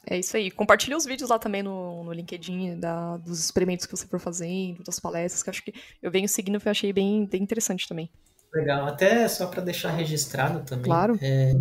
É 0.04 0.18
isso 0.18 0.36
aí. 0.36 0.50
Compartilhe 0.50 0.96
os 0.96 1.06
vídeos 1.06 1.30
lá 1.30 1.38
também 1.38 1.62
no, 1.62 2.04
no 2.04 2.12
LinkedIn 2.12 2.80
da, 2.80 3.18
dos 3.18 3.40
experimentos 3.40 3.86
que 3.86 3.96
você 3.96 4.08
for 4.08 4.20
fazendo, 4.20 4.84
das 4.84 5.00
palestras, 5.00 5.44
que 5.44 5.50
acho 5.50 5.64
que 5.64 5.74
eu 6.02 6.10
venho 6.10 6.28
seguindo 6.28 6.60
e 6.60 6.62
eu 6.66 6.72
achei 6.72 6.92
bem, 6.92 7.28
bem 7.28 7.44
interessante 7.44 7.88
também. 7.88 8.10
Legal. 8.54 8.88
Até 8.88 9.28
só 9.28 9.48
para 9.48 9.62
deixar 9.62 9.92
registrado 9.92 10.66
também. 10.66 10.86
Claro. 10.86 11.18
É, 11.22 11.54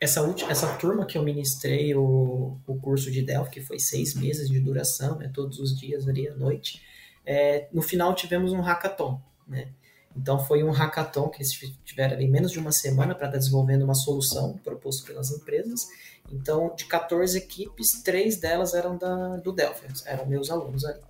essa, 0.00 0.22
última, 0.22 0.50
essa 0.50 0.74
turma 0.76 1.06
que 1.06 1.16
eu 1.16 1.22
ministrei 1.22 1.94
o, 1.94 2.58
o 2.66 2.80
curso 2.80 3.10
de 3.10 3.22
Delphi, 3.22 3.50
que 3.50 3.60
foi 3.60 3.78
seis 3.78 4.14
meses 4.14 4.48
de 4.48 4.60
duração, 4.60 5.16
né, 5.18 5.30
todos 5.32 5.58
os 5.58 5.78
dias 5.78 6.06
ali 6.06 6.28
à 6.28 6.34
noite, 6.34 6.82
é, 7.24 7.68
no 7.72 7.82
final 7.82 8.14
tivemos 8.14 8.52
um 8.52 8.60
hackathon, 8.60 9.20
né? 9.48 9.68
Então 10.16 10.38
foi 10.38 10.62
um 10.62 10.70
hackathon 10.70 11.28
que 11.28 11.38
eles 11.42 11.52
tiveram 11.84 12.14
ali 12.14 12.26
menos 12.26 12.50
de 12.50 12.58
uma 12.58 12.72
semana 12.72 13.14
para 13.14 13.26
estar 13.26 13.38
desenvolvendo 13.38 13.82
uma 13.82 13.94
solução 13.94 14.56
proposta 14.64 15.06
pelas 15.06 15.30
empresas. 15.30 15.86
Então, 16.32 16.74
de 16.74 16.86
14 16.86 17.36
equipes, 17.36 18.02
três 18.02 18.38
delas 18.38 18.72
eram 18.72 18.96
da, 18.96 19.36
do 19.36 19.52
Delphi, 19.52 19.86
eram 20.06 20.26
meus 20.26 20.50
alunos 20.50 20.84
ali. 20.86 21.00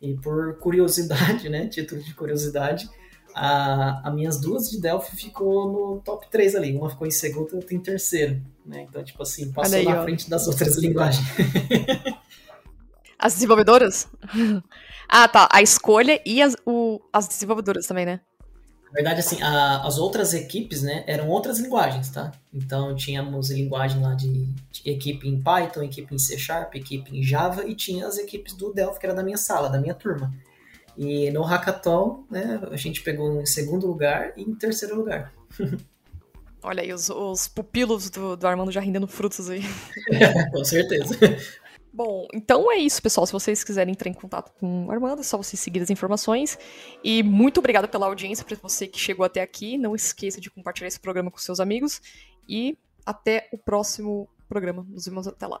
E 0.00 0.14
por 0.14 0.58
curiosidade, 0.58 1.48
né, 1.50 1.66
título 1.66 2.02
de 2.02 2.14
curiosidade, 2.14 2.88
a, 3.34 4.08
as 4.08 4.14
minhas 4.14 4.40
duas 4.40 4.70
de 4.70 4.80
Delphi 4.80 5.16
ficou 5.16 5.70
no 5.70 6.00
top 6.00 6.28
3 6.30 6.54
ali. 6.54 6.76
Uma 6.76 6.90
ficou 6.90 7.06
em 7.06 7.10
segundo 7.10 7.52
e 7.52 7.56
outra 7.56 7.74
em 7.74 7.80
terceiro. 7.80 8.40
Né? 8.64 8.86
Então, 8.88 9.02
tipo 9.02 9.22
assim, 9.22 9.50
passou 9.52 9.76
aí, 9.76 9.84
na 9.84 10.00
ó. 10.00 10.04
frente 10.04 10.28
das 10.28 10.46
outras 10.46 10.76
linguagens. 10.76 11.26
As 13.18 13.34
desenvolvedoras? 13.34 14.08
ah, 15.08 15.28
tá. 15.28 15.48
A 15.52 15.62
escolha 15.62 16.20
e 16.26 16.42
as, 16.42 16.56
o, 16.66 17.00
as 17.12 17.28
desenvolvedoras 17.28 17.86
também, 17.86 18.04
né? 18.04 18.20
Na 18.86 18.96
verdade, 18.96 19.20
assim, 19.20 19.40
a, 19.40 19.86
as 19.86 19.96
outras 19.96 20.34
equipes, 20.34 20.82
né, 20.82 21.02
eram 21.06 21.28
outras 21.28 21.58
linguagens, 21.58 22.10
tá? 22.10 22.32
Então, 22.52 22.94
tínhamos 22.94 23.48
linguagem 23.50 24.02
lá 24.02 24.12
de, 24.14 24.44
de, 24.70 24.90
equipe 24.90 25.26
em 25.26 25.40
Python, 25.40 25.82
equipe 25.82 26.14
em 26.14 26.18
C 26.18 26.36
Sharp, 26.36 26.74
equipe 26.74 27.16
em 27.16 27.22
Java, 27.22 27.64
e 27.64 27.74
tinha 27.74 28.06
as 28.06 28.18
equipes 28.18 28.54
do 28.54 28.70
Delphi, 28.70 29.00
que 29.00 29.06
era 29.06 29.14
da 29.14 29.22
minha 29.22 29.38
sala, 29.38 29.70
da 29.70 29.80
minha 29.80 29.94
turma. 29.94 30.34
E 30.96 31.30
no 31.30 31.42
Hackathon, 31.42 32.24
né, 32.30 32.60
a 32.70 32.76
gente 32.76 33.02
pegou 33.02 33.40
em 33.40 33.46
segundo 33.46 33.86
lugar 33.86 34.32
e 34.36 34.42
em 34.42 34.54
terceiro 34.54 34.96
lugar. 34.96 35.32
Olha 36.62 36.82
aí, 36.82 36.92
os, 36.92 37.10
os 37.10 37.48
pupilos 37.48 38.08
do, 38.08 38.36
do 38.36 38.46
Armando 38.46 38.70
já 38.70 38.80
rendendo 38.80 39.08
frutos 39.08 39.50
aí. 39.50 39.62
Com 40.52 40.64
certeza. 40.64 41.18
Bom, 41.92 42.26
então 42.32 42.70
é 42.70 42.76
isso, 42.76 43.02
pessoal. 43.02 43.26
Se 43.26 43.32
vocês 43.32 43.62
quiserem 43.64 43.92
entrar 43.92 44.08
em 44.08 44.14
contato 44.14 44.52
com 44.58 44.86
o 44.86 44.90
Armando, 44.90 45.20
é 45.20 45.24
só 45.24 45.36
vocês 45.36 45.60
seguir 45.60 45.82
as 45.82 45.90
informações. 45.90 46.56
E 47.02 47.22
muito 47.22 47.58
obrigada 47.58 47.86
pela 47.88 48.06
audiência, 48.06 48.44
para 48.44 48.56
você 48.62 48.86
que 48.86 48.98
chegou 48.98 49.26
até 49.26 49.42
aqui. 49.42 49.76
Não 49.76 49.94
esqueça 49.94 50.40
de 50.40 50.50
compartilhar 50.50 50.88
esse 50.88 51.00
programa 51.00 51.30
com 51.30 51.38
seus 51.38 51.60
amigos. 51.60 52.00
E 52.48 52.78
até 53.04 53.48
o 53.52 53.58
próximo 53.58 54.28
programa. 54.48 54.86
Nos 54.88 55.04
vemos 55.04 55.26
até 55.26 55.46
lá. 55.46 55.60